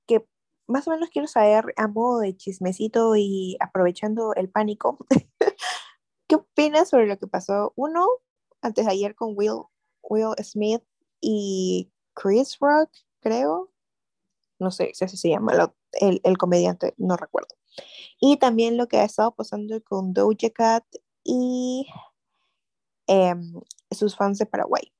que 0.07 0.27
más 0.67 0.87
o 0.87 0.91
menos 0.91 1.09
quiero 1.09 1.27
saber 1.27 1.73
a 1.77 1.87
modo 1.87 2.19
de 2.19 2.35
chismecito 2.35 3.15
y 3.15 3.57
aprovechando 3.59 4.33
el 4.35 4.49
pánico. 4.49 4.97
¿Qué 6.27 6.35
opinas 6.35 6.89
sobre 6.89 7.07
lo 7.07 7.17
que 7.17 7.27
pasó? 7.27 7.73
Uno, 7.75 8.07
antes 8.61 8.85
de 8.85 8.91
ayer 8.91 9.15
con 9.15 9.33
Will, 9.35 9.63
Will 10.03 10.33
Smith 10.43 10.83
y 11.21 11.91
Chris 12.13 12.57
Rock, 12.59 12.89
creo. 13.19 13.71
No 14.59 14.71
sé 14.71 14.91
si 14.93 15.05
así 15.05 15.17
se 15.17 15.29
llama 15.29 15.71
el, 15.93 16.21
el, 16.23 16.37
comediante, 16.37 16.93
no 16.97 17.15
recuerdo. 17.15 17.55
Y 18.19 18.37
también 18.37 18.77
lo 18.77 18.87
que 18.87 18.97
ha 18.97 19.03
estado 19.03 19.35
pasando 19.35 19.81
con 19.83 20.13
Doja 20.13 20.49
Cat 20.53 20.83
y 21.23 21.85
em, 23.07 23.53
sus 23.91 24.15
fans 24.15 24.39
de 24.39 24.45
Paraguay. 24.45 24.91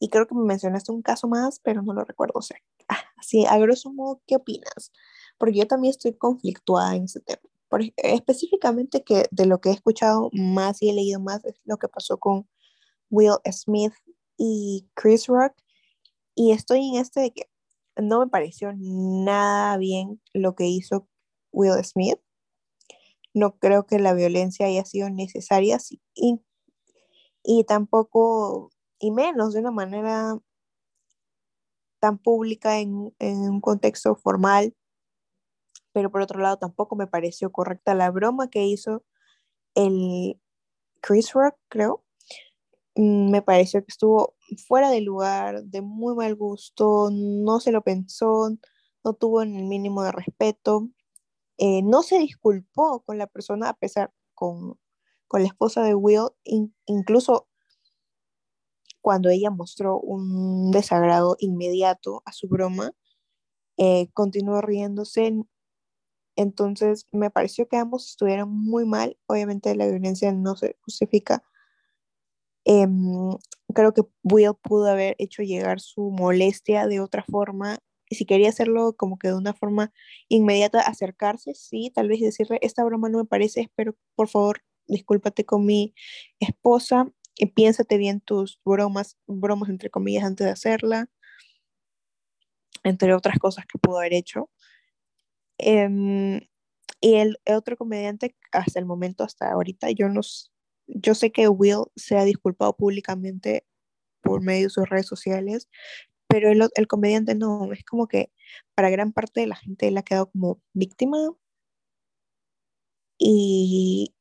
Y 0.00 0.08
creo 0.08 0.26
que 0.26 0.34
me 0.34 0.42
mencionaste 0.42 0.90
un 0.92 1.02
caso 1.02 1.28
más, 1.28 1.60
pero 1.60 1.82
no 1.82 1.92
lo 1.92 2.04
recuerdo. 2.04 2.32
O 2.36 2.42
sea, 2.42 2.58
así, 3.16 3.46
a 3.46 3.58
grosso 3.58 3.92
modo, 3.92 4.22
¿qué 4.26 4.36
opinas? 4.36 4.92
Porque 5.38 5.58
yo 5.58 5.66
también 5.66 5.90
estoy 5.90 6.14
conflictuada 6.14 6.96
en 6.96 7.04
ese 7.04 7.20
tema. 7.20 7.49
Por, 7.70 7.82
específicamente 7.96 9.04
que 9.04 9.26
de 9.30 9.46
lo 9.46 9.60
que 9.60 9.70
he 9.70 9.72
escuchado 9.72 10.28
más 10.32 10.82
y 10.82 10.90
he 10.90 10.92
leído 10.92 11.20
más 11.20 11.44
es 11.46 11.54
lo 11.64 11.78
que 11.78 11.88
pasó 11.88 12.18
con 12.18 12.48
Will 13.10 13.38
Smith 13.50 13.94
y 14.36 14.88
Chris 14.94 15.26
Rock. 15.28 15.54
Y 16.34 16.52
estoy 16.52 16.88
en 16.88 16.96
este 16.96 17.20
de 17.20 17.32
que 17.32 17.50
no 17.96 18.20
me 18.20 18.26
pareció 18.26 18.72
nada 18.76 19.76
bien 19.76 20.20
lo 20.34 20.54
que 20.54 20.66
hizo 20.66 21.08
Will 21.52 21.82
Smith. 21.84 22.18
No 23.34 23.56
creo 23.58 23.86
que 23.86 23.98
la 23.98 24.14
violencia 24.14 24.66
haya 24.66 24.84
sido 24.84 25.08
necesaria 25.08 25.78
y, 26.14 26.40
y 27.44 27.64
tampoco, 27.64 28.70
y 28.98 29.12
menos 29.12 29.54
de 29.54 29.60
una 29.60 29.70
manera 29.70 30.36
tan 32.00 32.18
pública 32.18 32.80
en, 32.80 33.14
en 33.20 33.38
un 33.38 33.60
contexto 33.60 34.16
formal 34.16 34.74
pero 35.92 36.10
por 36.10 36.22
otro 36.22 36.40
lado 36.40 36.58
tampoco 36.58 36.96
me 36.96 37.06
pareció 37.06 37.52
correcta 37.52 37.94
la 37.94 38.10
broma 38.10 38.48
que 38.50 38.64
hizo 38.64 39.04
el 39.74 40.40
Chris 41.00 41.32
Rock, 41.32 41.56
creo. 41.68 42.04
Mm, 42.96 43.30
me 43.30 43.42
pareció 43.42 43.80
que 43.82 43.90
estuvo 43.90 44.36
fuera 44.68 44.90
de 44.90 45.00
lugar, 45.00 45.64
de 45.64 45.82
muy 45.82 46.14
mal 46.14 46.34
gusto, 46.34 47.10
no 47.12 47.60
se 47.60 47.72
lo 47.72 47.82
pensó, 47.82 48.50
no 49.04 49.14
tuvo 49.14 49.42
el 49.42 49.50
mínimo 49.50 50.02
de 50.02 50.12
respeto, 50.12 50.88
eh, 51.58 51.82
no 51.82 52.02
se 52.02 52.18
disculpó 52.18 53.02
con 53.02 53.18
la 53.18 53.26
persona 53.26 53.70
a 53.70 53.74
pesar 53.74 54.12
con, 54.34 54.78
con 55.28 55.42
la 55.42 55.48
esposa 55.48 55.82
de 55.82 55.94
Will, 55.94 56.28
incluso 56.86 57.48
cuando 59.00 59.30
ella 59.30 59.50
mostró 59.50 59.98
un 59.98 60.70
desagrado 60.72 61.36
inmediato 61.38 62.22
a 62.24 62.32
su 62.32 62.48
broma, 62.48 62.92
eh, 63.78 64.10
continuó 64.12 64.60
riéndose, 64.60 65.34
entonces, 66.40 67.06
me 67.12 67.30
pareció 67.30 67.68
que 67.68 67.76
ambos 67.76 68.08
estuvieron 68.08 68.50
muy 68.50 68.86
mal. 68.86 69.18
Obviamente 69.26 69.74
la 69.74 69.86
violencia 69.86 70.32
no 70.32 70.56
se 70.56 70.76
justifica. 70.80 71.42
Em, 72.64 73.36
creo 73.74 73.92
que 73.92 74.02
Will 74.22 74.54
pudo 74.62 74.86
haber 74.90 75.16
hecho 75.18 75.42
llegar 75.42 75.80
su 75.80 76.10
molestia 76.10 76.86
de 76.86 77.00
otra 77.00 77.24
forma. 77.24 77.78
Y 78.08 78.16
si 78.16 78.24
quería 78.24 78.48
hacerlo 78.48 78.94
como 78.96 79.18
que 79.18 79.28
de 79.28 79.34
una 79.34 79.52
forma 79.54 79.92
inmediata, 80.28 80.80
acercarse, 80.80 81.54
sí, 81.54 81.92
tal 81.94 82.08
vez 82.08 82.20
decirle, 82.20 82.58
esta 82.62 82.84
broma 82.84 83.08
no 83.10 83.18
me 83.18 83.24
parece, 83.26 83.70
pero 83.76 83.94
por 84.16 84.28
favor, 84.28 84.62
discúlpate 84.86 85.44
con 85.44 85.66
mi 85.66 85.94
esposa 86.40 87.12
y 87.36 87.46
piénsate 87.46 87.98
bien 87.98 88.20
tus 88.20 88.60
bromas, 88.64 89.16
bromas 89.26 89.68
entre 89.68 89.90
comillas, 89.90 90.24
antes 90.24 90.46
de 90.46 90.52
hacerla, 90.52 91.10
entre 92.82 93.14
otras 93.14 93.38
cosas 93.38 93.66
que 93.66 93.78
pudo 93.78 93.98
haber 93.98 94.14
hecho. 94.14 94.50
Em, 95.62 96.40
y 97.00 97.14
el, 97.16 97.38
otro 97.54 97.76
comediante, 97.76 98.36
hasta 98.52 98.78
el 98.78 98.86
momento, 98.86 99.24
hasta 99.24 99.50
ahorita, 99.52 99.90
yo, 99.92 100.08
no, 100.08 100.20
yo 100.86 101.14
sé 101.14 101.32
que 101.32 101.48
Will 101.48 101.84
se 101.96 102.16
ha 102.18 102.24
disculpado 102.24 102.76
públicamente 102.76 103.66
por 104.22 104.42
medio 104.42 104.64
de 104.64 104.70
sus 104.70 104.88
redes 104.88 105.06
sociales, 105.06 105.68
pero 106.28 106.50
el, 106.50 106.62
el 106.74 106.86
comediante 106.88 107.34
no, 107.34 107.72
es 107.72 107.84
como 107.84 108.08
que 108.08 108.32
para 108.74 108.90
gran 108.90 109.12
parte 109.12 109.40
de 109.40 109.46
la 109.48 109.56
gente 109.56 109.88
él 109.88 109.98
ha 109.98 110.02
quedado 110.04 110.30
como 110.30 110.60
víctima. 110.74 111.18
Y, 113.18 114.14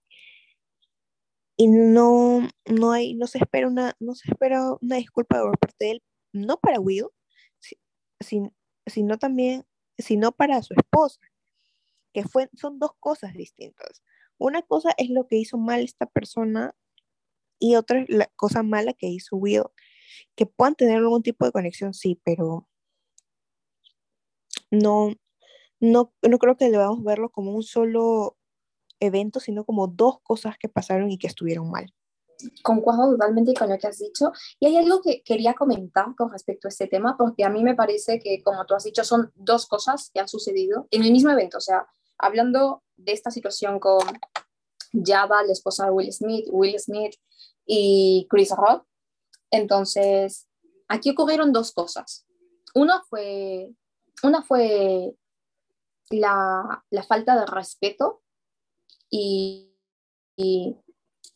y 1.57 1.67
no, 1.67 2.47
no, 2.65 2.91
hay, 2.91 3.15
no, 3.15 3.27
se 3.27 3.39
espera 3.39 3.67
una, 3.67 3.95
no 3.99 4.15
se 4.15 4.31
espera 4.31 4.77
una 4.81 4.97
disculpa 4.97 5.41
por 5.41 5.57
parte 5.59 5.85
de 5.85 5.91
él, 5.91 6.03
no 6.33 6.57
para 6.57 6.79
Will, 6.79 7.07
sino 8.87 9.17
también, 9.19 9.65
sino 9.99 10.31
para 10.31 10.61
su 10.63 10.73
esposa, 10.73 11.19
que 12.13 12.23
fue, 12.23 12.49
son 12.53 12.79
dos 12.79 12.91
cosas 12.99 13.33
distintas. 13.33 14.03
Una 14.37 14.61
cosa 14.61 14.91
es 14.97 15.09
lo 15.09 15.27
que 15.27 15.37
hizo 15.37 15.57
mal 15.57 15.81
esta 15.81 16.05
persona 16.05 16.75
y 17.59 17.75
otra 17.75 18.01
es 18.01 18.09
la 18.09 18.27
cosa 18.35 18.63
mala 18.63 18.93
que 18.93 19.07
hizo 19.07 19.35
Will. 19.35 19.63
Que 20.35 20.45
puedan 20.45 20.75
tener 20.75 20.97
algún 20.97 21.23
tipo 21.23 21.45
de 21.45 21.51
conexión, 21.51 21.93
sí, 21.93 22.19
pero 22.23 22.67
no, 24.71 25.13
no, 25.79 26.13
no 26.21 26.37
creo 26.39 26.57
que 26.57 26.69
debamos 26.69 27.03
verlo 27.03 27.29
como 27.31 27.53
un 27.53 27.63
solo 27.63 28.37
evento, 28.99 29.39
sino 29.39 29.65
como 29.65 29.87
dos 29.87 30.19
cosas 30.21 30.57
que 30.57 30.69
pasaron 30.69 31.11
y 31.11 31.17
que 31.17 31.27
estuvieron 31.27 31.69
mal. 31.69 31.93
Concuerdo 32.63 33.11
totalmente 33.11 33.53
con 33.53 33.69
lo 33.69 33.77
que 33.77 33.87
has 33.87 33.99
dicho. 33.99 34.31
Y 34.59 34.67
hay 34.67 34.77
algo 34.77 35.01
que 35.01 35.21
quería 35.23 35.53
comentar 35.53 36.15
con 36.15 36.31
respecto 36.31 36.67
a 36.67 36.69
este 36.69 36.87
tema, 36.87 37.15
porque 37.17 37.43
a 37.43 37.49
mí 37.49 37.63
me 37.63 37.75
parece 37.75 38.19
que, 38.19 38.41
como 38.43 38.65
tú 38.65 38.75
has 38.75 38.83
dicho, 38.83 39.03
son 39.03 39.31
dos 39.35 39.67
cosas 39.67 40.09
que 40.13 40.19
han 40.19 40.27
sucedido 40.27 40.87
en 40.91 41.03
el 41.03 41.11
mismo 41.11 41.31
evento. 41.31 41.57
O 41.57 41.61
sea, 41.61 41.87
hablando 42.17 42.83
de 42.97 43.13
esta 43.13 43.31
situación 43.31 43.79
con 43.79 44.01
Java, 44.93 45.43
la 45.43 45.53
esposa 45.53 45.85
de 45.85 45.91
Will 45.91 46.13
Smith, 46.13 46.47
Will 46.51 46.79
Smith 46.79 47.15
y 47.65 48.27
Chris 48.29 48.51
Rock. 48.51 48.85
Entonces, 49.51 50.47
aquí 50.87 51.11
ocurrieron 51.11 51.51
dos 51.51 51.71
cosas. 51.71 52.25
Una 52.75 53.01
fue, 53.03 53.71
una 54.23 54.43
fue 54.43 55.15
la, 56.09 56.83
la 56.89 57.03
falta 57.03 57.39
de 57.39 57.45
respeto 57.45 58.21
y, 59.09 59.65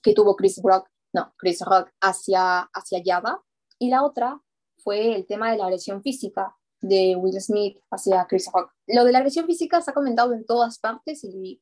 que 0.01 0.13
tuvo 0.13 0.35
Chris 0.35 0.59
Rock, 0.63 0.89
no, 1.13 1.33
Chris 1.37 1.61
Rock 1.61 1.91
hacia, 2.01 2.61
hacia 2.73 3.01
Java. 3.03 3.41
Y 3.79 3.89
la 3.89 4.03
otra 4.03 4.41
fue 4.77 5.15
el 5.15 5.25
tema 5.25 5.51
de 5.51 5.57
la 5.57 5.65
agresión 5.65 6.01
física 6.01 6.55
de 6.81 7.15
Will 7.15 7.39
Smith 7.39 7.79
hacia 7.91 8.25
Chris 8.25 8.49
Rock. 8.51 8.71
Lo 8.87 9.05
de 9.05 9.11
la 9.11 9.19
agresión 9.19 9.45
física 9.45 9.81
se 9.81 9.91
ha 9.91 9.93
comentado 9.93 10.33
en 10.33 10.45
todas 10.45 10.79
partes 10.79 11.23
y 11.23 11.61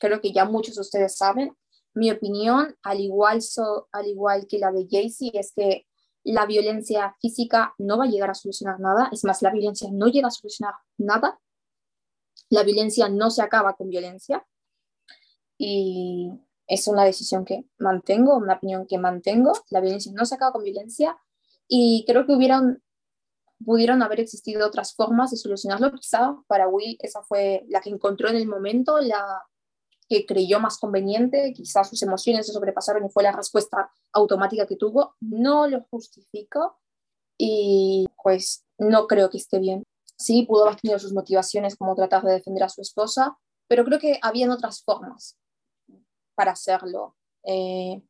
creo 0.00 0.20
que 0.20 0.32
ya 0.32 0.44
muchos 0.44 0.74
de 0.74 0.80
ustedes 0.80 1.16
saben. 1.16 1.56
Mi 1.94 2.10
opinión, 2.10 2.76
al 2.82 3.00
igual, 3.00 3.40
al 3.92 4.06
igual 4.06 4.46
que 4.48 4.58
la 4.58 4.72
de 4.72 4.86
Jaycee, 4.90 5.30
es 5.34 5.52
que 5.54 5.86
la 6.24 6.46
violencia 6.46 7.16
física 7.20 7.74
no 7.78 7.98
va 7.98 8.04
a 8.04 8.08
llegar 8.08 8.30
a 8.30 8.34
solucionar 8.34 8.80
nada. 8.80 9.08
Es 9.12 9.24
más, 9.24 9.42
la 9.42 9.50
violencia 9.50 9.88
no 9.92 10.08
llega 10.08 10.28
a 10.28 10.32
solucionar 10.32 10.74
nada. 10.96 11.40
La 12.50 12.62
violencia 12.62 13.08
no 13.08 13.30
se 13.30 13.42
acaba 13.42 13.74
con 13.74 13.88
violencia 13.88 14.46
y 15.58 16.30
es 16.68 16.86
una 16.86 17.04
decisión 17.04 17.44
que 17.44 17.64
mantengo, 17.78 18.36
una 18.36 18.54
opinión 18.54 18.86
que 18.86 18.98
mantengo. 18.98 19.52
La 19.70 19.80
violencia 19.80 20.12
no 20.14 20.26
se 20.26 20.34
acaba 20.34 20.52
con 20.52 20.62
violencia 20.62 21.18
y 21.66 22.04
creo 22.06 22.26
que 22.26 22.32
hubieran, 22.32 22.82
pudieron 23.64 24.02
haber 24.02 24.20
existido 24.20 24.66
otras 24.66 24.94
formas 24.94 25.30
de 25.30 25.38
solucionarlo. 25.38 25.92
Quizá 25.92 26.36
para 26.46 26.68
Will 26.68 26.98
esa 27.00 27.22
fue 27.22 27.64
la 27.68 27.80
que 27.80 27.90
encontró 27.90 28.28
en 28.28 28.36
el 28.36 28.46
momento, 28.46 28.98
la 28.98 29.42
que 30.08 30.26
creyó 30.26 30.60
más 30.60 30.78
conveniente, 30.78 31.52
quizá 31.54 31.84
sus 31.84 32.02
emociones 32.02 32.46
se 32.46 32.52
sobrepasaron 32.52 33.04
y 33.04 33.10
fue 33.10 33.22
la 33.22 33.32
respuesta 33.32 33.90
automática 34.12 34.66
que 34.66 34.76
tuvo. 34.76 35.16
No 35.20 35.66
lo 35.68 35.86
justifico 35.90 36.78
y 37.38 38.06
pues 38.22 38.64
no 38.78 39.06
creo 39.06 39.30
que 39.30 39.38
esté 39.38 39.58
bien. 39.58 39.84
Sí, 40.18 40.42
pudo 40.42 40.66
haber 40.66 40.80
tenido 40.80 40.98
sus 40.98 41.14
motivaciones 41.14 41.76
como 41.76 41.94
tratar 41.94 42.24
de 42.24 42.32
defender 42.32 42.64
a 42.64 42.68
su 42.68 42.82
esposa, 42.82 43.38
pero 43.68 43.84
creo 43.84 43.98
que 43.98 44.18
habían 44.22 44.50
otras 44.50 44.82
formas 44.82 45.38
para 46.38 46.52
hacerlo. 46.52 47.16
Eh, 47.42 48.00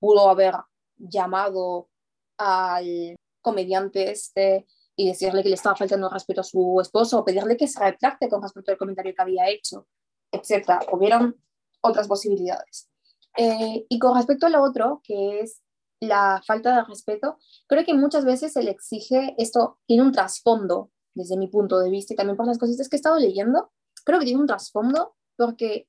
pudo 0.00 0.28
haber 0.28 0.54
llamado 0.96 1.88
al 2.36 3.14
comediante 3.40 4.10
este 4.10 4.66
y 4.96 5.06
decirle 5.06 5.44
que 5.44 5.50
le 5.50 5.54
estaba 5.54 5.76
faltando 5.76 6.08
respeto 6.08 6.40
a 6.40 6.44
su 6.44 6.80
esposo 6.80 7.20
o 7.20 7.24
pedirle 7.24 7.56
que 7.56 7.68
se 7.68 7.78
retracte 7.78 8.28
con 8.28 8.42
respecto 8.42 8.72
al 8.72 8.78
comentario 8.78 9.14
que 9.14 9.22
había 9.22 9.48
hecho, 9.48 9.86
etc. 10.32 10.80
Hubieron 10.90 11.40
otras 11.82 12.08
posibilidades. 12.08 12.90
Eh, 13.36 13.86
y 13.88 13.98
con 14.00 14.16
respecto 14.16 14.46
a 14.46 14.50
lo 14.50 14.60
otro, 14.64 15.00
que 15.04 15.38
es 15.38 15.62
la 16.00 16.42
falta 16.44 16.74
de 16.74 16.82
respeto, 16.82 17.38
creo 17.68 17.84
que 17.84 17.94
muchas 17.94 18.24
veces 18.24 18.54
se 18.54 18.62
le 18.64 18.72
exige, 18.72 19.36
esto 19.38 19.78
tiene 19.86 20.02
un 20.02 20.10
trasfondo 20.10 20.90
desde 21.14 21.36
mi 21.36 21.46
punto 21.46 21.78
de 21.78 21.90
vista 21.90 22.12
y 22.12 22.16
también 22.16 22.36
por 22.36 22.46
las 22.48 22.58
cositas 22.58 22.88
que 22.88 22.96
he 22.96 22.98
estado 22.98 23.18
leyendo, 23.20 23.70
creo 24.04 24.18
que 24.18 24.24
tiene 24.24 24.40
un 24.40 24.48
trasfondo 24.48 25.14
porque 25.36 25.86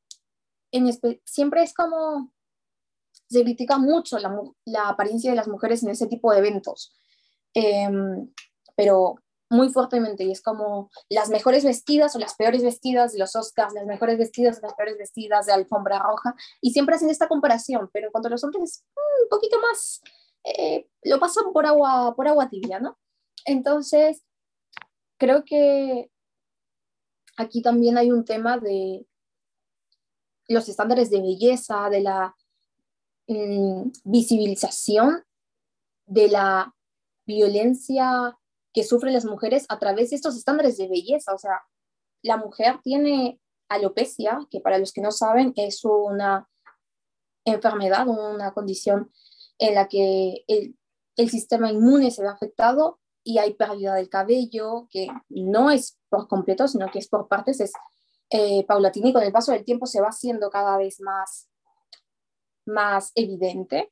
siempre 1.26 1.64
es 1.64 1.74
como, 1.74 2.32
se 3.30 3.44
critica 3.44 3.78
mucho 3.78 4.20
la, 4.20 4.40
la, 4.66 4.90
apariencia 4.90 5.32
de 5.32 5.38
las 5.38 5.48
mujeres 5.48 5.84
en 5.84 5.90
ese 5.90 6.08
tipo 6.08 6.32
de 6.32 6.40
eventos, 6.40 6.96
em, 7.54 8.32
pero 8.76 9.16
muy 9.50 9.70
fuertemente, 9.70 10.24
y 10.24 10.32
es 10.32 10.42
como 10.42 10.90
las 11.10 11.30
mejores 11.30 11.64
vestidas 11.64 12.16
o 12.16 12.20
las 12.20 12.36
peores 12.36 12.64
vestidas 12.64 13.14
de 13.14 13.20
los 13.20 13.36
Oscars, 13.36 13.74
las 13.74 13.86
mejores 13.86 14.18
vestidas 14.18 14.60
o 14.60 14.62
las 14.62 14.74
peores 14.74 14.98
vestidas 14.98 15.46
de 15.46 15.54
alfombra 15.54 16.00
roja, 16.00 16.36
y 16.62 16.72
siempre 16.72 16.96
hacen 16.96 17.10
esta 17.10 17.28
comparación, 17.28 17.90
pero 17.94 18.12
cuando 18.12 18.30
los 18.30 18.44
hombres 18.44 18.84
mm, 18.96 19.24
un 19.24 19.30
poquito 19.30 19.60
más 19.62 20.02
eh, 20.44 20.88
lo 21.04 21.20
pasan 21.20 21.52
por 21.54 21.66
agua, 21.66 22.14
por 22.16 22.28
agua 22.28 22.50
tibia, 22.50 22.80
¿no? 22.80 22.98
Entonces, 23.46 24.24
creo 25.18 25.44
que 25.46 26.10
aquí 27.38 27.62
también 27.62 27.98
hay 27.98 28.12
un 28.12 28.26
tema 28.26 28.58
de 28.58 29.06
los 30.48 30.70
estándares 30.70 31.10
de 31.10 31.22
belleza, 31.22 31.90
de 31.90 32.02
la 32.02 32.36
mm, 33.28 33.92
visibilización 34.04 35.24
de 36.06 36.30
la 36.30 36.74
violencia 37.26 38.38
que 38.74 38.84
sufren 38.84 39.14
las 39.14 39.26
mujeres 39.26 39.66
a 39.70 39.80
través 39.80 40.10
de 40.10 40.16
estos 40.16 40.38
estándares 40.38 40.78
de 40.78 40.88
belleza. 40.88 41.34
O 41.34 41.38
sea, 41.38 41.62
la 42.22 42.38
mujer 42.38 42.80
tiene 42.84 43.40
alopecia, 43.70 44.40
que 44.50 44.62
para 44.62 44.78
los 44.78 44.94
que 44.94 45.02
no 45.02 45.12
saben 45.12 45.54
es 45.56 45.84
una 45.84 46.48
enfermedad, 47.44 48.08
una 48.08 48.54
condición 48.54 49.12
en 49.60 49.76
la 49.76 49.88
que 49.88 50.44
el, 50.48 50.78
el 51.18 51.30
sistema 51.30 51.72
inmune 51.72 52.12
se 52.12 52.22
ve 52.22 52.30
afectado 52.30 53.00
y 53.24 53.40
hay 53.40 53.56
pérdida 53.56 53.96
del 53.96 54.10
cabello, 54.10 54.88
que 54.90 55.08
no 55.30 55.70
es 55.70 55.98
por 56.10 56.28
completo, 56.28 56.68
sino 56.68 56.90
que 56.92 57.00
es 57.00 57.10
por 57.10 57.28
partes, 57.28 57.60
es 57.60 57.74
eh, 58.30 58.66
paulatina 58.66 59.14
con 59.14 59.24
el 59.24 59.32
paso 59.32 59.52
del 59.52 59.64
tiempo 59.64 59.86
se 59.86 60.02
va 60.02 60.08
haciendo 60.08 60.50
cada 60.50 60.78
vez 60.78 61.00
más, 61.02 61.50
más 62.66 63.12
evidente. 63.16 63.92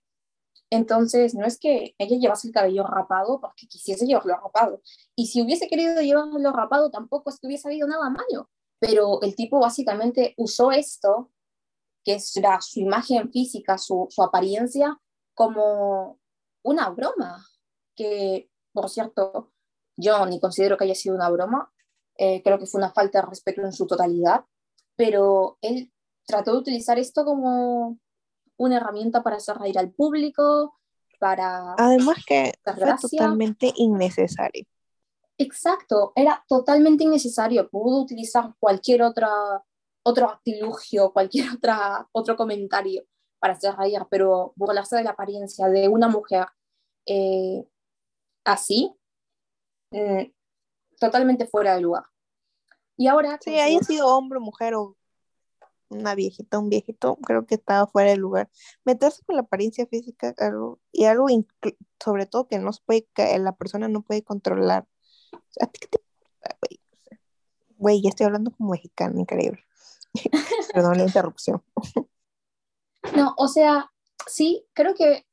Entonces, 0.69 1.35
no 1.35 1.45
es 1.45 1.59
que 1.59 1.95
ella 1.97 2.17
llevase 2.17 2.47
el 2.47 2.53
cabello 2.53 2.85
rapado 2.85 3.39
porque 3.39 3.67
quisiese 3.67 4.05
llevarlo 4.05 4.35
rapado. 4.35 4.81
Y 5.15 5.27
si 5.27 5.41
hubiese 5.41 5.67
querido 5.67 6.01
llevarlo 6.01 6.51
rapado, 6.51 6.89
tampoco 6.91 7.29
es 7.29 7.39
que 7.39 7.47
hubiese 7.47 7.67
habido 7.67 7.87
nada 7.87 8.09
malo. 8.09 8.49
Pero 8.79 9.21
el 9.21 9.35
tipo 9.35 9.59
básicamente 9.59 10.33
usó 10.37 10.71
esto, 10.71 11.31
que 12.03 12.15
es 12.15 12.31
su 12.31 12.79
imagen 12.79 13.31
física, 13.31 13.77
su, 13.77 14.07
su 14.09 14.21
apariencia, 14.23 14.99
como 15.33 16.19
una 16.63 16.89
broma. 16.89 17.45
Que, 17.95 18.49
por 18.73 18.89
cierto, 18.89 19.53
yo 19.95 20.25
ni 20.25 20.39
considero 20.39 20.77
que 20.77 20.85
haya 20.85 20.95
sido 20.95 21.15
una 21.15 21.29
broma. 21.29 21.71
Eh, 22.17 22.41
creo 22.43 22.57
que 22.59 22.65
fue 22.65 22.79
una 22.79 22.91
falta 22.91 23.21
de 23.21 23.27
respeto 23.27 23.61
en 23.61 23.73
su 23.73 23.85
totalidad, 23.87 24.45
pero 24.95 25.57
él 25.61 25.91
trató 26.25 26.53
de 26.53 26.59
utilizar 26.59 26.97
esto 26.97 27.25
como 27.25 27.97
una 28.57 28.77
herramienta 28.77 29.21
para 29.21 29.37
hacer 29.37 29.57
reír 29.57 29.77
al 29.77 29.91
público, 29.91 30.79
para... 31.19 31.75
Además 31.77 32.17
que 32.25 32.53
fue 32.63 33.09
totalmente 33.09 33.71
innecesario. 33.75 34.65
Exacto, 35.37 36.13
era 36.15 36.43
totalmente 36.47 37.03
innecesario. 37.03 37.69
Pudo 37.69 38.01
utilizar 38.01 38.53
cualquier 38.59 39.03
otra, 39.03 39.29
otro 40.03 40.29
artilugio, 40.29 41.11
cualquier 41.13 41.51
otra, 41.51 42.07
otro 42.11 42.35
comentario 42.35 43.03
para 43.39 43.53
hacer 43.53 43.75
reír, 43.75 43.99
pero 44.09 44.53
burlarse 44.55 44.95
de 44.95 45.03
la 45.03 45.11
apariencia 45.11 45.67
de 45.67 45.87
una 45.87 46.07
mujer 46.07 46.47
eh, 47.05 47.67
así, 48.43 48.95
mm, 49.91 50.23
totalmente 50.99 51.47
fuera 51.47 51.75
de 51.75 51.81
lugar. 51.81 52.03
Y 52.97 53.07
ahora... 53.07 53.37
Sí, 53.41 53.59
haya 53.59 53.79
sido 53.79 54.07
hombre, 54.07 54.39
mujer 54.39 54.75
o 54.75 54.97
una 55.89 56.15
viejita, 56.15 56.59
un 56.59 56.69
viejito, 56.69 57.17
creo 57.17 57.45
que 57.45 57.55
estaba 57.55 57.87
fuera 57.87 58.09
de 58.09 58.17
lugar. 58.17 58.49
Meterse 58.83 59.23
con 59.25 59.35
la 59.35 59.43
apariencia 59.43 59.85
física 59.85 60.33
algo, 60.37 60.79
y 60.91 61.05
algo 61.05 61.27
sobre 62.03 62.25
todo 62.25 62.47
que 62.47 62.59
no 62.59 62.73
se 62.73 62.81
puede, 62.85 63.07
que 63.13 63.37
la 63.39 63.55
persona 63.55 63.87
no 63.87 64.01
puede 64.01 64.23
controlar. 64.23 64.87
Güey, 67.77 68.01
ya 68.01 68.09
estoy 68.09 68.25
hablando 68.25 68.51
como 68.51 68.71
mexicano, 68.71 69.19
increíble. 69.19 69.63
Perdón 70.73 70.97
la 70.97 71.03
interrupción. 71.03 71.61
no, 73.15 73.33
o 73.37 73.47
sea, 73.47 73.91
sí, 74.27 74.65
creo 74.73 74.95
que, 74.95 75.25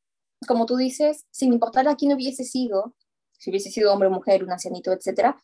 como 0.46 0.66
tú 0.66 0.76
dices, 0.76 1.26
sin 1.30 1.52
importar 1.52 1.88
a 1.88 1.96
quién 1.96 2.12
hubiese 2.12 2.44
sido, 2.44 2.94
si 3.42 3.50
hubiese 3.50 3.72
sido 3.72 3.92
hombre 3.92 4.06
o 4.06 4.12
mujer, 4.12 4.44
un 4.44 4.52
ancianito, 4.52 4.92
etc. 4.92 5.34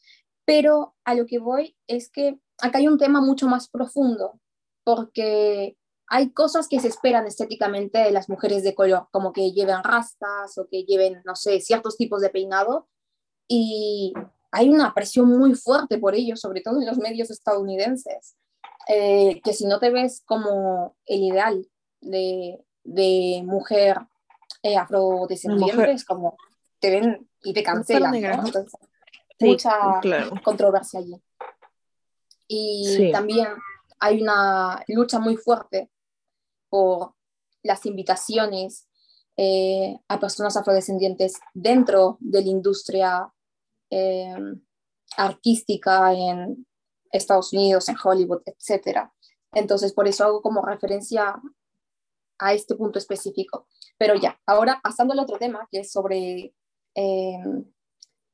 Pero 0.45 0.95
a 1.05 1.17
lo 1.17 1.27
que 1.27 1.41
voy 1.41 1.77
es 1.89 2.09
que 2.09 2.39
acá 2.59 2.79
hay 2.79 2.87
un 2.87 2.97
tema 2.97 3.21
mucho 3.21 3.49
más 3.49 3.69
profundo, 3.69 4.39
porque 4.85 5.77
hay 6.07 6.31
cosas 6.31 6.69
que 6.69 6.79
se 6.79 6.87
esperan 6.87 7.27
estéticamente 7.27 7.99
de 7.99 8.13
las 8.13 8.29
mujeres 8.29 8.63
de 8.63 8.77
color, 8.77 9.09
como 9.11 9.33
que 9.33 9.51
lleven 9.51 9.83
rastas 9.83 10.57
o 10.59 10.69
que 10.71 10.85
lleven, 10.85 11.23
no 11.25 11.35
sé, 11.35 11.61
ciertos 11.61 11.97
tipos 11.97 12.21
de 12.21 12.31
peinado, 12.31 12.89
y 13.49 14.13
hay 14.53 14.69
una 14.69 14.95
presión 14.95 15.37
muy 15.37 15.55
fuerte 15.55 15.99
por 15.99 16.15
ello, 16.15 16.37
sobre 16.37 16.61
todo 16.61 16.81
en 16.81 16.87
los 16.87 16.99
medios 16.99 17.33
estadounidenses, 17.33 18.37
eh, 18.87 19.41
que 19.43 19.53
si 19.53 19.67
no 19.67 19.81
te 19.81 19.91
ves 19.91 20.23
como 20.25 20.95
el 21.05 21.25
ideal 21.25 21.69
de, 22.01 22.65
de 22.85 23.43
mujer 23.45 23.99
eh, 24.63 24.77
afrodescendiente, 24.77 25.91
es 25.91 26.05
como 26.05 26.37
te 26.79 26.91
ven 26.91 27.28
y 27.43 27.53
te 27.53 27.63
cancelan. 27.63 28.15
mucha 29.41 30.01
controversia 30.43 31.01
allí. 31.01 31.21
Y 32.47 33.13
también 33.13 33.49
hay 34.01 34.23
una 34.23 34.83
lucha 34.89 35.19
muy 35.19 35.37
fuerte 35.37 35.91
por 36.71 37.15
las 37.63 37.85
invitaciones 37.87 38.89
eh, 39.37 39.99
a 40.09 40.19
personas 40.19 40.57
afrodescendientes 40.57 41.35
dentro 41.55 42.17
de 42.21 42.43
la 42.43 42.49
industria 42.49 43.33
eh, 43.91 44.35
artística 45.17 46.13
en 46.13 46.67
Estados 47.13 47.53
Unidos, 47.53 47.89
en 47.89 47.97
Hollywood, 48.03 48.43
etc. 48.47 49.09
Entonces, 49.53 49.93
por 49.93 50.09
eso 50.09 50.25
hago 50.25 50.43
como 50.43 50.63
referencia 50.63 51.41
a 52.39 52.53
este 52.53 52.75
punto 52.75 52.99
específico. 52.99 53.67
Pero 53.97 54.15
ya, 54.15 54.41
ahora 54.47 54.81
pasando 54.83 55.13
al 55.13 55.21
otro 55.21 55.39
tema, 55.39 55.69
que 55.71 55.81
es 55.81 55.93
sobre 55.93 56.55
eh, 56.95 57.39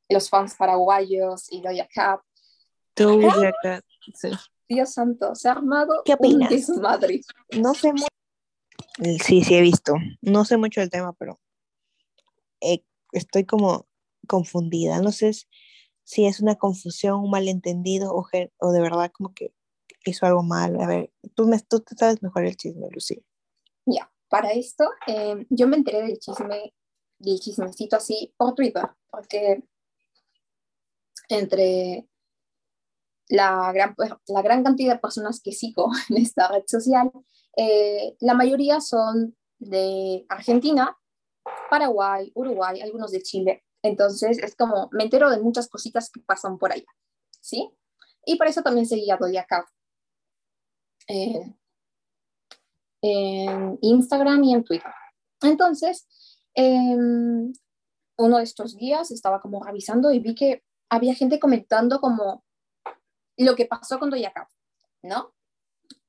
los 0.09 0.29
fans 0.29 0.55
paraguayos 0.57 1.47
y 1.51 1.61
Doja 1.61 1.89
Cat. 1.93 2.21
Doja 2.97 3.53
Cat, 3.63 3.85
sí. 4.15 4.31
Dios 4.69 4.93
santo, 4.93 5.35
se 5.35 5.49
ha 5.49 5.53
armado 5.53 6.03
¿Qué 6.05 6.15
opinas? 6.15 6.69
un 6.69 6.81
Madrid. 6.81 7.25
No 7.61 7.75
sé 7.75 7.93
mucho. 7.93 8.07
Sí, 9.23 9.43
sí 9.43 9.55
he 9.55 9.61
visto. 9.61 9.95
No 10.23 10.45
sé 10.45 10.57
mucho 10.57 10.81
del 10.81 10.91
tema, 10.91 11.13
pero 11.13 11.41
eh, 12.61 12.83
estoy 13.13 13.45
como 13.45 13.87
confundida. 14.27 15.01
No 15.01 15.13
sé 15.13 15.33
si 16.05 16.27
es 16.27 16.41
una 16.41 16.57
confusión, 16.57 17.21
un 17.21 17.31
malentendido 17.31 18.15
o, 18.15 18.27
o 18.59 18.73
de 18.73 18.81
verdad 18.81 19.11
como 19.13 19.35
que 19.35 19.53
hizo 20.05 20.27
algo 20.27 20.43
mal. 20.43 20.81
A 20.81 20.87
ver, 20.87 21.13
tú, 21.35 21.47
me, 21.47 21.59
tú 21.61 21.83
sabes 21.97 22.23
mejor 22.23 22.45
el 22.45 22.57
chisme, 22.57 22.89
Lucía. 22.91 23.21
Ya, 23.87 24.11
para 24.29 24.53
esto 24.53 24.89
eh, 25.07 25.47
yo 25.51 25.67
me 25.67 25.77
enteré 25.77 26.03
del 26.03 26.19
chisme, 26.19 26.75
del 27.25 27.41
chismecito 27.41 27.97
así 27.97 28.33
por 28.37 28.55
Twitter, 28.55 28.89
porque 29.11 29.63
entre 31.29 32.07
la 33.29 33.73
gran, 33.73 33.95
pues, 33.95 34.11
la 34.27 34.43
gran 34.43 34.63
cantidad 34.63 34.95
de 34.95 35.01
personas 35.01 35.41
que 35.41 35.53
sigo 35.53 35.91
en 36.11 36.19
esta 36.19 36.49
red 36.49 36.65
social, 36.67 37.11
eh, 37.57 38.17
la 38.21 38.35
mayoría 38.35 38.81
son 38.81 39.37
de 39.59 40.27
Argentina, 40.29 40.97
Paraguay, 41.71 42.31
Uruguay, 42.35 42.81
algunos 42.81 43.11
de 43.11 43.23
Chile. 43.23 43.65
Entonces 43.83 44.39
es 44.39 44.57
como, 44.57 44.89
me 44.93 45.05
entero 45.05 45.31
de 45.31 45.41
muchas 45.41 45.69
cositas 45.69 46.11
que 46.11 46.21
pasan 46.21 46.59
por 46.59 46.73
allá, 46.73 46.87
¿sí? 47.41 47.71
Y 48.25 48.37
por 48.37 48.47
eso 48.47 48.63
también 48.63 48.87
seguía 48.87 49.19
Dodia 49.19 49.45
Cat 49.45 49.67
eh, 51.09 51.55
en 53.03 53.79
Instagram 53.83 54.43
y 54.45 54.55
en 54.55 54.65
Twitter. 54.65 54.93
Entonces, 55.43 56.07
em, 56.55 57.53
uno 58.17 58.39
de 58.39 58.45
estos 58.45 58.77
días 58.77 59.11
estaba 59.11 59.41
como 59.41 59.63
revisando 59.63 60.13
y 60.13 60.21
vi 60.21 60.35
que 60.35 60.63
había 60.89 61.15
gente 61.15 61.41
comentando 61.41 62.01
como 62.01 62.45
lo 63.37 63.57
que 63.57 63.67
pasó 63.67 63.99
con 63.99 64.11
Doja 64.11 64.33
Cat, 64.33 64.49
¿no? 65.03 65.35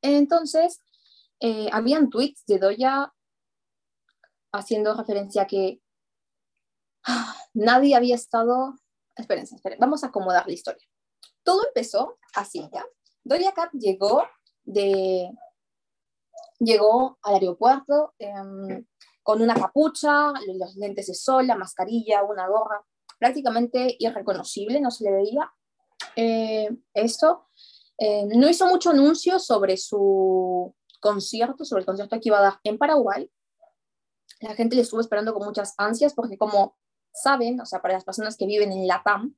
Entonces, 0.01 0.79
eh, 1.39 1.69
habían 1.71 2.09
tweets 2.09 2.45
de 2.45 2.59
Doja 2.59 3.13
haciendo 4.51 4.93
referencia 4.93 5.43
a 5.43 5.47
que 5.47 5.81
ah, 7.05 7.35
nadie 7.53 7.95
había 7.95 8.15
estado... 8.15 8.75
Espérense, 9.15 9.55
espérense, 9.55 9.81
vamos 9.81 10.03
a 10.03 10.07
acomodar 10.07 10.45
la 10.45 10.53
historia. 10.53 10.85
Todo 11.43 11.65
empezó 11.67 12.17
así, 12.35 12.69
¿ya? 12.71 12.85
Doja 13.23 13.53
Cat 13.53 13.71
llegó 13.73 14.23
de... 14.63 15.31
Llegó 16.59 17.17
al 17.21 17.33
aeropuerto 17.33 18.13
em, 18.17 18.85
con 19.25 19.41
una 19.41 19.55
capucha, 19.55 20.33
los 20.45 20.75
lentes 20.75 21.07
de 21.07 21.15
sol, 21.15 21.47
la 21.47 21.55
mascarilla, 21.55 22.21
una 22.21 22.47
gorra, 22.47 22.85
prácticamente 23.17 23.95
irreconocible, 23.97 24.79
no 24.79 24.91
se 24.91 25.05
le 25.05 25.11
veía, 25.13 25.51
eh. 26.15 26.69
Eh, 27.97 28.25
no 28.27 28.47
hizo 28.47 28.67
mucho 28.67 28.91
anuncio 28.91 29.39
sobre 29.39 29.77
su 29.77 30.75
concierto, 31.01 31.65
sobre 31.65 31.79
el 31.79 31.85
concierto 31.87 32.19
que 32.19 32.29
iba 32.29 32.37
a 32.37 32.43
dar 32.43 32.59
en 32.63 32.77
Paraguay. 32.77 33.27
La 34.41 34.53
gente 34.53 34.75
le 34.75 34.83
estuvo 34.83 35.01
esperando 35.01 35.33
con 35.33 35.43
muchas 35.43 35.73
ansias 35.79 36.13
porque 36.13 36.37
como 36.37 36.77
saben, 37.11 37.59
o 37.59 37.65
sea, 37.65 37.81
para 37.81 37.95
las 37.95 38.03
personas 38.03 38.37
que 38.37 38.45
viven 38.45 38.71
en 38.71 38.85
Latam, 38.85 39.35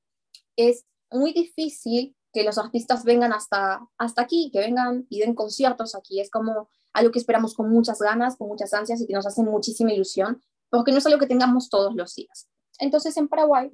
es 0.58 0.86
muy 1.12 1.32
difícil 1.32 2.14
que 2.34 2.44
los 2.44 2.58
artistas 2.58 3.06
vengan 3.06 3.32
hasta, 3.32 3.88
hasta 3.98 4.24
aquí, 4.24 4.50
que 4.52 4.60
vengan 4.60 5.08
y 5.10 5.20
den 5.20 5.34
conciertos 5.34 5.96
aquí. 5.96 6.20
Es 6.20 6.30
como 6.30 6.70
algo 6.98 7.12
que 7.12 7.20
esperamos 7.20 7.54
con 7.54 7.70
muchas 7.70 8.00
ganas, 8.00 8.38
con 8.38 8.48
muchas 8.48 8.74
ansias 8.74 9.00
y 9.00 9.06
que 9.06 9.14
nos 9.14 9.28
hace 9.28 9.44
muchísima 9.44 9.94
ilusión, 9.94 10.42
porque 10.70 10.92
no 10.92 10.98
es 10.98 11.06
algo 11.06 11.20
que 11.20 11.28
tengamos 11.28 11.70
todos 11.70 11.94
los 11.94 12.16
días. 12.16 12.50
Entonces 12.80 13.16
en 13.18 13.28
Paraguay, 13.28 13.70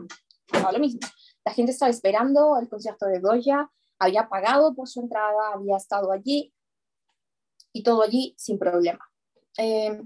lo 0.72 0.80
mismo. 0.80 1.00
La 1.46 1.54
gente 1.54 1.72
estaba 1.72 1.90
esperando 1.90 2.58
el 2.60 2.68
concierto 2.68 3.06
de 3.06 3.20
Doja, 3.20 3.72
había 3.98 4.28
pagado 4.28 4.76
por 4.76 4.90
su 4.90 5.00
entrada, 5.00 5.54
había 5.54 5.78
estado 5.78 6.12
allí 6.12 6.54
y 7.72 7.84
todo 7.84 8.02
allí 8.04 8.36
sin 8.38 8.60
problema. 8.60 9.10
Eh, 9.58 10.02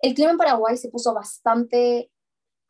el 0.00 0.14
clima 0.14 0.30
en 0.30 0.38
Paraguay 0.38 0.76
se 0.78 0.88
puso 0.88 1.12
bastante 1.12 2.10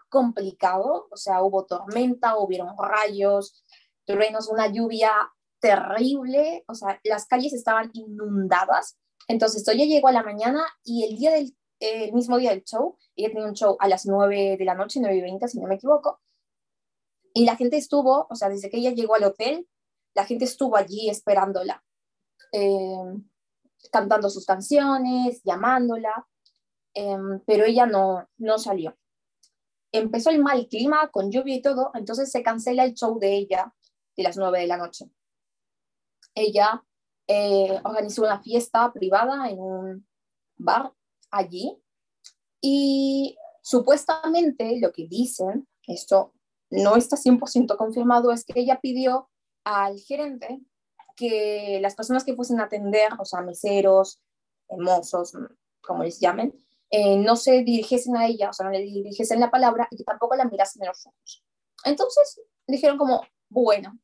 complicado, 0.09 1.07
o 1.11 1.17
sea, 1.17 1.43
hubo 1.43 1.65
tormenta, 1.65 2.37
hubieron 2.39 2.77
rayos, 2.77 3.65
truenos, 4.05 4.49
una 4.49 4.67
lluvia 4.67 5.13
terrible, 5.61 6.65
o 6.67 6.75
sea, 6.75 7.01
las 7.05 7.27
calles 7.27 7.53
estaban 7.53 7.91
inundadas. 7.95 8.99
Entonces, 9.29 9.65
Doja 9.65 9.85
llegó 9.85 10.09
a 10.09 10.13
la 10.13 10.23
mañana 10.23 10.65
y 10.85 11.05
el 11.05 11.17
día 11.17 11.33
del 11.33 11.57
el 11.83 12.13
mismo 12.13 12.39
día 12.39 12.51
del 12.51 12.63
show, 12.63 12.97
ella 13.17 13.29
tenía 13.29 13.47
un 13.47 13.55
show 13.55 13.77
a 13.81 13.89
las 13.89 14.07
9 14.07 14.57
de 14.57 14.65
la 14.65 14.75
noche, 14.75 15.01
9 15.01 15.17
y 15.17 15.21
20, 15.21 15.49
si 15.49 15.59
no 15.59 15.67
me 15.67 15.75
equivoco, 15.75 16.21
y 17.35 17.45
la 17.45 17.57
gente 17.57 17.77
estuvo, 17.77 18.27
o 18.31 18.35
sea, 18.37 18.49
desde 18.49 18.71
que 18.71 18.77
ella 18.77 18.93
llegó 18.93 19.17
al 19.17 19.25
hotel, 19.25 19.69
la 20.15 20.25
gente 20.25 20.45
estuvo 20.45 20.77
allí 20.77 21.11
esperándola, 21.11 21.83
eh, 22.53 23.21
cantando 23.91 24.31
sus 24.31 24.47
canciones, 24.47 25.43
llamándola, 25.43 26.29
eh, 26.95 27.17
pero 27.47 27.65
ella 27.65 27.87
no, 27.87 28.29
no 28.37 28.59
salió. 28.59 28.97
Empezó 29.91 30.31
el 30.31 30.39
mal 30.39 30.69
clima 30.69 31.11
con 31.11 31.33
lluvia 31.33 31.57
y 31.57 31.63
todo, 31.63 31.91
entonces 31.95 32.31
se 32.31 32.43
cancela 32.43 32.85
el 32.85 32.95
show 32.95 33.19
de 33.19 33.35
ella 33.35 33.75
de 34.17 34.23
las 34.23 34.37
9 34.37 34.61
de 34.61 34.67
la 34.67 34.77
noche. 34.77 35.11
Ella 36.35 36.85
eh, 37.27 37.81
organizó 37.85 38.23
una 38.23 38.41
fiesta 38.43 38.93
privada 38.93 39.49
en 39.49 39.59
un 39.59 40.07
bar 40.57 40.93
allí 41.31 41.79
y 42.61 43.37
supuestamente 43.63 44.79
lo 44.81 44.93
que 44.93 45.07
dicen, 45.07 45.67
esto 45.87 46.33
no 46.71 46.97
está 46.97 47.17
100% 47.17 47.77
confirmado, 47.77 48.33
es 48.33 48.45
que 48.45 48.61
ella 48.61 48.81
pidió 48.81 49.29
al 49.65 49.99
gerente 50.01 50.61
que 51.17 51.79
las 51.81 51.95
personas 51.95 52.25
que 52.25 52.35
fuesen 52.35 52.61
a 52.61 52.65
atender, 52.65 53.13
o 53.19 53.25
sea, 53.25 53.43
meseros, 53.43 54.21
mozos, 54.69 55.35
como 55.83 56.03
les 56.05 56.19
llamen, 56.21 56.55
eh, 56.91 57.17
no 57.17 57.37
se 57.37 57.63
dirigiesen 57.63 58.17
a 58.17 58.27
ella, 58.27 58.51
o 58.51 58.53
sea, 58.53 58.67
no 58.67 58.73
le 58.73 58.81
dirigiesen 58.81 59.41
la 59.41 59.51
palabra 59.51 59.89
y 59.91 59.97
que 59.97 60.05
tampoco 60.05 60.37
la 60.37 60.45
mirasen 60.45 60.83
en 60.83 60.89
los 60.89 61.07
ojos. 61.07 61.45
Entonces 61.85 62.41
dijeron 62.67 62.99
como, 62.99 63.23
bueno, 63.49 63.99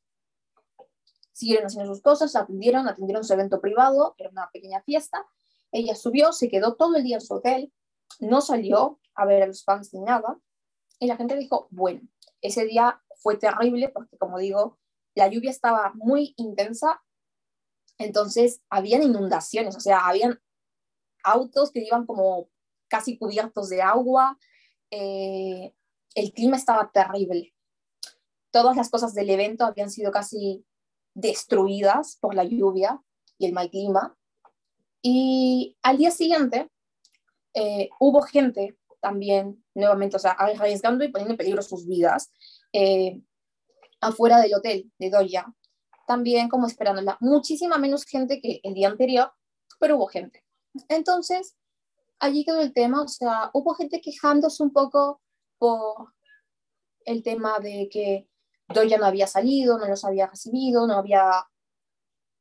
siguieron 1.38 1.66
haciendo 1.66 1.94
sus 1.94 2.02
cosas, 2.02 2.34
atendieron, 2.34 2.88
atendieron 2.88 3.22
su 3.22 3.32
evento 3.32 3.60
privado, 3.60 4.16
era 4.18 4.28
una 4.28 4.50
pequeña 4.52 4.82
fiesta, 4.82 5.24
ella 5.70 5.94
subió, 5.94 6.32
se 6.32 6.48
quedó 6.48 6.74
todo 6.74 6.96
el 6.96 7.04
día 7.04 7.18
en 7.18 7.20
su 7.20 7.34
hotel, 7.34 7.72
no 8.18 8.40
salió 8.40 8.98
a 9.14 9.24
ver 9.24 9.44
a 9.44 9.46
los 9.46 9.62
fans 9.62 9.94
ni 9.94 10.00
nada, 10.00 10.40
y 10.98 11.06
la 11.06 11.16
gente 11.16 11.36
dijo, 11.36 11.68
bueno, 11.70 12.00
ese 12.40 12.64
día 12.64 13.00
fue 13.18 13.36
terrible 13.36 13.88
porque, 13.88 14.18
como 14.18 14.38
digo, 14.38 14.80
la 15.14 15.28
lluvia 15.28 15.50
estaba 15.50 15.92
muy 15.94 16.34
intensa, 16.38 17.00
entonces 17.98 18.60
habían 18.68 19.04
inundaciones, 19.04 19.76
o 19.76 19.80
sea, 19.80 20.08
habían 20.08 20.40
autos 21.22 21.70
que 21.70 21.84
iban 21.84 22.04
como 22.04 22.48
casi 22.88 23.16
cubiertos 23.16 23.68
de 23.68 23.80
agua, 23.80 24.36
eh, 24.90 25.72
el 26.16 26.32
clima 26.32 26.56
estaba 26.56 26.90
terrible. 26.90 27.54
Todas 28.50 28.76
las 28.76 28.90
cosas 28.90 29.14
del 29.14 29.30
evento 29.30 29.64
habían 29.64 29.90
sido 29.90 30.10
casi 30.10 30.64
destruidas 31.18 32.16
por 32.20 32.34
la 32.34 32.44
lluvia 32.44 33.02
y 33.38 33.46
el 33.46 33.52
mal 33.52 33.70
clima. 33.70 34.16
Y 35.02 35.76
al 35.82 35.98
día 35.98 36.10
siguiente 36.12 36.70
eh, 37.54 37.90
hubo 37.98 38.22
gente 38.22 38.78
también, 39.00 39.64
nuevamente, 39.74 40.16
o 40.16 40.18
sea, 40.18 40.32
arriesgando 40.32 41.04
y 41.04 41.08
poniendo 41.08 41.32
en 41.32 41.38
peligro 41.38 41.62
sus 41.62 41.86
vidas, 41.86 42.32
eh, 42.72 43.20
afuera 44.00 44.40
del 44.40 44.54
hotel 44.54 44.92
de 44.98 45.10
Doya, 45.10 45.46
también 46.06 46.48
como 46.48 46.66
esperándola. 46.66 47.16
Muchísima 47.20 47.78
menos 47.78 48.04
gente 48.04 48.40
que 48.40 48.60
el 48.62 48.74
día 48.74 48.88
anterior, 48.88 49.32
pero 49.80 49.96
hubo 49.96 50.06
gente. 50.06 50.44
Entonces, 50.88 51.56
allí 52.20 52.44
quedó 52.44 52.60
el 52.60 52.72
tema, 52.72 53.02
o 53.02 53.08
sea, 53.08 53.50
hubo 53.54 53.74
gente 53.74 54.00
quejándose 54.00 54.62
un 54.62 54.72
poco 54.72 55.20
por 55.58 56.12
el 57.04 57.22
tema 57.22 57.58
de 57.58 57.88
que 57.90 58.28
Doya 58.68 58.98
no 58.98 59.06
había 59.06 59.26
salido, 59.26 59.78
no 59.78 59.86
los 59.86 60.04
había 60.04 60.26
recibido, 60.26 60.86
no 60.86 60.94
había 60.94 61.46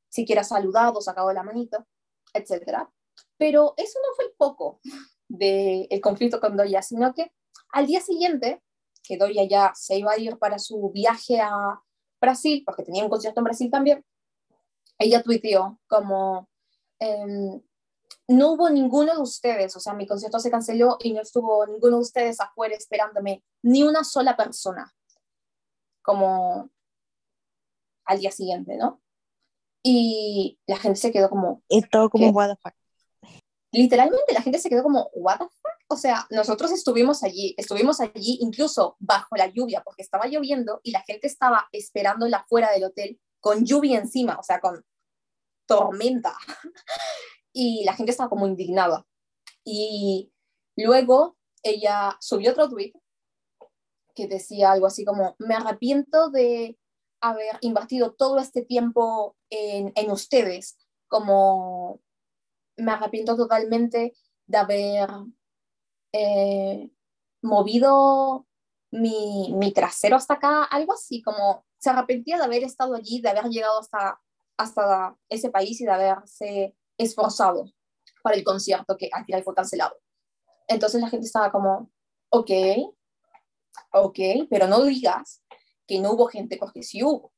siquiera 0.10 0.44
saludado, 0.44 1.02
sacado 1.02 1.32
la 1.34 1.44
manito, 1.44 1.86
etc. 2.34 2.88
Pero 3.38 3.74
eso 3.78 4.00
no 4.06 4.16
fue 4.16 4.26
el 4.26 4.32
poco 4.38 4.80
del 5.28 6.02
conflicto 6.02 6.40
con 6.40 6.58
Doya, 6.58 6.82
sino 6.82 7.14
que 7.14 7.32
al 7.72 7.88
día 7.88 8.02
siguiente, 8.02 8.62
que 9.04 9.18
Doya 9.18 9.44
ya 9.48 9.72
se 9.76 9.98
iba 9.98 10.12
a 10.12 10.18
ir 10.18 10.38
para 10.38 10.60
su 10.60 10.92
viaje 10.92 11.40
a 11.40 11.82
Brasil, 12.20 12.64
porque 12.66 12.84
tenía 12.84 13.04
un 13.04 13.10
concierto 13.10 13.40
en 13.40 13.46
Brasil 13.46 13.72
también, 13.72 14.06
ella 14.98 15.22
tuiteó 15.22 15.80
como, 15.88 16.50
em, 17.00 17.62
no 18.28 18.52
hubo 18.52 18.70
ninguno 18.70 19.14
de 19.14 19.22
ustedes, 19.22 19.76
o 19.76 19.80
sea, 19.80 19.94
mi 19.94 20.08
concierto 20.08 20.40
se 20.40 20.52
canceló 20.52 20.98
y 21.00 21.14
no 21.14 21.22
estuvo 21.22 21.66
ninguno 21.68 21.98
de 21.98 22.02
ustedes 22.02 22.40
afuera 22.40 22.76
esperándome, 22.76 23.44
ni 23.62 23.84
una 23.84 24.04
sola 24.04 24.36
persona, 24.36 24.94
como 26.08 26.72
al 28.06 28.20
día 28.20 28.32
siguiente, 28.32 28.78
¿no? 28.78 29.02
Y 29.84 30.58
la 30.66 30.78
gente 30.78 30.98
se 30.98 31.12
quedó 31.12 31.30
como... 31.30 31.64
Y 31.68 31.82
todo 31.82 32.10
como, 32.10 32.30
what 32.30 32.50
the 32.50 32.56
fuck. 32.56 32.74
Literalmente 33.74 34.34
la 34.34 34.42
gente 34.42 34.58
se 34.60 34.70
quedó 34.70 34.84
como, 34.84 35.10
what 35.16 35.40
the 35.40 35.44
fuck? 35.44 35.74
O 35.90 35.98
sea, 35.98 36.26
nosotros 36.30 36.72
estuvimos 36.72 37.24
allí, 37.24 37.54
estuvimos 37.58 38.00
allí 38.00 38.38
incluso 38.40 38.96
bajo 39.00 39.36
la 39.36 39.48
lluvia, 39.48 39.82
porque 39.84 40.02
estaba 40.02 40.28
lloviendo 40.28 40.80
y 40.82 40.92
la 40.92 41.02
gente 41.02 41.28
estaba 41.28 41.68
esperándola 41.74 42.46
fuera 42.48 42.72
del 42.72 42.86
hotel 42.86 43.20
con 43.42 43.66
lluvia 43.66 44.00
encima, 44.00 44.38
o 44.40 44.44
sea, 44.44 44.62
con 44.62 44.86
tormenta. 45.68 46.38
y 47.54 47.84
la 47.84 47.94
gente 47.94 48.12
estaba 48.12 48.30
como 48.30 48.48
indignada. 48.48 49.06
Y 49.66 50.32
luego 50.78 51.38
ella 51.64 52.16
subió 52.22 52.52
otro 52.52 52.70
tweet 52.70 52.94
que 54.18 54.28
decía 54.28 54.72
algo 54.72 54.88
así 54.88 55.06
como, 55.06 55.36
me 55.38 55.54
arrepiento 55.54 56.32
de 56.32 56.76
haber 57.22 57.58
invertido 57.62 58.16
todo 58.16 58.40
este 58.40 58.64
tiempo 58.64 59.36
en, 59.52 59.94
en 59.96 60.10
ustedes, 60.10 60.80
como 61.08 62.02
me 62.78 62.92
arrepiento 62.92 63.38
totalmente 63.38 64.16
de 64.48 64.58
haber 64.58 65.10
eh, 66.14 66.90
movido 67.44 68.48
mi, 68.92 69.54
mi, 69.54 69.72
trasero 69.72 70.16
hasta 70.16 70.34
acá, 70.34 70.64
algo 70.64 70.94
así, 70.94 71.22
como 71.22 71.64
se 71.78 71.92
arrepentía 71.92 72.38
de 72.38 72.44
haber 72.44 72.64
estado 72.64 72.96
allí, 72.96 73.22
de 73.22 73.30
haber 73.30 73.46
llegado 73.46 73.80
hasta, 73.80 74.20
hasta 74.58 75.16
ese 75.30 75.52
país 75.52 75.80
y 75.80 75.86
de 75.86 75.92
haberse 75.92 76.76
esforzado 76.98 77.66
para 78.24 78.36
el 78.36 78.44
concierto 78.44 78.98
que 78.98 79.10
al 79.12 79.26
final 79.26 79.44
fue 79.44 79.54
cancelado. 79.54 79.96
Entonces 80.68 81.02
la 81.02 81.10
gente 81.10 81.28
estaba 81.28 81.52
como, 81.52 81.92
ok, 82.30 82.50
ok, 83.92 84.20
pero 84.50 84.68
no 84.68 84.84
digas 84.84 85.44
que 85.88 86.00
no 86.00 86.12
hubo 86.12 86.28
gente 86.28 86.58
porque 86.58 86.84
sí 86.84 87.04
hubo. 87.04 87.32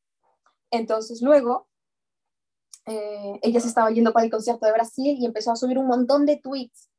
Entonces 0.72 1.22
luego 1.22 1.68
eh, 2.86 3.40
ella 3.44 3.60
se 3.60 3.68
estaba 3.68 3.92
yendo 3.92 4.14
para 4.14 4.26
el 4.26 4.32
concierto 4.32 4.66
de 4.66 4.72
Brasil 4.72 5.18
y 5.20 5.26
empezó 5.26 5.52
a 5.52 5.56
subir 5.56 5.78
un 5.78 5.88
montón 5.88 6.26
de 6.26 6.38
tweets 6.38 6.90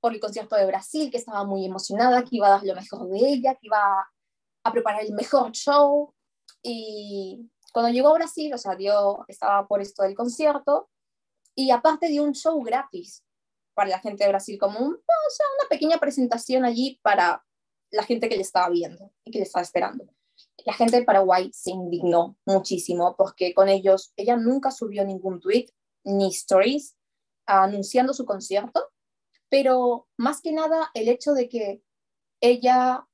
por 0.00 0.12
el 0.12 0.20
concierto 0.20 0.56
de 0.56 0.66
Brasil, 0.66 1.10
que 1.10 1.16
estaba 1.16 1.44
muy 1.44 1.64
emocionada, 1.64 2.22
que 2.22 2.36
iba 2.36 2.48
a 2.48 2.50
dar 2.50 2.64
lo 2.64 2.74
mejor 2.74 3.08
de 3.08 3.18
ella, 3.18 3.54
que 3.54 3.66
iba 3.66 4.08
a 4.64 4.72
preparar 4.72 5.02
el 5.02 5.12
mejor 5.12 5.52
show. 5.52 6.12
Y 6.62 7.48
cuando 7.72 7.90
llegó 7.90 8.08
a 8.08 8.14
Brasil, 8.14 8.52
o 8.52 8.58
sea, 8.58 8.74
dio, 8.74 9.24
estaba 9.28 9.66
por 9.66 9.80
esto 9.80 10.02
del 10.02 10.14
concierto, 10.14 10.90
y 11.54 11.70
aparte 11.70 12.08
de 12.08 12.20
un 12.20 12.32
show 12.32 12.60
gratis 12.62 13.24
para 13.74 13.90
la 13.90 13.98
gente 14.00 14.24
de 14.24 14.30
Brasil, 14.30 14.58
como 14.58 14.80
un, 14.80 14.94
o 14.94 15.30
sea, 15.30 15.46
una 15.60 15.68
pequeña 15.68 15.98
presentación 15.98 16.64
allí 16.64 16.98
para 17.02 17.44
la 17.92 18.02
gente 18.02 18.28
que 18.28 18.36
le 18.36 18.42
estaba 18.42 18.68
viendo 18.68 19.12
y 19.24 19.30
que 19.30 19.38
le 19.38 19.44
estaba 19.44 19.62
esperando. 19.62 20.06
La 20.64 20.72
gente 20.72 20.96
de 20.96 21.04
Paraguay 21.04 21.50
se 21.52 21.70
indignó 21.70 22.36
muchísimo 22.46 23.14
porque 23.16 23.54
con 23.54 23.68
ellos, 23.68 24.12
ella 24.16 24.36
nunca 24.36 24.70
subió 24.70 25.04
ningún 25.04 25.40
tweet 25.40 25.66
ni 26.04 26.28
stories 26.28 26.96
anunciando 27.46 28.14
su 28.14 28.24
concierto, 28.24 28.88
pero 29.48 30.08
más 30.16 30.40
que 30.40 30.52
nada 30.52 30.90
el 30.94 31.08
hecho 31.08 31.32
de 31.32 31.48
que 31.48 31.82
ella 32.40 33.06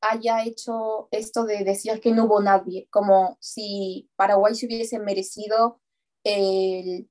haya 0.00 0.44
hecho 0.44 1.08
esto 1.10 1.44
de 1.44 1.64
decir 1.64 2.00
que 2.00 2.12
no 2.12 2.24
hubo 2.24 2.40
nadie, 2.40 2.88
como 2.90 3.36
si 3.40 4.08
Paraguay 4.16 4.54
se 4.54 4.66
hubiese 4.66 4.98
merecido 4.98 5.80
que 6.22 7.06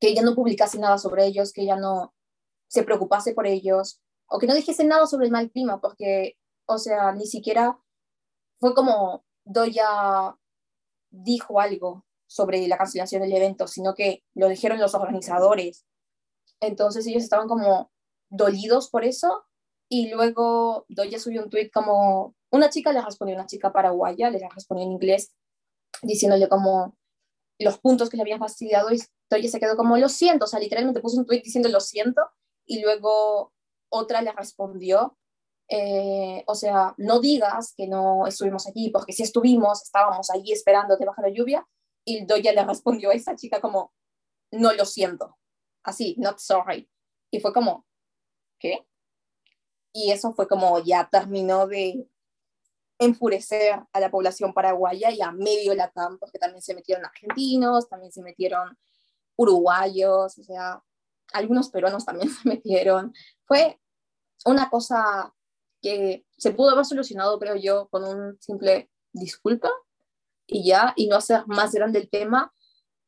ella 0.00 0.22
no 0.22 0.34
publicase 0.34 0.78
nada 0.78 0.98
sobre 0.98 1.26
ellos, 1.26 1.52
que 1.52 1.62
ella 1.62 1.76
no 1.76 2.14
se 2.68 2.82
preocupase 2.82 3.32
por 3.32 3.46
ellos, 3.46 4.02
o 4.28 4.38
que 4.38 4.46
no 4.46 4.54
dijese 4.54 4.84
nada 4.84 5.06
sobre 5.06 5.26
el 5.26 5.32
mal 5.32 5.50
clima, 5.50 5.80
porque, 5.80 6.36
o 6.66 6.78
sea, 6.78 7.12
ni 7.12 7.26
siquiera 7.26 7.78
fue 8.58 8.74
como 8.74 9.24
Doya 9.44 10.36
dijo 11.10 11.60
algo 11.60 12.04
sobre 12.26 12.66
la 12.66 12.76
cancelación 12.76 13.22
del 13.22 13.32
evento, 13.32 13.66
sino 13.66 13.94
que 13.94 14.24
lo 14.34 14.48
dijeron 14.48 14.80
los 14.80 14.94
organizadores. 14.94 15.86
Entonces 16.60 17.06
ellos 17.06 17.22
estaban 17.22 17.48
como 17.48 17.92
dolidos 18.28 18.90
por 18.90 19.04
eso 19.04 19.44
y 19.88 20.10
luego 20.10 20.84
Doya 20.88 21.18
subió 21.18 21.42
un 21.42 21.50
tweet 21.50 21.70
como 21.70 22.34
una 22.50 22.70
chica 22.70 22.92
le 22.92 23.02
respondió, 23.02 23.36
una 23.36 23.46
chica 23.46 23.72
paraguaya, 23.72 24.30
le 24.30 24.48
respondió 24.48 24.84
en 24.84 24.92
inglés 24.92 25.32
diciéndole 26.02 26.48
como 26.48 26.96
los 27.58 27.78
puntos 27.78 28.10
que 28.10 28.16
le 28.16 28.22
habían 28.22 28.40
fastidiado 28.40 28.92
y 28.92 29.00
Doya 29.30 29.48
se 29.48 29.60
quedó 29.60 29.76
como 29.76 29.96
lo 29.96 30.08
siento, 30.08 30.44
o 30.44 30.48
sea, 30.48 30.60
literalmente 30.60 31.00
puso 31.00 31.18
un 31.18 31.26
tweet 31.26 31.42
diciendo 31.42 31.68
lo 31.68 31.80
siento 31.80 32.22
y 32.64 32.80
luego 32.80 33.52
otra 33.88 34.22
le 34.22 34.32
respondió, 34.32 35.16
eh, 35.68 36.44
o 36.46 36.54
sea, 36.54 36.94
no 36.98 37.20
digas 37.20 37.74
que 37.76 37.88
no 37.88 38.26
estuvimos 38.26 38.66
allí, 38.66 38.90
porque 38.90 39.12
si 39.12 39.22
estuvimos, 39.22 39.82
estábamos 39.82 40.30
allí 40.30 40.52
esperando 40.52 40.96
que 40.98 41.04
baja 41.04 41.22
la 41.22 41.30
lluvia, 41.30 41.66
y 42.04 42.24
Doya 42.24 42.52
le 42.52 42.64
respondió 42.64 43.10
a 43.10 43.14
esa 43.14 43.34
chica 43.34 43.60
como, 43.60 43.92
no 44.52 44.72
lo 44.72 44.84
siento, 44.84 45.36
así, 45.82 46.14
not 46.18 46.38
sorry. 46.38 46.88
Y 47.30 47.40
fue 47.40 47.52
como, 47.52 47.84
¿qué? 48.58 48.86
Y 49.92 50.12
eso 50.12 50.32
fue 50.34 50.46
como 50.46 50.78
ya 50.80 51.08
terminó 51.10 51.66
de 51.66 52.08
enfurecer 52.98 53.80
a 53.92 54.00
la 54.00 54.10
población 54.10 54.54
paraguaya 54.54 55.10
y 55.10 55.20
a 55.20 55.32
medio 55.32 55.74
Latam, 55.74 56.18
porque 56.18 56.38
también 56.38 56.62
se 56.62 56.74
metieron 56.74 57.04
argentinos, 57.04 57.88
también 57.88 58.12
se 58.12 58.22
metieron 58.22 58.78
uruguayos, 59.36 60.38
o 60.38 60.42
sea, 60.44 60.82
algunos 61.32 61.70
peruanos 61.70 62.04
también 62.04 62.30
se 62.42 62.48
metieron. 62.48 63.14
Fue 63.44 63.80
una 64.44 64.70
cosa 64.70 65.34
que 65.82 66.24
se 66.36 66.52
pudo 66.52 66.70
haber 66.70 66.84
solucionado, 66.84 67.38
creo 67.38 67.56
yo, 67.56 67.88
con 67.88 68.04
un 68.04 68.40
simple 68.40 68.90
disculpa 69.12 69.70
y 70.46 70.66
ya, 70.66 70.92
y 70.96 71.08
no 71.08 71.16
hacer 71.16 71.46
más 71.46 71.72
grande 71.72 72.00
el 72.00 72.08
tema, 72.08 72.52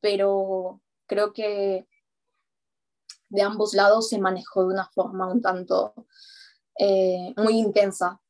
pero 0.01 0.81
creo 1.07 1.33
que 1.33 1.87
de 3.29 3.43
ambos 3.43 3.75
lados 3.75 4.09
se 4.09 4.19
manejó 4.19 4.63
de 4.63 4.75
una 4.75 4.89
forma 4.89 5.31
un 5.31 5.43
tanto 5.43 5.95
eh, 6.79 7.35
muy 7.37 7.59
intensa 7.59 8.21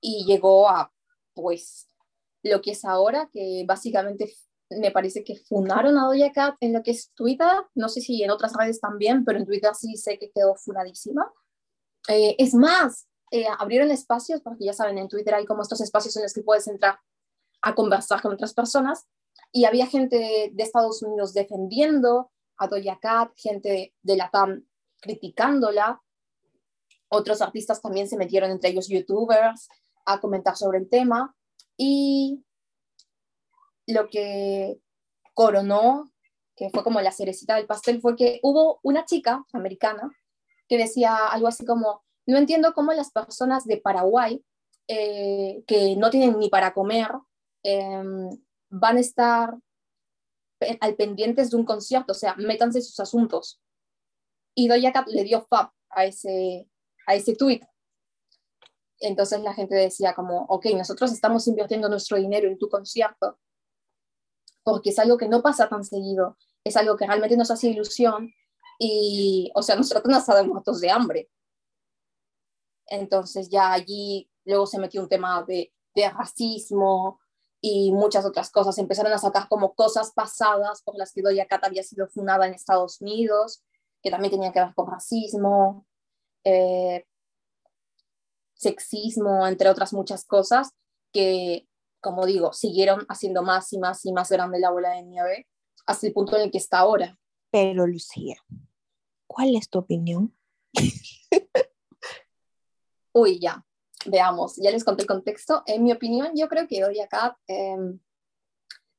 y 0.00 0.24
llegó 0.24 0.68
a, 0.68 0.92
pues, 1.34 1.88
lo 2.42 2.60
que 2.60 2.72
es 2.72 2.84
ahora, 2.84 3.28
que 3.32 3.64
básicamente 3.66 4.32
me 4.70 4.90
parece 4.90 5.24
que 5.24 5.36
fundaron 5.36 5.98
a 5.98 6.06
Doja 6.06 6.32
Cat 6.32 6.56
en 6.60 6.72
lo 6.72 6.82
que 6.82 6.92
es 6.92 7.10
Twitter, 7.14 7.50
no 7.74 7.88
sé 7.88 8.00
si 8.00 8.22
en 8.22 8.30
otras 8.30 8.52
redes 8.54 8.80
también, 8.80 9.24
pero 9.24 9.38
en 9.38 9.46
Twitter 9.46 9.74
sí 9.74 9.96
sé 9.96 10.18
que 10.18 10.30
quedó 10.30 10.54
funadísima. 10.54 11.30
Eh, 12.08 12.36
es 12.38 12.54
más, 12.54 13.08
eh, 13.30 13.46
abrieron 13.58 13.90
espacios, 13.90 14.40
porque 14.40 14.64
ya 14.64 14.72
saben, 14.72 14.98
en 14.98 15.08
Twitter 15.08 15.34
hay 15.34 15.44
como 15.44 15.62
estos 15.62 15.80
espacios 15.80 16.16
en 16.16 16.22
los 16.22 16.32
que 16.32 16.42
puedes 16.42 16.68
entrar 16.68 16.98
a 17.62 17.74
conversar 17.74 18.22
con 18.22 18.32
otras 18.32 18.54
personas, 18.54 19.06
y 19.52 19.64
había 19.64 19.86
gente 19.86 20.50
de 20.52 20.62
Estados 20.62 21.02
Unidos 21.02 21.34
defendiendo 21.34 22.30
a 22.56 22.68
Doja 22.68 22.98
Cat, 23.00 23.32
gente 23.36 23.94
de 24.02 24.16
la 24.16 24.30
TAM 24.30 24.64
criticándola, 25.00 26.00
otros 27.08 27.42
artistas 27.42 27.82
también 27.82 28.08
se 28.08 28.16
metieron, 28.16 28.50
entre 28.50 28.70
ellos 28.70 28.88
youtubers, 28.88 29.68
a 30.04 30.20
comentar 30.20 30.56
sobre 30.56 30.78
el 30.78 30.88
tema, 30.88 31.34
y 31.76 32.44
lo 33.90 34.08
que 34.08 34.78
coronó, 35.34 36.10
que 36.56 36.70
fue 36.70 36.84
como 36.84 37.00
la 37.00 37.12
cerecita 37.12 37.56
del 37.56 37.66
pastel, 37.66 38.00
fue 38.00 38.16
que 38.16 38.40
hubo 38.42 38.80
una 38.82 39.04
chica 39.04 39.44
americana 39.52 40.10
que 40.68 40.78
decía 40.78 41.26
algo 41.26 41.48
así 41.48 41.64
como, 41.64 42.04
no 42.26 42.38
entiendo 42.38 42.72
cómo 42.74 42.92
las 42.92 43.10
personas 43.10 43.64
de 43.64 43.78
Paraguay, 43.78 44.44
eh, 44.86 45.64
que 45.66 45.96
no 45.96 46.10
tienen 46.10 46.38
ni 46.38 46.48
para 46.48 46.72
comer, 46.72 47.08
em, 47.62 48.28
van 48.70 48.96
a 48.96 49.00
estar 49.00 49.56
al 50.80 50.94
pendientes 50.96 51.50
de 51.50 51.56
un 51.56 51.64
concierto, 51.64 52.12
o 52.12 52.14
sea, 52.14 52.34
métanse 52.36 52.82
sus 52.82 53.00
asuntos. 53.00 53.60
Y 54.54 54.68
Doja 54.68 54.92
Cat 54.92 55.08
le 55.08 55.24
dio 55.24 55.46
fab 55.48 55.70
a 55.88 56.04
ese, 56.04 56.68
a 57.06 57.14
ese 57.14 57.34
tweet. 57.34 57.62
Entonces 59.00 59.40
la 59.40 59.54
gente 59.54 59.74
decía 59.74 60.14
como, 60.14 60.44
ok, 60.48 60.66
nosotros 60.76 61.12
estamos 61.12 61.46
invirtiendo 61.48 61.88
nuestro 61.88 62.18
dinero 62.18 62.46
en 62.48 62.58
tu 62.58 62.68
concierto 62.68 63.38
porque 64.62 64.90
es 64.90 64.98
algo 64.98 65.16
que 65.16 65.28
no 65.28 65.42
pasa 65.42 65.68
tan 65.68 65.84
seguido, 65.84 66.36
es 66.64 66.76
algo 66.76 66.96
que 66.96 67.06
realmente 67.06 67.36
nos 67.36 67.50
hace 67.50 67.68
ilusión 67.68 68.32
y, 68.78 69.50
o 69.54 69.62
sea, 69.62 69.76
nos 69.76 69.88
tratan 69.88 70.14
hasta 70.14 70.36
de 70.36 70.44
muertos 70.44 70.80
de 70.80 70.90
hambre. 70.90 71.30
Entonces 72.86 73.48
ya 73.48 73.72
allí 73.72 74.30
luego 74.44 74.66
se 74.66 74.78
metió 74.78 75.00
un 75.00 75.08
tema 75.08 75.42
de, 75.44 75.72
de 75.94 76.10
racismo 76.10 77.20
y 77.60 77.92
muchas 77.92 78.24
otras 78.24 78.50
cosas. 78.50 78.78
Empezaron 78.78 79.12
a 79.12 79.18
sacar 79.18 79.48
como 79.48 79.74
cosas 79.74 80.12
pasadas 80.12 80.82
por 80.82 80.96
las 80.96 81.12
que 81.12 81.22
Doña 81.22 81.46
Cat 81.46 81.64
había 81.64 81.82
sido 81.82 82.08
fundada 82.08 82.46
en 82.46 82.54
Estados 82.54 83.00
Unidos, 83.00 83.62
que 84.02 84.10
también 84.10 84.32
tenían 84.32 84.52
que 84.52 84.60
ver 84.60 84.74
con 84.74 84.90
racismo. 84.90 85.86
Eh, 86.44 87.04
sexismo, 88.60 89.46
entre 89.46 89.70
otras 89.70 89.92
muchas 89.92 90.24
cosas, 90.24 90.70
que, 91.12 91.66
como 92.00 92.26
digo, 92.26 92.52
siguieron 92.52 93.04
haciendo 93.08 93.42
más 93.42 93.72
y 93.72 93.78
más 93.78 94.04
y 94.04 94.12
más 94.12 94.30
grande 94.30 94.58
la 94.58 94.70
bola 94.70 94.90
de 94.90 95.02
nieve 95.02 95.46
hasta 95.86 96.06
el 96.06 96.12
punto 96.12 96.36
en 96.36 96.42
el 96.42 96.50
que 96.50 96.58
está 96.58 96.78
ahora. 96.78 97.18
Pero 97.50 97.86
Lucía, 97.86 98.36
¿cuál 99.26 99.56
es 99.56 99.68
tu 99.68 99.78
opinión? 99.78 100.36
Uy, 103.12 103.40
ya, 103.40 103.64
veamos, 104.06 104.56
ya 104.56 104.70
les 104.70 104.84
conté 104.84 105.02
el 105.02 105.08
contexto. 105.08 105.62
En 105.66 105.82
mi 105.82 105.92
opinión, 105.92 106.30
yo 106.34 106.48
creo 106.48 106.68
que 106.68 106.84
hoy 106.84 107.00
acá 107.00 107.38
em, 107.46 107.98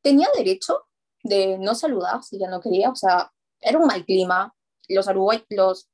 tenía 0.01 0.27
derecho 0.35 0.85
de 1.23 1.57
no 1.57 1.75
saludar 1.75 2.23
si 2.23 2.37
ya 2.39 2.49
no 2.49 2.59
quería, 2.59 2.89
o 2.89 2.95
sea, 2.95 3.31
era 3.59 3.77
un 3.77 3.85
mal 3.85 4.05
clima, 4.05 4.53
los, 4.89 5.07
los, 5.49 5.89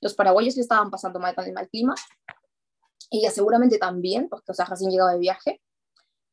los 0.00 0.14
paraguayos 0.14 0.56
le 0.56 0.62
estaban 0.62 0.90
pasando 0.90 1.18
mal 1.18 1.34
con 1.34 1.46
el 1.46 1.52
mal 1.52 1.68
clima, 1.68 1.94
ella 3.10 3.30
seguramente 3.30 3.78
también, 3.78 4.28
porque, 4.28 4.52
o 4.52 4.54
sea, 4.54 4.66
recién 4.66 4.90
llegado 4.90 5.10
de 5.10 5.18
viaje, 5.18 5.60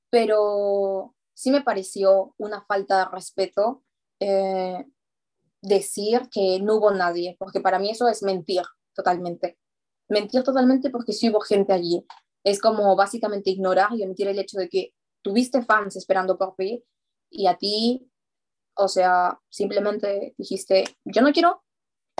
pero 0.09 1.15
sí 1.33 1.51
me 1.51 1.61
pareció 1.61 2.33
una 2.37 2.63
falta 2.65 2.99
de 2.99 3.11
respeto 3.11 3.83
eh, 4.19 4.85
decir 5.61 6.29
que 6.31 6.59
no 6.61 6.75
hubo 6.75 6.91
nadie, 6.91 7.35
porque 7.39 7.59
para 7.59 7.79
mí 7.79 7.91
eso 7.91 8.07
es 8.07 8.23
mentir 8.23 8.63
totalmente. 8.93 9.57
Mentir 10.07 10.43
totalmente 10.43 10.89
porque 10.89 11.13
sí 11.13 11.29
hubo 11.29 11.41
gente 11.41 11.73
allí. 11.73 12.05
Es 12.43 12.61
como 12.61 12.95
básicamente 12.95 13.49
ignorar 13.49 13.89
y 13.93 14.03
omitir 14.03 14.27
el 14.27 14.39
hecho 14.39 14.57
de 14.57 14.69
que 14.69 14.93
tuviste 15.23 15.63
fans 15.63 15.95
esperando 15.95 16.37
por 16.37 16.55
ti 16.55 16.83
y 17.31 17.47
a 17.47 17.57
ti, 17.57 18.09
o 18.75 18.87
sea, 18.87 19.39
simplemente 19.49 20.35
dijiste, 20.37 20.85
yo 21.03 21.21
no 21.21 21.33
quiero, 21.33 21.63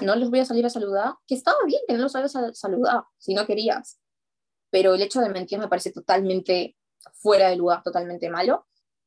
no 0.02 0.16
les 0.16 0.30
voy 0.30 0.40
a 0.40 0.46
salir 0.46 0.66
a 0.66 0.70
saludar, 0.70 1.14
que 1.28 1.36
estaba 1.36 1.58
bien 1.66 1.82
que 1.88 1.94
no 1.94 2.02
los 2.02 2.14
salgas 2.14 2.36
a 2.36 2.54
saludar 2.54 3.04
si 3.18 3.34
no 3.36 3.46
querías, 3.46 4.00
pero 4.72 4.96
el 4.96 5.02
hecho 5.04 5.22
de 5.22 5.30
mentir 5.30 5.60
me 5.60 5.68
parece 5.68 5.92
totalmente 5.92 6.76
fuera 7.14 7.50
de 7.50 7.56
lugar, 7.56 7.84
totalmente 7.84 8.30
malo. 8.30 8.66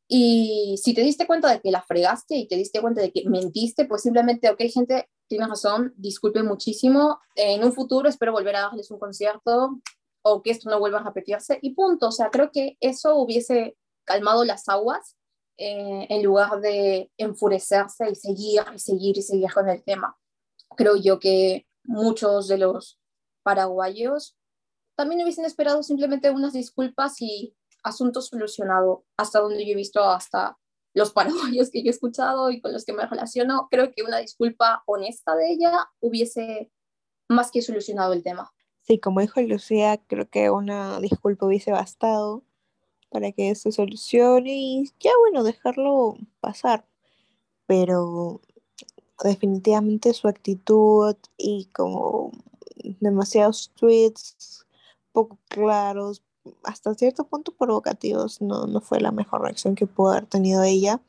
Y 0.09 0.81
si 0.83 0.95
te 0.95 1.03
diste 1.03 1.27
cuenta 1.27 1.51
de 1.51 1.61
que 1.61 1.71
la 1.71 1.83
fregaste 1.83 2.37
y 2.37 2.49
te 2.49 2.57
diste 2.57 2.81
cuenta 2.81 3.03
de 3.03 3.13
que 3.13 3.29
mentiste, 3.29 3.85
pues 3.85 4.03
simplemente, 4.03 4.49
ok, 4.49 4.63
gente, 4.73 5.09
tienes 5.27 5.49
razón, 5.49 5.93
disculpen 5.97 6.47
muchísimo, 6.47 7.21
en 7.35 7.63
un 7.63 7.75
futuro 7.75 8.09
espero 8.09 8.33
volver 8.33 8.57
a 8.57 8.63
darles 8.63 8.91
un 8.91 8.99
concierto 8.99 9.81
o 10.23 10.43
que 10.43 10.51
esto 10.51 10.71
no 10.71 10.81
vuelva 10.81 11.01
a 11.01 11.05
repetirse 11.05 11.59
y 11.61 11.75
punto. 11.75 12.09
O 12.09 12.13
sea, 12.13 12.31
creo 12.31 12.51
que 12.51 12.79
eso 12.81 13.17
hubiese 13.17 13.77
calmado 14.05 14.45
las 14.45 14.69
aguas 14.69 15.17
eh, 15.59 16.07
en 16.09 16.23
lugar 16.23 16.61
de 16.61 17.11
enfurecerse 17.19 18.11
y 18.11 18.15
seguir 18.15 18.63
y 18.75 18.79
seguir 18.79 19.19
y 19.19 19.23
seguir 19.23 19.53
con 19.53 19.69
el 19.69 19.83
tema. 19.85 20.17
Creo 20.77 20.97
yo 20.97 21.19
que 21.19 21.67
muchos 21.85 22.49
de 22.49 22.59
los 22.59 22.99
paraguayos 23.43 24.37
también 24.97 25.23
hubiesen 25.23 25.45
esperado 25.45 25.83
simplemente 25.83 26.31
unas 26.31 26.55
disculpas 26.55 27.21
y 27.21 27.55
asunto 27.83 28.21
solucionado, 28.21 29.05
hasta 29.17 29.41
donde 29.41 29.65
yo 29.67 29.73
he 29.73 29.77
visto, 29.77 30.03
hasta 30.03 30.59
los 30.95 31.13
paraguayos 31.13 31.71
que 31.71 31.83
yo 31.83 31.89
he 31.89 31.91
escuchado 31.91 32.51
y 32.51 32.61
con 32.61 32.73
los 32.73 32.85
que 32.85 32.93
me 32.93 33.07
relaciono, 33.07 33.69
creo 33.71 33.93
que 33.93 34.03
una 34.03 34.19
disculpa 34.19 34.83
honesta 34.87 35.37
de 35.37 35.53
ella 35.53 35.89
hubiese 36.01 36.71
más 37.29 37.51
que 37.51 37.63
solucionado 37.63 38.13
el 38.13 38.23
tema. 38.23 38.53
Sí, 38.83 38.99
como 38.99 39.21
dijo 39.21 39.41
Lucía, 39.43 39.99
creo 40.07 40.29
que 40.29 40.51
una 40.51 40.99
disculpa 41.01 41.47
hubiese 41.47 41.73
bastado 41.73 42.43
para 43.11 43.33
que 43.33 43.55
se 43.55 43.71
solucione 43.71 44.55
y 44.57 44.91
ya 44.99 45.11
bueno, 45.21 45.45
dejarlo 45.45 46.17
pasar. 46.41 46.87
Pero 47.67 48.41
definitivamente 49.23 50.15
su 50.15 50.29
actitud 50.29 51.17
y 51.37 51.67
como 51.75 52.33
demasiados 53.01 53.73
tweets 53.75 54.67
poco 55.13 55.39
claros, 55.49 56.23
hasta 56.65 56.95
cierto 56.95 57.25
punto 57.25 57.53
provocativos, 57.53 58.41
no, 58.41 58.67
no 58.67 58.81
fue 58.81 59.01
la 59.01 59.13
mejor 59.13 59.43
reacción 59.43 59.75
que 59.75 59.87
pudo 59.87 60.11
haber 60.11 60.27
tenido 60.27 60.63
ella. 60.63 61.01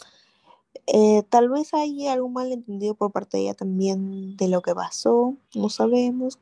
Eh, 0.87 1.23
tal 1.29 1.49
vez 1.49 1.73
hay 1.73 2.07
algo 2.07 2.29
malentendido 2.29 2.95
por 2.95 3.11
parte 3.11 3.37
de 3.37 3.43
ella 3.43 3.53
también 3.53 4.37
de 4.37 4.47
lo 4.47 4.61
que 4.61 4.73
pasó, 4.73 5.35
no 5.55 5.69
sabemos. 5.69 6.39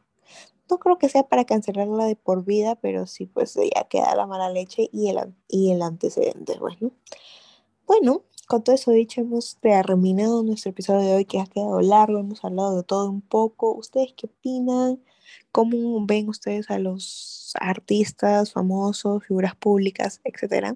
No 0.70 0.80
creo 0.80 0.98
que 0.98 1.10
sea 1.10 1.24
para 1.24 1.45
cancelarla 1.45 2.06
de 2.06 2.16
por 2.16 2.43
vida, 2.43 2.76
pero 2.76 3.08
sí, 3.08 3.26
pues 3.26 3.56
ya 3.56 3.86
queda 3.86 4.16
la 4.16 4.28
mala 4.28 4.50
leche 4.50 4.89
y 4.91 5.10
el, 5.10 5.34
y 5.48 5.72
el 5.72 5.82
antecedente. 5.82 6.58
Bueno, 6.60 6.91
bueno, 7.86 8.24
con 8.48 8.64
todo 8.64 8.76
eso 8.76 8.91
dicho, 8.91 9.22
hemos 9.22 9.58
terminado 9.58 10.43
nuestro 10.43 10.72
episodio 10.72 11.02
de 11.02 11.16
hoy 11.16 11.26
que 11.26 11.39
ha 11.39 11.45
quedado 11.45 11.82
largo, 11.82 12.20
hemos 12.20 12.43
hablado 12.43 12.78
de 12.78 12.84
todo 12.84 13.10
un 13.10 13.22
poco. 13.22 13.74
¿Ustedes 13.74 14.14
qué 14.16 14.28
opinan? 14.28 15.02
¿Cómo 15.52 16.06
ven 16.06 16.30
ustedes 16.30 16.70
a 16.70 16.80
los 16.80 17.54
artistas 17.60 18.54
famosos, 18.54 19.26
figuras 19.26 19.56
públicas, 19.56 20.22
etcétera? 20.24 20.76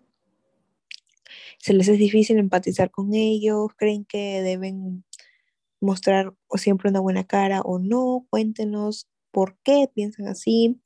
¿Se 1.60 1.74
les 1.74 1.88
es 1.88 1.98
difícil 1.98 2.38
empatizar 2.38 2.90
con 2.92 3.14
ellos? 3.14 3.70
¿Creen 3.78 4.06
que 4.06 4.42
deben 4.42 5.04
mostrar 5.80 6.34
siempre 6.56 6.90
una 6.90 7.00
buena 7.00 7.26
cara 7.26 7.62
o 7.62 7.80
no? 7.80 8.26
Cuéntenos 8.30 9.08
por 9.32 9.58
qué 9.64 9.90
piensan 9.94 10.28
así. 10.28 10.80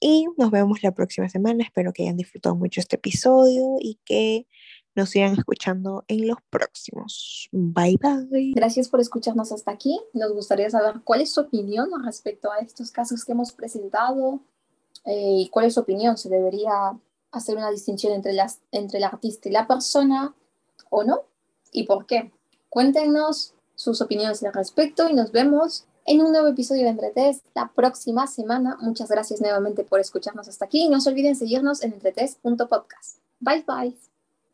Y 0.00 0.26
nos 0.36 0.50
vemos 0.50 0.82
la 0.82 0.92
próxima 0.94 1.28
semana. 1.28 1.62
Espero 1.62 1.92
que 1.92 2.02
hayan 2.02 2.16
disfrutado 2.16 2.56
mucho 2.56 2.80
este 2.80 2.96
episodio 2.96 3.76
y 3.80 4.00
que 4.04 4.46
nos 4.94 5.10
sigan 5.10 5.34
escuchando 5.34 6.04
en 6.08 6.28
los 6.28 6.38
próximos. 6.50 7.48
Bye 7.52 7.98
bye. 8.00 8.52
Gracias 8.54 8.88
por 8.88 9.00
escucharnos 9.00 9.52
hasta 9.52 9.70
aquí. 9.70 9.98
Nos 10.12 10.32
gustaría 10.32 10.68
saber 10.70 11.00
cuál 11.04 11.20
es 11.20 11.32
su 11.32 11.40
opinión 11.40 11.88
respecto 12.04 12.50
a 12.52 12.58
estos 12.58 12.90
casos 12.90 13.24
que 13.24 13.32
hemos 13.32 13.52
presentado 13.52 14.40
eh, 15.04 15.36
y 15.40 15.48
cuál 15.48 15.66
es 15.66 15.74
su 15.74 15.80
opinión. 15.80 16.16
¿Se 16.16 16.28
debería 16.28 16.72
hacer 17.30 17.56
una 17.56 17.70
distinción 17.70 18.12
entre, 18.12 18.32
las, 18.32 18.60
entre 18.70 18.98
el 18.98 19.04
artista 19.04 19.48
y 19.48 19.52
la 19.52 19.66
persona 19.66 20.34
o 20.90 21.04
no? 21.04 21.22
¿Y 21.70 21.84
por 21.84 22.06
qué? 22.06 22.32
Cuéntenos 22.68 23.54
sus 23.74 24.00
opiniones 24.00 24.42
al 24.44 24.52
respecto 24.52 25.08
y 25.08 25.14
nos 25.14 25.32
vemos 25.32 25.86
en 26.04 26.20
un 26.20 26.32
nuevo 26.32 26.48
episodio 26.48 26.82
de 26.82 26.90
Entretest 26.90 27.44
la 27.54 27.72
próxima 27.74 28.26
semana. 28.26 28.76
Muchas 28.80 29.08
gracias 29.08 29.40
nuevamente 29.40 29.84
por 29.84 30.00
escucharnos 30.00 30.48
hasta 30.48 30.64
aquí 30.64 30.82
y 30.82 30.88
no 30.88 31.00
se 31.00 31.10
olviden 31.10 31.36
seguirnos 31.36 31.82
en 31.82 31.92
entretes.podcast. 31.94 33.18
Bye 33.40 33.64
bye. 33.66 34.11